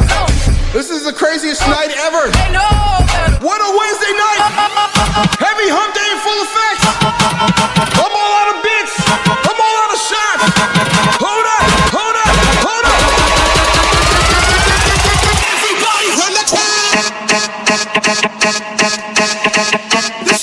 This 0.74 0.90
is 0.90 1.06
the 1.06 1.14
craziest 1.14 1.62
night 1.70 1.94
ever. 2.10 2.30
What 3.46 3.62
a 3.62 3.70
Wednesday 3.74 4.14
night! 4.14 4.42
Heavy 5.42 5.70
hump 5.70 5.94
day 5.98 6.10
in 6.14 6.20
full 6.22 6.40
effect. 6.46 6.82
I'm 7.98 8.14
all 8.14 8.34
out 8.38 8.50
of 8.54 8.58
bits. 8.62 9.49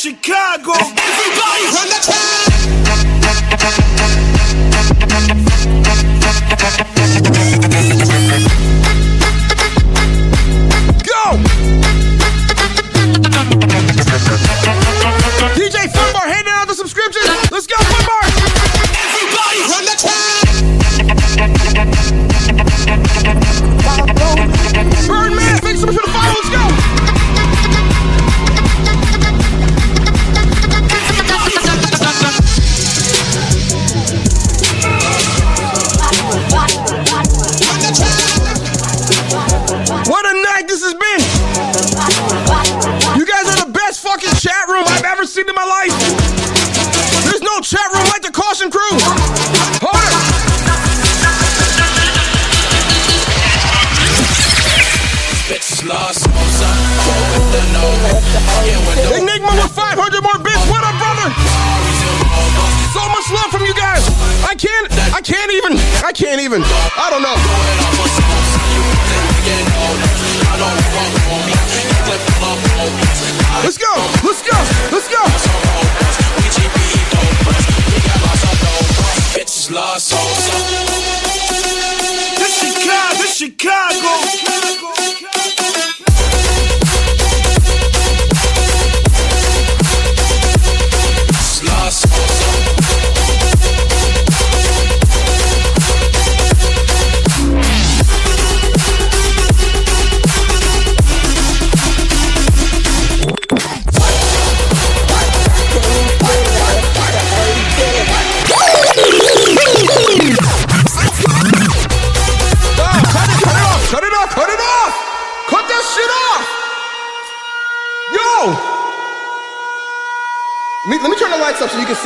Chicago. 0.07 0.73
Everybody 0.73 1.65
run 1.74 1.89
the 1.89 2.01
track. 2.05 2.26
Can't 66.27 66.40
even. 66.40 66.61
I 66.61 67.07
don't 67.09 67.23
know. 67.23 67.36
Let's 73.62 73.78
go. 73.78 73.94
Let's 74.27 74.43
go. 74.43 74.59
Let's 74.90 75.07
go. 75.07 75.23
The 82.35 82.48
Chicago. 82.51 83.23
The 83.23 83.28
Chicago. 83.28 84.86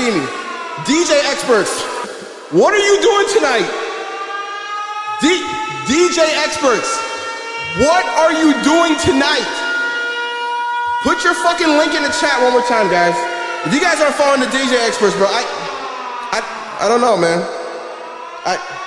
See 0.00 0.16
me. 0.16 0.24
DJ 0.88 1.12
experts, 1.28 1.68
what 2.56 2.72
are 2.72 2.80
you 2.80 2.96
doing 3.04 3.26
tonight? 3.36 3.68
D- 5.20 5.44
DJ 5.84 6.24
experts, 6.40 6.88
what 7.84 8.04
are 8.16 8.32
you 8.32 8.56
doing 8.64 8.96
tonight? 9.04 9.52
Put 11.04 11.22
your 11.24 11.34
fucking 11.34 11.68
link 11.76 11.92
in 11.92 12.02
the 12.02 12.14
chat 12.16 12.40
one 12.40 12.52
more 12.52 12.64
time, 12.64 12.88
guys. 12.88 13.16
If 13.66 13.74
you 13.74 13.80
guys 13.80 14.00
aren't 14.00 14.16
following 14.16 14.40
the 14.40 14.48
DJ 14.48 14.80
experts, 14.88 15.14
bro, 15.16 15.26
I, 15.28 15.44
I, 16.32 16.40
I 16.80 16.88
don't 16.88 17.02
know, 17.02 17.16
man. 17.16 17.44
I. 18.46 18.79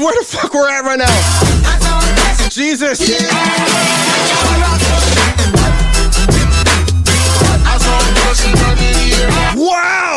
where 0.00 0.14
the 0.18 0.24
fuck 0.24 0.54
we're 0.54 0.70
at 0.70 0.82
right 0.84 0.98
now. 0.98 1.06
Jesus. 2.48 3.00
Wow. 9.56 10.16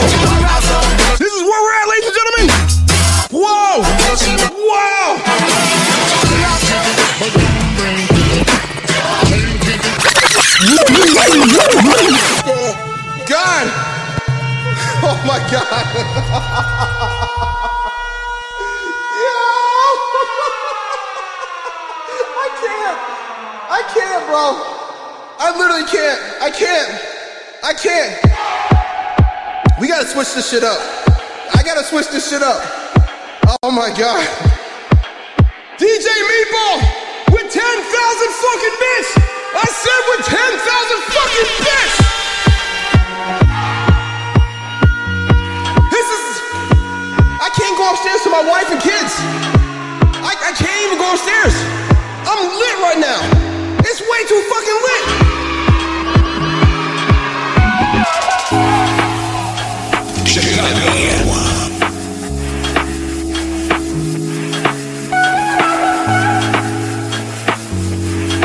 This 1.19 1.33
is 1.33 1.41
where 1.43 1.61
we're 1.61 1.75
at, 1.75 1.87
ladies 1.89 2.07
and 2.07 2.15
gentlemen. 2.15 2.47
Whoa. 3.33 3.83
Wow. 4.69 5.19
God. 13.27 13.67
Oh 15.05 15.21
my 15.27 15.39
God. 15.51 17.09
can't, 24.23 24.31
bro. 24.31 24.55
I 25.39 25.51
literally 25.57 25.85
can't. 25.89 26.19
I 26.41 26.49
can't. 26.49 26.89
I 27.63 27.73
can't. 27.73 28.19
We 29.79 29.87
gotta 29.87 30.07
switch 30.07 30.33
this 30.35 30.49
shit 30.49 30.63
up. 30.63 30.79
I 31.55 31.63
gotta 31.63 31.83
switch 31.83 32.07
this 32.09 32.29
shit 32.29 32.41
up. 32.41 32.61
Oh 33.63 33.71
my 33.71 33.89
god. 33.97 34.23
DJ 35.77 36.07
Meatball 36.07 36.79
with 37.31 37.51
10,000 37.51 37.59
fucking 37.59 38.75
bits. 38.79 39.11
I 39.53 39.67
said 39.67 40.01
with 40.09 40.25
10,000 40.25 40.39
fucking 41.13 41.49
bits. 41.63 41.95
This 45.91 46.07
is. 46.07 46.25
I 47.41 47.49
can't 47.55 47.75
go 47.77 47.91
upstairs 47.91 48.21
to 48.23 48.29
my 48.29 48.43
wife 48.47 48.71
and 48.71 48.81
kids. 48.81 49.13
I, 50.23 50.31
I 50.31 50.51
can't 50.55 50.79
even 50.87 50.97
go 50.97 51.11
upstairs. 51.11 51.53
I'm 52.25 52.39
lit 52.57 52.77
right 52.79 52.99
now. 52.99 53.52
It's 53.95 54.01
way 54.01 54.25
too 54.25 54.41
fucking 54.49 54.79
lit. 54.81 55.03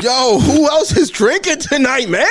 Yo, 0.04 0.38
who 0.38 0.68
else 0.68 0.94
is 0.94 1.08
drinking 1.08 1.60
tonight, 1.60 2.10
man? 2.10 2.26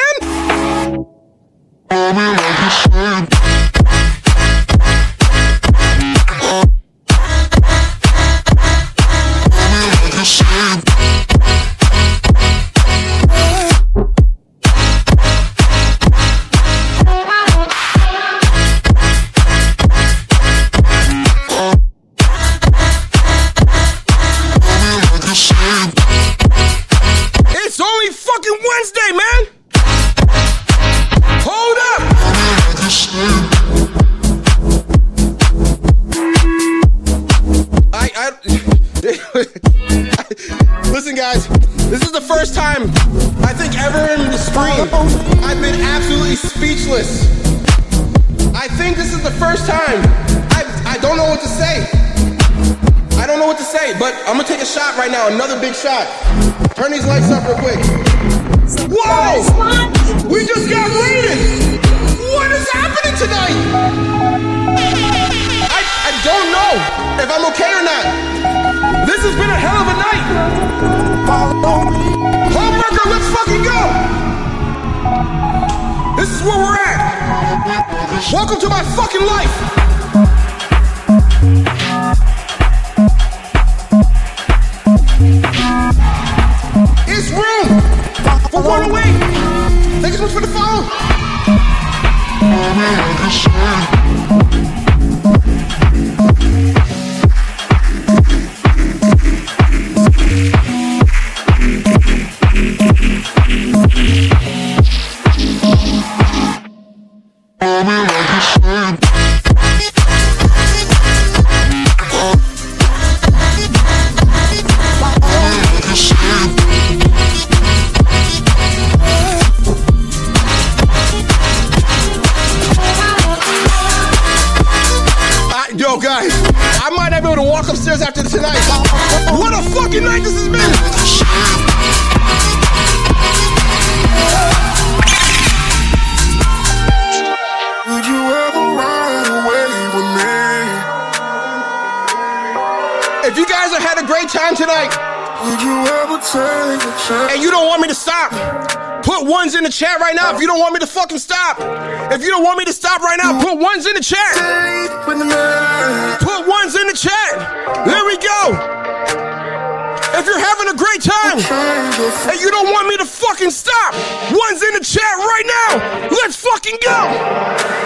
the 164.77 164.85
chat 164.85 165.01
right 165.01 165.43
now. 165.45 166.07
Let's 166.09 166.35
fucking 166.35 166.77
go. 166.83 167.76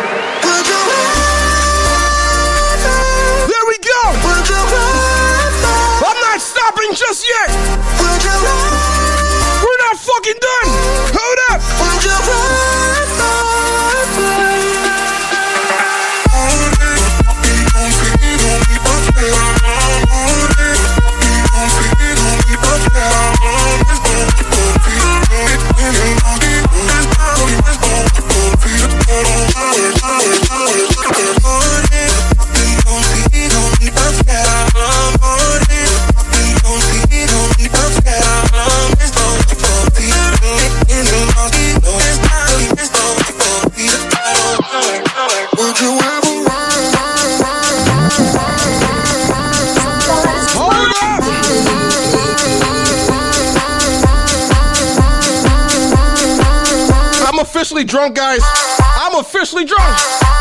officially 57.81 57.85
drunk, 57.85 58.15
guys. 58.15 58.41
I'm 58.79 59.15
officially 59.19 59.65
drunk. 59.65 60.40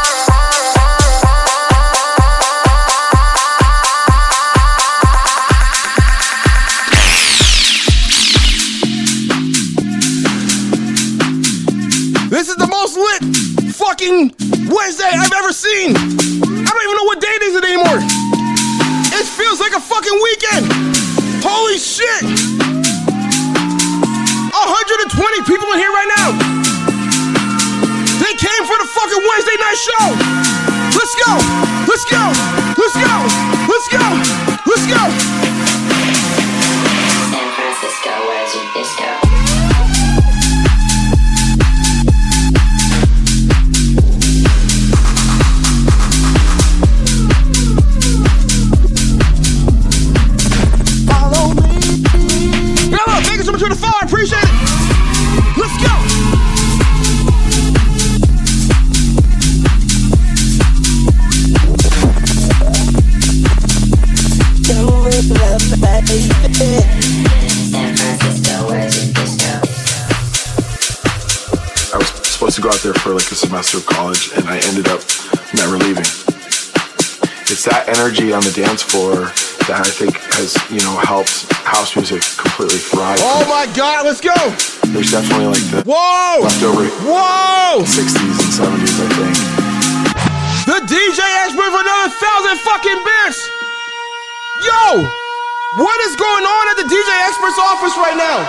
Office 97.60 97.94
right 98.00 98.16
now? 98.16 98.40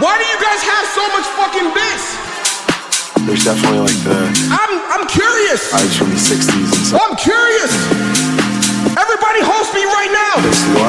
Why 0.00 0.16
do 0.16 0.24
you 0.24 0.38
guys 0.40 0.60
have 0.64 0.86
so 0.96 1.04
much 1.12 1.26
fucking 1.36 1.68
bits? 1.76 2.04
There's 3.28 3.44
definitely 3.44 3.84
like 3.86 4.00
the 4.02 4.18
I'm 4.50 4.72
I'm 4.90 5.04
curious. 5.06 5.70
vibes 5.70 5.94
from 5.94 6.10
the 6.10 6.18
60s 6.18 6.48
and 6.50 6.84
70s. 6.90 6.96
I'm 6.96 7.14
curious. 7.20 7.70
Everybody 8.98 9.40
host 9.46 9.70
me 9.76 9.84
right 9.86 10.10
now. 10.10 10.42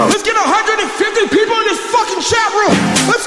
Let's 0.10 0.26
get 0.26 0.34
150 0.36 1.30
people 1.30 1.56
in 1.62 1.66
this 1.70 1.80
fucking 1.94 2.22
chat 2.26 2.50
room. 2.58 2.74
Let's 3.08 3.23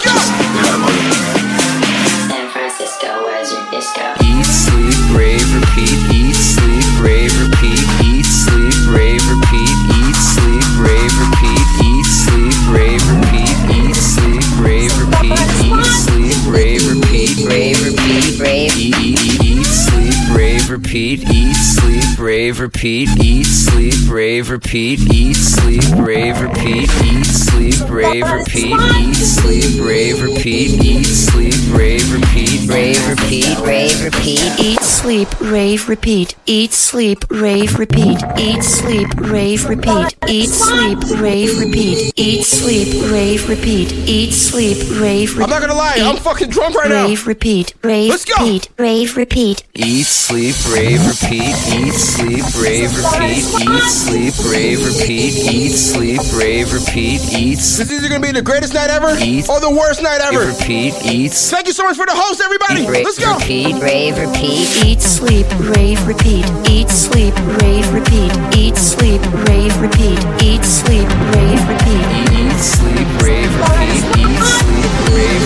repeat, 20.97 21.28
east 21.31 21.76
rave, 22.18 22.60
repeat. 22.60 23.09
Eat, 23.22 23.47
sleep, 23.47 23.94
rave, 24.09 24.51
repeat. 24.51 25.01
Eat, 25.12 25.36
sleep, 25.36 25.82
rave, 25.97 26.40
repeat. 26.40 26.90
Eat, 27.02 27.24
sleep, 27.26 27.88
rave, 27.88 28.30
repeat. 28.30 28.78
Eat, 28.94 29.14
sleep, 29.16 29.80
rave, 29.80 30.22
repeat. 30.22 30.70
Eat, 30.84 31.05
sleep, 31.06 31.55
rave, 31.70 32.12
repeat. 32.12 32.68
Rave, 32.68 33.09
repeat, 33.09 33.59
rave, 33.60 34.05
repeat. 34.05 34.60
Eat, 34.60 34.80
sleep, 34.82 35.40
rave, 35.40 35.88
repeat. 35.88 36.36
Eat, 36.47 36.72
sleep, 36.72 37.30
rave, 37.30 37.78
repeat. 37.78 38.24
Eat, 38.38 38.62
sleep, 38.62 39.09
rave, 39.18 39.68
repeat. 39.68 39.68
Eat, 39.68 39.68
sleep, 39.68 39.68
rave, 39.68 39.68
repeat. 39.68 40.22
Eat, 40.28 40.48
sleep, 40.48 40.98
rave, 41.20 41.59
repeat. 41.59 42.12
Eat, 42.16 42.44
sleep, 42.44 42.88
rave, 42.97 43.06
repeat. 43.06 43.06
Eat, 43.06 43.06
sleep, 43.06 43.09
brave 43.09 43.48
repeat, 43.48 43.93
eat, 44.09 44.32
sleep, 44.32 44.78
brave 44.98 45.36
repeat, 45.36 45.44
I'm 45.44 45.51
not 45.51 45.60
gonna 45.60 45.74
lie, 45.74 45.97
I'm 45.98 46.16
fucking 46.16 46.51
drunk 46.51 46.74
right 46.74 46.88
now. 46.88 47.06
Rave, 47.06 47.26
repeat. 47.26 47.74
Rave, 47.82 48.10
Let's 48.10 48.24
go. 48.24 48.34
repeat. 48.44 48.68
Rave, 48.78 49.16
repeat. 49.16 49.64
Eat, 49.74 50.06
sleep, 50.06 50.55
rave, 50.72 51.05
repeat. 51.06 51.55
Eat, 51.74 51.94
sleep, 52.07 52.45
rave, 52.62 52.91
repeat. 52.95 53.43
Eat, 53.66 53.91
sleep, 53.91 54.35
rave, 54.51 54.78
repeat. 54.87 55.35
Eat, 55.51 55.73
sleep, 55.74 56.20
rave, 56.39 56.73
repeat. 56.73 57.20
Eat, 57.35 57.57
This 57.59 57.81
is 57.81 57.91
either 57.93 58.09
gonna 58.09 58.20
be 58.20 58.31
the 58.33 58.43
greatest 58.43 58.73
night 58.74 58.91
ever 58.91 59.16
Eat. 59.19 59.49
or 59.49 59.59
the 59.61 59.70
worst 59.70 60.03
night 60.03 60.20
ever. 60.23 60.47
repeat. 60.47 60.95
Eat, 61.05 61.33
Thank 61.33 61.66
you 61.66 61.73
so 61.73 61.85
much 61.85 61.97
for 61.97 62.07
the 62.07 62.15
host, 62.15 62.41
everybody. 62.41 62.87
Rave, 62.87 63.05
Let's 63.05 63.19
go. 63.19 63.35
Repeat, 63.35 63.74
rave, 63.83 64.16
repeat. 64.19 64.69
Eat, 64.87 65.03
sleep, 65.03 65.47
rave, 65.74 66.07
repeat. 66.07 66.47
Eat, 66.70 66.89
sleep, 66.91 67.35
rave, 67.61 67.91
repeat. 67.93 68.31
Eat, 68.55 68.77
sleep, 68.77 69.20
rave, 69.51 69.74
repeat. 69.83 70.23
Eat, 70.43 70.65
sleep, 70.65 71.11
rave, 71.27 71.66
repeat. 71.66 72.07
Eat, 72.07 72.23
sleep, 72.23 72.23
rave, 72.23 72.23
repeat. 72.23 72.23
Eat, 72.39 72.62
sleep, 72.62 73.09
rave, 73.23 73.51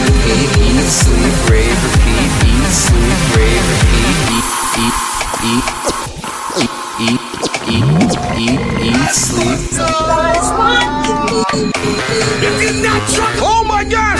repeat. 0.05 0.51
Eat, 0.69 0.89
sleep, 0.93 1.32
rave, 1.49 1.81
repeat. 1.89 2.31
Eat, 2.53 2.69
sleep, 2.69 3.16
rave, 3.35 3.65
repeat. 3.73 4.16
Eat, 4.31 4.47
eat, 4.78 4.95
eat, 5.49 6.10
eat, 7.01 7.20
eat, 7.66 7.85
eat, 8.36 8.60
eat, 8.82 9.10
sleep. 9.10 9.60
Not 12.82 13.02
Oh 13.43 13.64
my 13.66 13.85
gosh! 13.85 14.19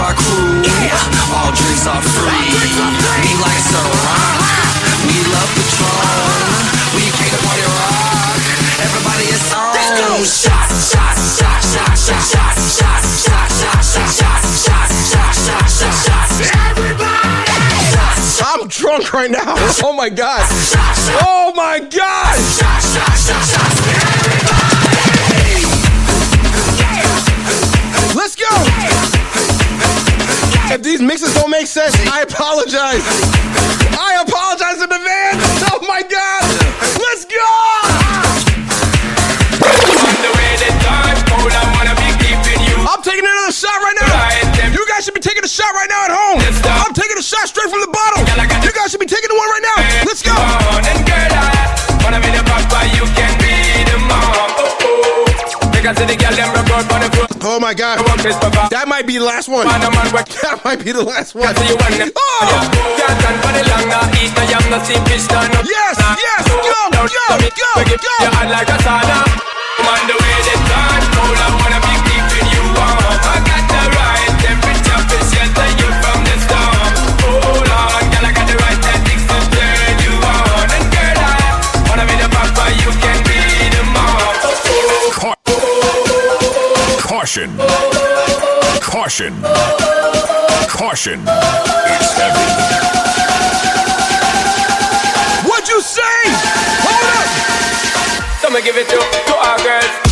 With 0.00 0.16
the 0.16 0.16
party 0.16 0.16
rock 0.16 0.16
crew. 0.16 0.64
All 1.36 1.52
drinks 1.52 1.86
are 1.86 2.00
free. 2.00 2.56
Me 3.20 3.32
like 3.40 3.60
so 3.68 3.82
We 5.04 5.16
love 5.28 5.50
Patron. 5.52 6.64
We 6.96 7.04
came 7.12 7.30
to 7.30 7.40
party 7.44 7.64
rock. 7.68 8.40
Everybody 8.80 9.28
is 9.28 9.44
on. 9.52 9.74
Let's 9.76 9.92
go. 10.00 10.24
Shots, 10.24 10.92
shots, 10.92 11.36
shots, 11.36 11.76
shots, 11.76 12.00
shots, 12.06 12.32
shots, 12.32 12.80
shots, 12.80 13.04
shots, 13.10 13.60
shots, 13.60 13.88
shots, 13.92 14.48
shots, 14.64 14.64
shots, 14.64 14.96
shots, 15.10 15.38
shots, 15.44 15.80
shots, 15.80 16.00
shots. 16.08 16.48
Everybody. 16.70 17.20
I'm 18.42 18.68
drunk 18.68 19.12
right 19.12 19.30
now. 19.30 19.54
Oh 19.82 19.92
my 19.92 20.08
god. 20.08 20.46
Oh 21.22 21.52
my 21.54 21.78
god. 21.78 22.36
shots, 22.58 22.94
shots, 22.94 23.26
shots, 23.26 23.52
shots. 23.52 23.80
Let's 28.14 28.34
go. 28.34 29.19
If 30.70 30.82
these 30.82 31.02
mixes 31.02 31.34
don't 31.34 31.50
make 31.50 31.66
sense, 31.66 31.98
I 32.06 32.22
apologize. 32.22 33.02
I 33.98 34.22
apologize 34.22 34.78
in 34.78 34.86
advance. 34.86 35.42
Oh 35.66 35.82
my 35.82 35.98
god. 36.06 36.46
Let's 36.94 37.26
go. 37.26 37.42
I'm 42.86 43.02
taking 43.02 43.26
another 43.26 43.50
shot 43.50 43.82
right 43.82 43.98
now. 43.98 44.70
You 44.70 44.86
guys 44.86 45.04
should 45.04 45.14
be 45.14 45.20
taking 45.20 45.42
a 45.42 45.48
shot 45.48 45.74
right 45.74 45.90
now 45.90 46.04
at 46.06 46.14
home. 46.14 46.38
I'm 46.86 46.94
taking 46.94 47.18
a 47.18 47.22
shot 47.22 47.48
straight 47.48 47.68
from 47.68 47.80
the 47.80 47.90
bottle. 47.90 48.22
You 48.62 48.70
guys 48.70 48.92
should 48.92 49.00
be 49.00 49.10
taking 49.10 49.30
one 49.34 49.48
right 49.50 49.62
now. 49.74 50.06
Let's 50.06 50.22
go. 50.22 50.30
Oh 57.42 57.58
my 57.58 57.72
God. 57.74 57.98
That 58.70 58.86
might 58.88 59.06
be 59.06 59.18
the 59.18 59.24
last 59.24 59.48
one. 59.48 59.66
That 60.42 60.60
might 60.64 60.84
be 60.84 60.92
the 60.92 61.02
last 61.04 61.34
one. 61.34 61.48
Oh! 62.16 62.46
Yes, 65.64 65.96
yes, 66.20 66.42
go, 66.48 66.78
go, 66.92 67.02
go, 67.08 67.24
go. 67.96 68.10
Caution. 87.30 87.56
Caution. 88.80 89.34
Caution. 90.66 91.20
It's 91.22 92.12
heavy. 92.18 92.46
What'd 95.48 95.68
you 95.68 95.80
say? 95.80 96.02
Hold 96.82 97.06
up. 97.14 98.40
So 98.40 98.50
me 98.50 98.60
give 98.62 98.76
it 98.76 98.88
to, 98.88 98.96
to 98.96 99.36
our 99.36 99.58
girls. 99.58 100.09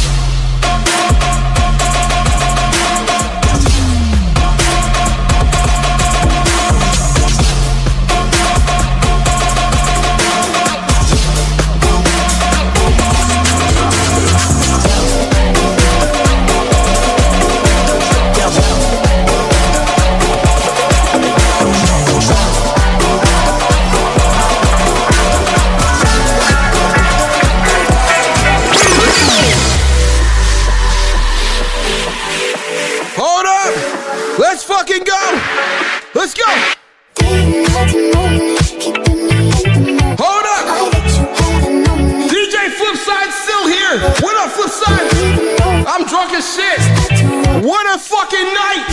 Drunk 46.19 46.32
as 46.35 46.55
shit. 46.55 47.65
What 47.65 47.86
a 47.95 47.99
fucking 47.99 48.53
night. 48.55 48.86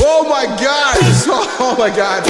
Oh 0.00 0.26
my 0.28 0.44
god. 0.60 0.96
Oh 1.58 1.74
my 1.78 1.90
god. 1.90 2.22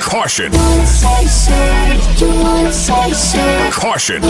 Caution. 0.00 0.52
Caution. 3.72 4.22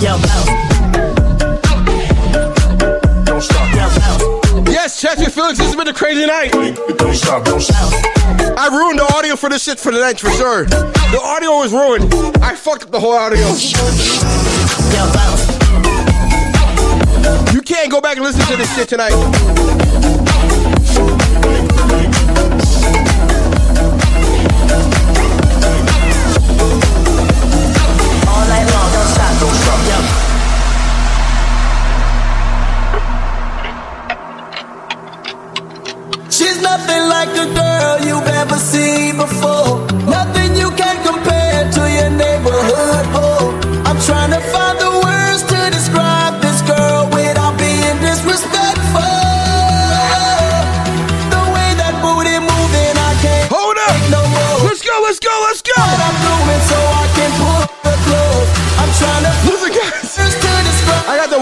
Yes, 0.00 0.55
A 5.86 5.92
crazy 5.92 6.26
night. 6.26 6.52
I 6.52 6.58
ruined 8.72 8.98
the 8.98 9.12
audio 9.14 9.36
for 9.36 9.48
this 9.48 9.62
shit 9.62 9.78
for 9.78 9.92
the 9.92 10.00
night 10.00 10.18
for 10.18 10.30
sure. 10.30 10.64
The 10.64 11.20
audio 11.22 11.58
was 11.58 11.72
ruined. 11.72 12.12
I 12.42 12.56
fucked 12.56 12.82
up 12.82 12.90
the 12.90 12.98
whole 12.98 13.12
audio. 13.12 13.46
You 17.54 17.62
can't 17.62 17.88
go 17.88 18.00
back 18.00 18.16
and 18.16 18.26
listen 18.26 18.44
to 18.46 18.56
this 18.56 18.74
shit 18.74 18.88
tonight. 18.88 19.55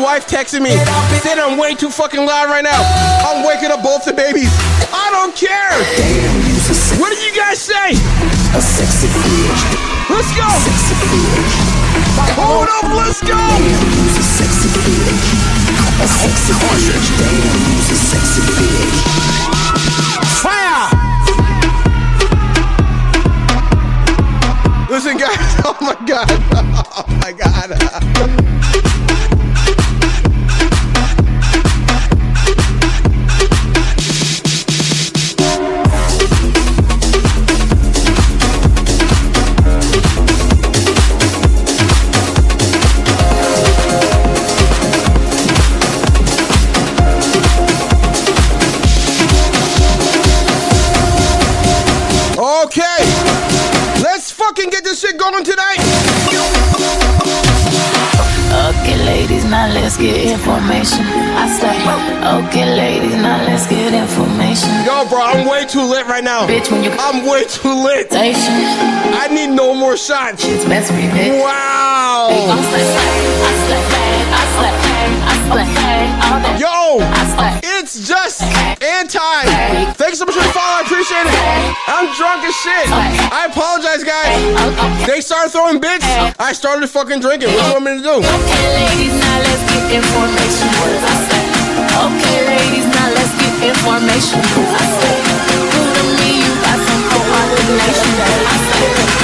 Wife 0.05 0.29
texting 0.29 0.61
me 0.61 0.77
saying 1.25 1.41
I'm 1.41 1.57
way 1.57 1.75
too 1.75 1.89
fucking 1.89 2.21
loud 2.21 2.51
right 2.53 2.63
now. 2.63 2.77
I'm 3.25 3.41
waking 3.47 3.73
up 3.73 3.83
both 3.83 4.05
the 4.05 4.13
babies. 4.13 4.53
I 4.93 5.09
don't 5.17 5.35
care. 5.35 5.73
What 7.01 7.09
do 7.09 7.17
you 7.25 7.33
guys 7.33 7.59
say? 7.59 7.97
Let's 10.13 10.29
go. 10.37 10.45
Hold 12.37 12.69
up, 12.69 12.85
let's 12.93 13.25
go. 13.25 13.33
A 13.33 14.21
sexy 14.21 14.69
bitch? 14.77 15.25
A 15.97 16.07
sexy 16.07 16.53
bitch. 16.53 17.09
A 17.89 17.97
sexy 17.97 18.43
bitch? 18.45 19.01
Fire! 20.45 20.85
Listen, 24.91 25.17
guys. 25.17 25.33
Oh 25.67 25.77
my 25.81 25.97
god. 26.07 26.29
Oh 26.97 27.05
my 27.21 27.33
god. 27.33 28.64
Let's 59.85 59.99
get 59.99 60.17
information. 60.17 61.05
I 61.37 61.45
say, 61.61 61.77
okay, 62.41 62.65
ladies, 62.75 63.21
now 63.21 63.37
let's 63.45 63.67
get 63.69 63.93
information. 63.93 64.73
Yo, 64.81 65.05
bro, 65.11 65.21
I'm 65.21 65.47
way 65.47 65.67
too 65.67 65.85
lit 65.85 66.07
right 66.07 66.25
now. 66.25 66.47
Bitch, 66.47 66.73
when 66.73 66.83
you 66.85 66.91
I'm 66.93 67.27
way 67.29 67.45
too 67.45 67.69
lit. 67.69 68.09
Station. 68.09 68.65
I 69.13 69.29
need 69.31 69.51
no 69.51 69.75
more 69.75 69.99
shots. 69.99 70.43
It's 70.47 70.65
best 70.65 70.91
for 70.91 70.97
you, 70.97 71.11
bitch. 71.11 71.37
Wow. 71.37 72.33
Gon' 72.33 72.65
slay, 72.65 72.81
slay. 72.81 73.45
I 73.45 73.53
slay, 73.69 73.85
I 74.33 74.45
slay, 74.57 74.73
I 75.21 75.37
slay, 75.53 75.69
all 76.25 76.41
that. 76.41 76.57
Yo, 76.57 77.05
I 77.05 77.23
slay. 77.37 77.74
Just 78.15 78.43
anti. 78.79 79.43
Thanks 79.99 80.19
so 80.19 80.25
much 80.25 80.39
for 80.39 80.47
the 80.47 80.55
follow. 80.55 80.79
I 80.79 80.83
appreciate 80.87 81.27
it. 81.27 81.35
I'm 81.91 82.07
drunk 82.15 82.47
as 82.47 82.55
shit. 82.63 82.87
I 83.35 83.51
apologize, 83.51 84.07
guys. 84.07 84.39
They 85.07 85.21
started 85.21 85.51
throwing 85.51 85.81
bits. 85.81 86.07
I 86.39 86.53
started 86.55 86.87
fucking 86.87 87.21
drinking. 87.21 87.51
What 87.51 87.59
do 87.59 87.67
you 87.67 87.75
want 87.75 87.85
me 87.85 87.93
to 87.99 88.05
do? 88.07 88.17
Okay, 88.23 88.67
ladies, 88.87 89.15
now 89.19 89.39
let's 89.43 89.63
get 89.67 89.85
information. 89.99 90.71
Okay, 92.07 92.39
ladies, 92.55 92.87
now 92.95 93.09
let's 93.19 93.35
get 93.35 93.55
information. 93.75 94.39
I 94.39 94.85
to 95.51 96.03
me, 96.23 96.31
you 96.39 96.53
got 96.63 96.79
some 96.87 97.03
coordination. 97.11 98.15
I 98.23 99.24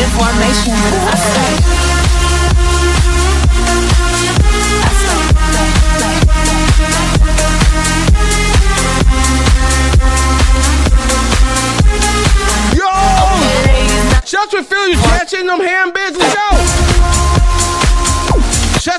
give, 0.00 0.16
give. 0.16 0.24
I 0.32 1.16
say. 1.16 1.50
Yo! 12.76 12.88
Shots 14.24 14.52
with 14.54 14.66
Phillies 14.66 15.00
catching 15.02 15.46
them 15.46 15.60
ham 15.60 15.92
bits. 15.92 16.16
Let's 16.16 16.34
go! 16.34 16.48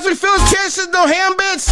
With 0.04 0.18
Phillies 0.20 0.42
catching 0.52 0.90
them 0.92 1.08
ham 1.08 1.36
bits. 1.36 1.68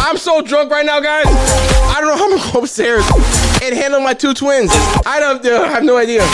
I'm 0.00 0.16
so 0.16 0.40
drunk 0.40 0.70
right 0.70 0.86
now, 0.86 1.00
guys. 1.00 1.26
I 1.26 1.96
don't 2.00 2.08
know 2.08 2.16
how 2.16 2.24
I'm 2.24 2.38
gonna 2.38 2.52
go 2.52 2.60
upstairs 2.60 3.04
and 3.62 3.74
handle 3.74 4.00
my 4.00 4.14
two 4.14 4.34
twins. 4.34 4.70
I 5.06 5.20
don't 5.20 5.44
I 5.46 5.68
have 5.68 5.84
no 5.84 5.96
idea. 5.96 6.26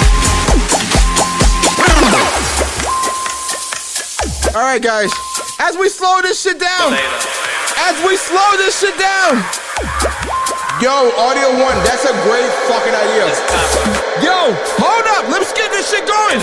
All 4.55 4.62
right, 4.62 4.78
guys. 4.78 5.10
As 5.59 5.74
we 5.74 5.90
slow 5.90 6.22
this 6.22 6.39
shit 6.39 6.62
down, 6.62 6.94
as 6.94 7.98
we 8.06 8.14
slow 8.14 8.55
this 8.55 8.78
shit 8.78 8.94
down. 8.94 9.43
Yo, 10.78 11.10
audio 11.18 11.51
one, 11.59 11.74
that's 11.82 12.06
a 12.06 12.14
great 12.22 12.47
fucking 12.70 12.94
idea. 12.94 13.26
Yo, 14.22 14.55
hold 14.78 15.06
up, 15.18 15.26
let's 15.26 15.51
get 15.59 15.74
this 15.74 15.90
shit 15.90 16.06
going. 16.06 16.39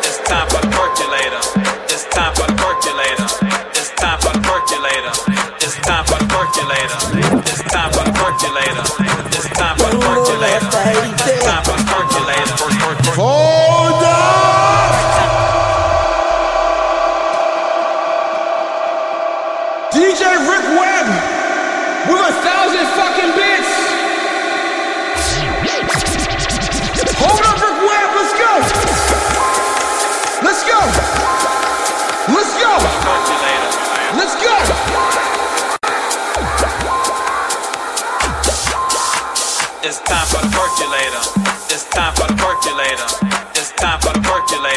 It's 0.00 0.24
time 0.24 0.48
for 0.48 0.64
the 0.64 0.72
percolator. 0.72 1.36
It's 1.84 2.08
time 2.08 2.32
for 2.32 2.48
the 2.48 2.56
percolator. 2.56 3.28
It's 3.76 3.92
time 4.00 4.16
for 4.24 4.32
the 4.32 4.40
percolator. 4.40 5.12
It's 5.60 5.76
time 5.84 6.00
for 6.08 6.16
the 6.16 6.32
percolator. 6.32 6.96
It's 7.44 7.60
time 7.68 7.92
for 7.92 8.08
the 8.08 8.12
percolator. 8.16 8.88
It's 9.36 9.52
time 9.52 9.76
for 9.76 9.92
the 9.92 10.00
percolator. 10.00 10.64
It's 10.64 11.44
time 11.44 11.60
for 11.68 11.76
the 11.76 11.84
percolator. 11.92 13.59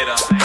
Percolator. 0.05 0.43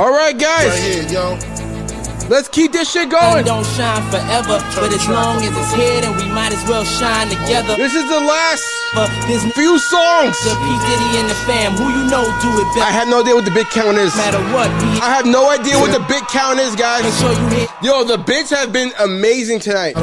All 0.00 0.12
right, 0.12 0.36
guys. 0.38 0.68
Right 0.68 0.80
here, 0.80 1.08
yo. 1.08 1.38
Let's 2.28 2.48
keep 2.48 2.72
this 2.72 2.92
shit 2.92 3.10
Sun 3.10 3.20
going. 3.32 3.44
don't 3.44 3.64
shine 3.64 4.02
forever, 4.10 4.60
but 4.76 4.92
as 4.92 5.08
long 5.08 5.36
as 5.40 5.48
it's 5.56 5.72
here, 5.72 6.00
then 6.00 6.16
we 6.16 6.24
might 6.28 6.52
as 6.52 6.62
well 6.68 6.84
shine 6.84 7.28
together. 7.28 7.76
This 7.76 7.94
is 7.94 8.08
the 8.08 8.20
last 8.20 8.64
But 8.94 9.08
there's 9.28 9.44
few 9.52 9.78
songs. 9.78 10.36
the 10.44 10.56
P 10.56 10.66
Diddy 10.88 11.20
and 11.20 11.28
the 11.28 11.34
fam. 11.48 11.72
Who 11.72 11.88
you 11.88 12.04
know 12.10 12.24
do 12.40 12.48
it 12.60 12.68
better. 12.74 12.84
I 12.84 12.92
have 12.92 13.08
no 13.08 13.20
idea 13.20 13.34
what 13.34 13.44
the 13.44 13.50
big 13.50 13.68
count 13.68 13.98
is. 13.98 14.14
Matter 14.16 14.40
what, 14.52 14.68
I 15.00 15.08
have 15.14 15.26
no 15.26 15.50
idea 15.50 15.78
what 15.78 15.92
the 15.92 16.04
big 16.08 16.26
count 16.28 16.60
is, 16.60 16.74
guys. 16.76 17.04
sure 17.20 17.32
you 17.32 17.48
hit 17.48 17.70
Yo, 17.82 18.04
the 18.04 18.18
bits 18.18 18.50
have 18.50 18.72
been 18.72 18.92
amazing 19.00 19.60
tonight. 19.60 19.94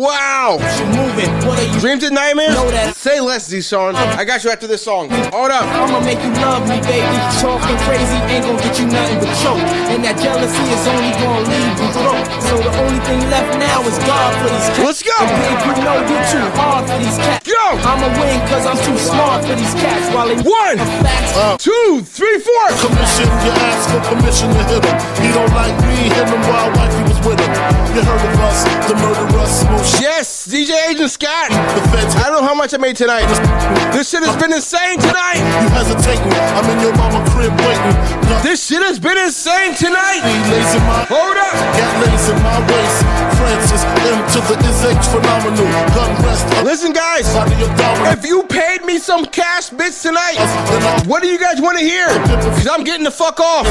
Wow. 0.00 0.56
you're 0.56 0.96
moving. 0.96 1.28
What 1.44 1.60
are 1.60 1.68
you? 1.68 1.78
Dreams 1.78 2.02
and 2.04 2.14
nightmares? 2.14 2.56
Say 2.96 3.20
less, 3.20 3.52
Sean. 3.68 3.94
I 3.94 4.24
got 4.24 4.42
you 4.42 4.48
after 4.48 4.66
this 4.66 4.82
song. 4.82 5.10
Hold 5.28 5.52
up. 5.52 5.68
I'ma 5.76 6.00
make 6.00 6.16
you 6.24 6.32
love 6.40 6.64
me, 6.64 6.80
baby. 6.88 7.04
Talking 7.36 7.76
crazy 7.84 8.16
ain't 8.32 8.48
gonna 8.48 8.56
get 8.64 8.80
you 8.80 8.86
nothing 8.86 9.18
but 9.20 9.28
choke. 9.44 9.60
And 9.92 10.02
that 10.02 10.16
jealousy 10.16 10.64
is 10.72 10.86
only 10.88 11.12
gonna 11.20 11.44
leave 11.44 11.76
you 11.76 11.88
broke. 11.92 12.24
So 12.40 12.56
the 12.56 12.72
only 12.80 13.00
thing 13.04 13.20
left 13.28 13.52
now 13.60 13.84
is 13.84 13.98
God 14.08 14.32
for 14.40 14.48
these 14.48 14.68
cats. 14.72 14.88
Let's 14.88 15.02
go. 15.04 15.12
And 15.20 15.36
babe, 15.36 15.60
you 15.68 15.84
know 15.84 16.00
you 16.00 16.16
too 16.32 16.48
hard 16.56 16.88
for 16.88 16.96
these 16.96 17.18
cats. 17.18 17.39
Go. 17.50 17.66
I'ma 17.82 18.06
win 18.20 18.38
cause 18.46 18.62
I'm 18.62 18.78
too 18.86 18.94
smart 18.98 19.42
for 19.42 19.54
these 19.58 19.74
cats. 19.74 20.06
While 20.14 20.28
they 20.30 20.38
One, 20.38 20.78
facts. 21.02 21.34
Uh, 21.34 21.56
two, 21.58 22.02
three, 22.06 22.38
four. 22.38 22.64
Commission, 22.78 23.26
you 23.42 23.50
ask 23.66 23.90
for 23.90 24.00
permission 24.14 24.48
to 24.54 24.62
hit 24.70 24.84
him. 24.86 24.96
He 25.18 25.34
don't 25.34 25.50
like 25.50 25.74
me, 25.82 26.14
hit 26.14 26.30
him 26.30 26.42
while 26.46 26.70
wifey 26.78 27.02
was 27.10 27.18
with 27.26 27.40
him. 27.42 27.50
You 27.90 28.02
heard 28.06 28.22
of 28.22 28.40
us, 28.46 28.62
the 28.86 28.94
murderous, 29.02 29.60
smoke 29.66 29.82
shit. 29.82 30.00
Yes, 30.00 30.46
DJ 30.46 30.78
Agent 30.94 31.10
Scott. 31.10 31.50
I 31.50 32.30
don't 32.30 32.42
know 32.42 32.46
how 32.46 32.54
much 32.54 32.72
I 32.74 32.78
made 32.78 32.94
tonight. 32.96 33.26
This 33.90 34.10
shit 34.10 34.22
has 34.22 34.36
been 34.38 34.52
insane 34.52 34.98
tonight. 35.00 35.42
you 35.42 35.68
hesitating. 35.74 36.30
I'm 36.54 36.66
in 36.70 36.78
your 36.86 36.94
mama 36.94 37.18
crib 37.34 37.50
waiting. 37.66 37.94
Got 38.30 38.42
This 38.46 38.62
shit 38.62 38.82
has 38.82 39.00
been 39.00 39.18
insane 39.18 39.74
tonight. 39.74 40.22
lays 40.22 40.74
in 40.74 40.82
my 40.86 41.02
Hold 41.10 41.34
up. 41.34 41.54
Got 41.74 41.92
lays 42.06 42.26
in 42.30 42.38
my 42.46 42.58
waist. 42.62 42.98
Francis 43.40 43.82
M 44.06 44.18
to 44.36 44.40
the 44.46 44.56
is 44.68 44.84
H 44.86 45.06
phenomenal. 45.10 45.66
Gun 45.96 46.10
rest. 46.22 46.46
Listen, 46.62 46.92
guys. 46.92 47.26
Body 47.40 47.56
of 47.64 47.72
dominant. 47.80 48.18
If 48.20 48.28
you 48.28 48.44
paid 48.52 48.84
me 48.84 48.98
some 48.98 49.24
cash 49.24 49.70
bits 49.70 50.02
tonight, 50.02 50.36
what 51.08 51.22
do 51.22 51.28
you 51.32 51.40
guys 51.40 51.56
want 51.56 51.78
to 51.78 51.84
hear? 51.84 52.04
Because 52.28 52.68
I'm 52.68 52.84
getting 52.84 53.04
the 53.04 53.10
fuck 53.10 53.40
off. 53.40 53.64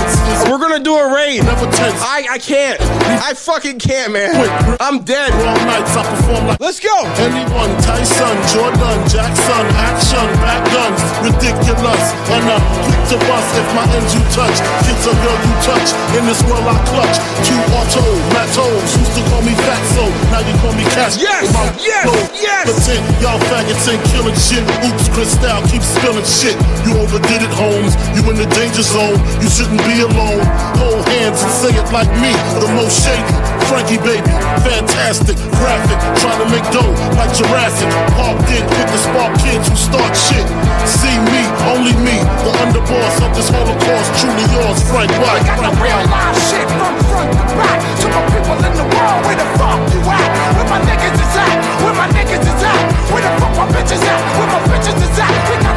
We're 0.49 0.57
gonna 0.57 0.81
do 0.81 0.97
a 0.97 1.13
raid. 1.13 1.45
I 1.45 2.25
I 2.33 2.39
can't. 2.41 2.81
I 3.21 3.37
fucking 3.37 3.77
can't, 3.77 4.09
man. 4.11 4.33
I'm 4.81 5.05
dead. 5.05 5.29
Wrong 5.37 5.61
nights, 5.69 5.93
I 5.93 6.01
perform 6.01 6.47
like 6.49 6.57
Let's 6.59 6.81
go. 6.81 6.97
anyone. 7.21 7.69
Tyson, 7.85 8.33
Jordan, 8.49 8.97
Jackson, 9.05 9.65
action, 9.77 10.25
back 10.41 10.65
guns, 10.73 11.01
ridiculous. 11.21 12.03
And 12.33 12.41
I'm 12.49 12.65
quick 12.89 12.97
to 13.13 13.17
bust 13.29 13.53
if 13.53 13.69
my 13.77 13.85
ends 13.93 14.17
you 14.17 14.23
touch. 14.33 14.57
Kids 14.81 15.05
a 15.05 15.13
girl 15.13 15.37
you 15.45 15.53
touch. 15.61 15.89
In 16.17 16.25
this 16.25 16.41
world 16.49 16.65
I 16.65 16.73
clutch. 16.89 17.21
Two 17.45 17.61
auto, 17.77 18.01
Matos. 18.33 18.97
Used 18.97 19.13
to 19.13 19.21
call 19.29 19.45
me 19.45 19.53
Fatso. 19.61 20.09
Now 20.33 20.41
you 20.41 20.57
call 20.57 20.73
me 20.73 20.89
Cash. 20.89 21.21
Yes, 21.21 21.53
yes, 21.77 22.09
yes. 22.33 22.65
Pretend 22.65 23.05
y'all 23.21 23.37
faggots 23.45 23.58
ain't 23.67 24.03
killing 24.11 24.35
shit. 24.35 24.63
Oops, 24.85 25.09
Cristal 25.09 25.61
keep 25.67 25.81
spilling 25.81 26.23
shit. 26.23 26.55
You 26.85 26.97
overdid 26.99 27.41
it, 27.43 27.51
Holmes. 27.51 27.95
You 28.15 28.23
in 28.29 28.37
the 28.37 28.47
danger 28.55 28.83
zone. 28.83 29.19
You 29.41 29.49
shouldn't 29.49 29.81
be 29.83 30.01
alone. 30.01 30.45
Hold 30.79 31.05
hands 31.07 31.41
and 31.41 31.51
say 31.51 31.71
it 31.75 31.91
like 31.91 32.09
me. 32.21 32.31
The 32.59 32.71
most 32.75 33.03
shady. 33.03 33.58
Frankie 33.69 34.01
baby, 34.01 34.25
fantastic, 34.65 35.37
graphic, 35.61 36.01
trying 36.17 36.41
to 36.41 36.49
make 36.49 36.65
dough 36.73 36.89
like 37.13 37.29
Jurassic. 37.37 37.85
Parked 38.17 38.49
in 38.49 38.65
with 38.65 38.89
the 38.89 38.97
spark 38.97 39.29
kids 39.45 39.69
who 39.69 39.77
start 39.77 40.09
shit. 40.17 40.41
See 40.89 41.13
me, 41.29 41.45
only 41.69 41.93
me, 42.01 42.17
the 42.41 42.51
underboss 42.65 43.21
of 43.21 43.29
this 43.37 43.45
Holocaust. 43.53 44.09
Truly 44.17 44.41
yours, 44.57 44.81
Frank 44.89 45.13
White. 45.21 45.45
got 45.45 45.61
the 45.61 45.71
real 45.85 46.01
live 46.09 46.37
shit 46.49 46.65
from 46.65 46.97
front 47.13 47.29
to 47.29 47.45
back. 47.61 47.77
To 48.01 48.07
my 48.09 48.23
people 48.33 48.57
in 48.57 48.73
the 48.73 48.87
world, 48.89 49.21
where 49.29 49.37
the 49.37 49.45
fuck 49.61 49.77
you 49.93 50.01
at? 50.01 50.29
Where 50.57 50.69
my 50.73 50.81
niggas 50.89 51.13
is 51.21 51.35
at? 51.37 51.57
Where 51.85 51.93
my 51.93 52.09
niggas 52.09 52.41
is 52.41 52.63
at? 52.65 52.83
Where 53.13 53.21
the 53.21 53.31
fuck 53.37 53.53
my 53.53 53.67
bitches 53.69 54.01
at? 54.01 54.19
Where 54.33 54.49
my 54.49 54.61
bitches 54.65 54.97
is 54.97 55.19
at? 55.21 55.68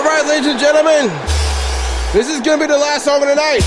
All 0.00 0.06
right, 0.06 0.24
ladies 0.24 0.46
and 0.46 0.58
gentlemen, 0.58 1.08
this 2.14 2.30
is 2.30 2.40
gonna 2.40 2.56
be 2.56 2.66
the 2.66 2.78
last 2.78 3.04
song 3.04 3.20
of 3.20 3.28
the 3.28 3.34
night. 3.34 3.60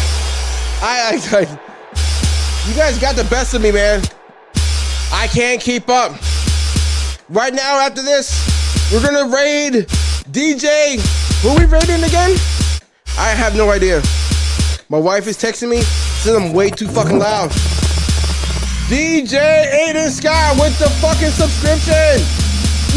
I, 0.82 1.22
I, 1.32 1.38
I 1.38 2.68
you 2.68 2.76
guys 2.76 2.98
got 2.98 3.16
the 3.16 3.24
best 3.26 3.54
of 3.54 3.62
me, 3.62 3.72
man. 3.72 4.02
I 5.12 5.28
can't 5.28 5.62
keep 5.62 5.90
up. 5.90 6.14
Right 7.30 7.54
now, 7.54 7.78
after 7.78 8.02
this, 8.02 8.34
we're 8.92 9.04
gonna 9.06 9.32
raid 9.32 9.86
DJ. 10.32 11.00
Who 11.44 11.56
we 11.56 11.66
raiding 11.66 12.04
again? 12.04 12.36
I 13.16 13.30
have 13.30 13.56
no 13.56 13.70
idea. 13.70 14.02
My 14.90 14.98
wife 14.98 15.28
is 15.28 15.38
texting 15.38 15.70
me, 15.70 15.82
says 15.82 16.36
I'm 16.36 16.52
way 16.52 16.72
too 16.72 16.88
fucking 16.88 17.20
loud. 17.20 17.52
DJ 18.90 19.38
Aiden 19.72 20.10
Scott 20.10 20.56
with 20.60 20.80
the 20.80 20.90
fucking 21.00 21.30
subscription. 21.30 22.26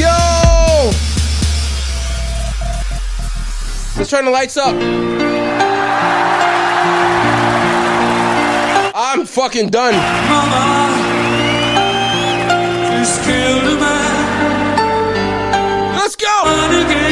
Yo! 0.00 1.15
Let's 3.96 4.10
turn 4.10 4.26
the 4.26 4.30
lights 4.30 4.58
up. 4.58 4.74
I'm 8.94 9.24
fucking 9.24 9.70
done. 9.70 9.94
Let's 15.96 16.16
go. 16.16 17.05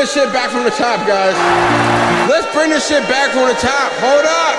This 0.00 0.14
shit 0.14 0.32
back 0.32 0.48
from 0.50 0.64
the 0.64 0.70
top, 0.70 1.06
guys. 1.06 1.36
Let's 2.30 2.50
bring 2.54 2.70
this 2.70 2.88
shit 2.88 3.02
back 3.02 3.32
from 3.32 3.48
the 3.48 3.54
top. 3.60 3.92
Hold 4.00 4.24
up. 4.24 4.56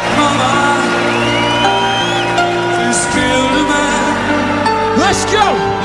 Let's 5.00 5.26
go. 5.26 5.81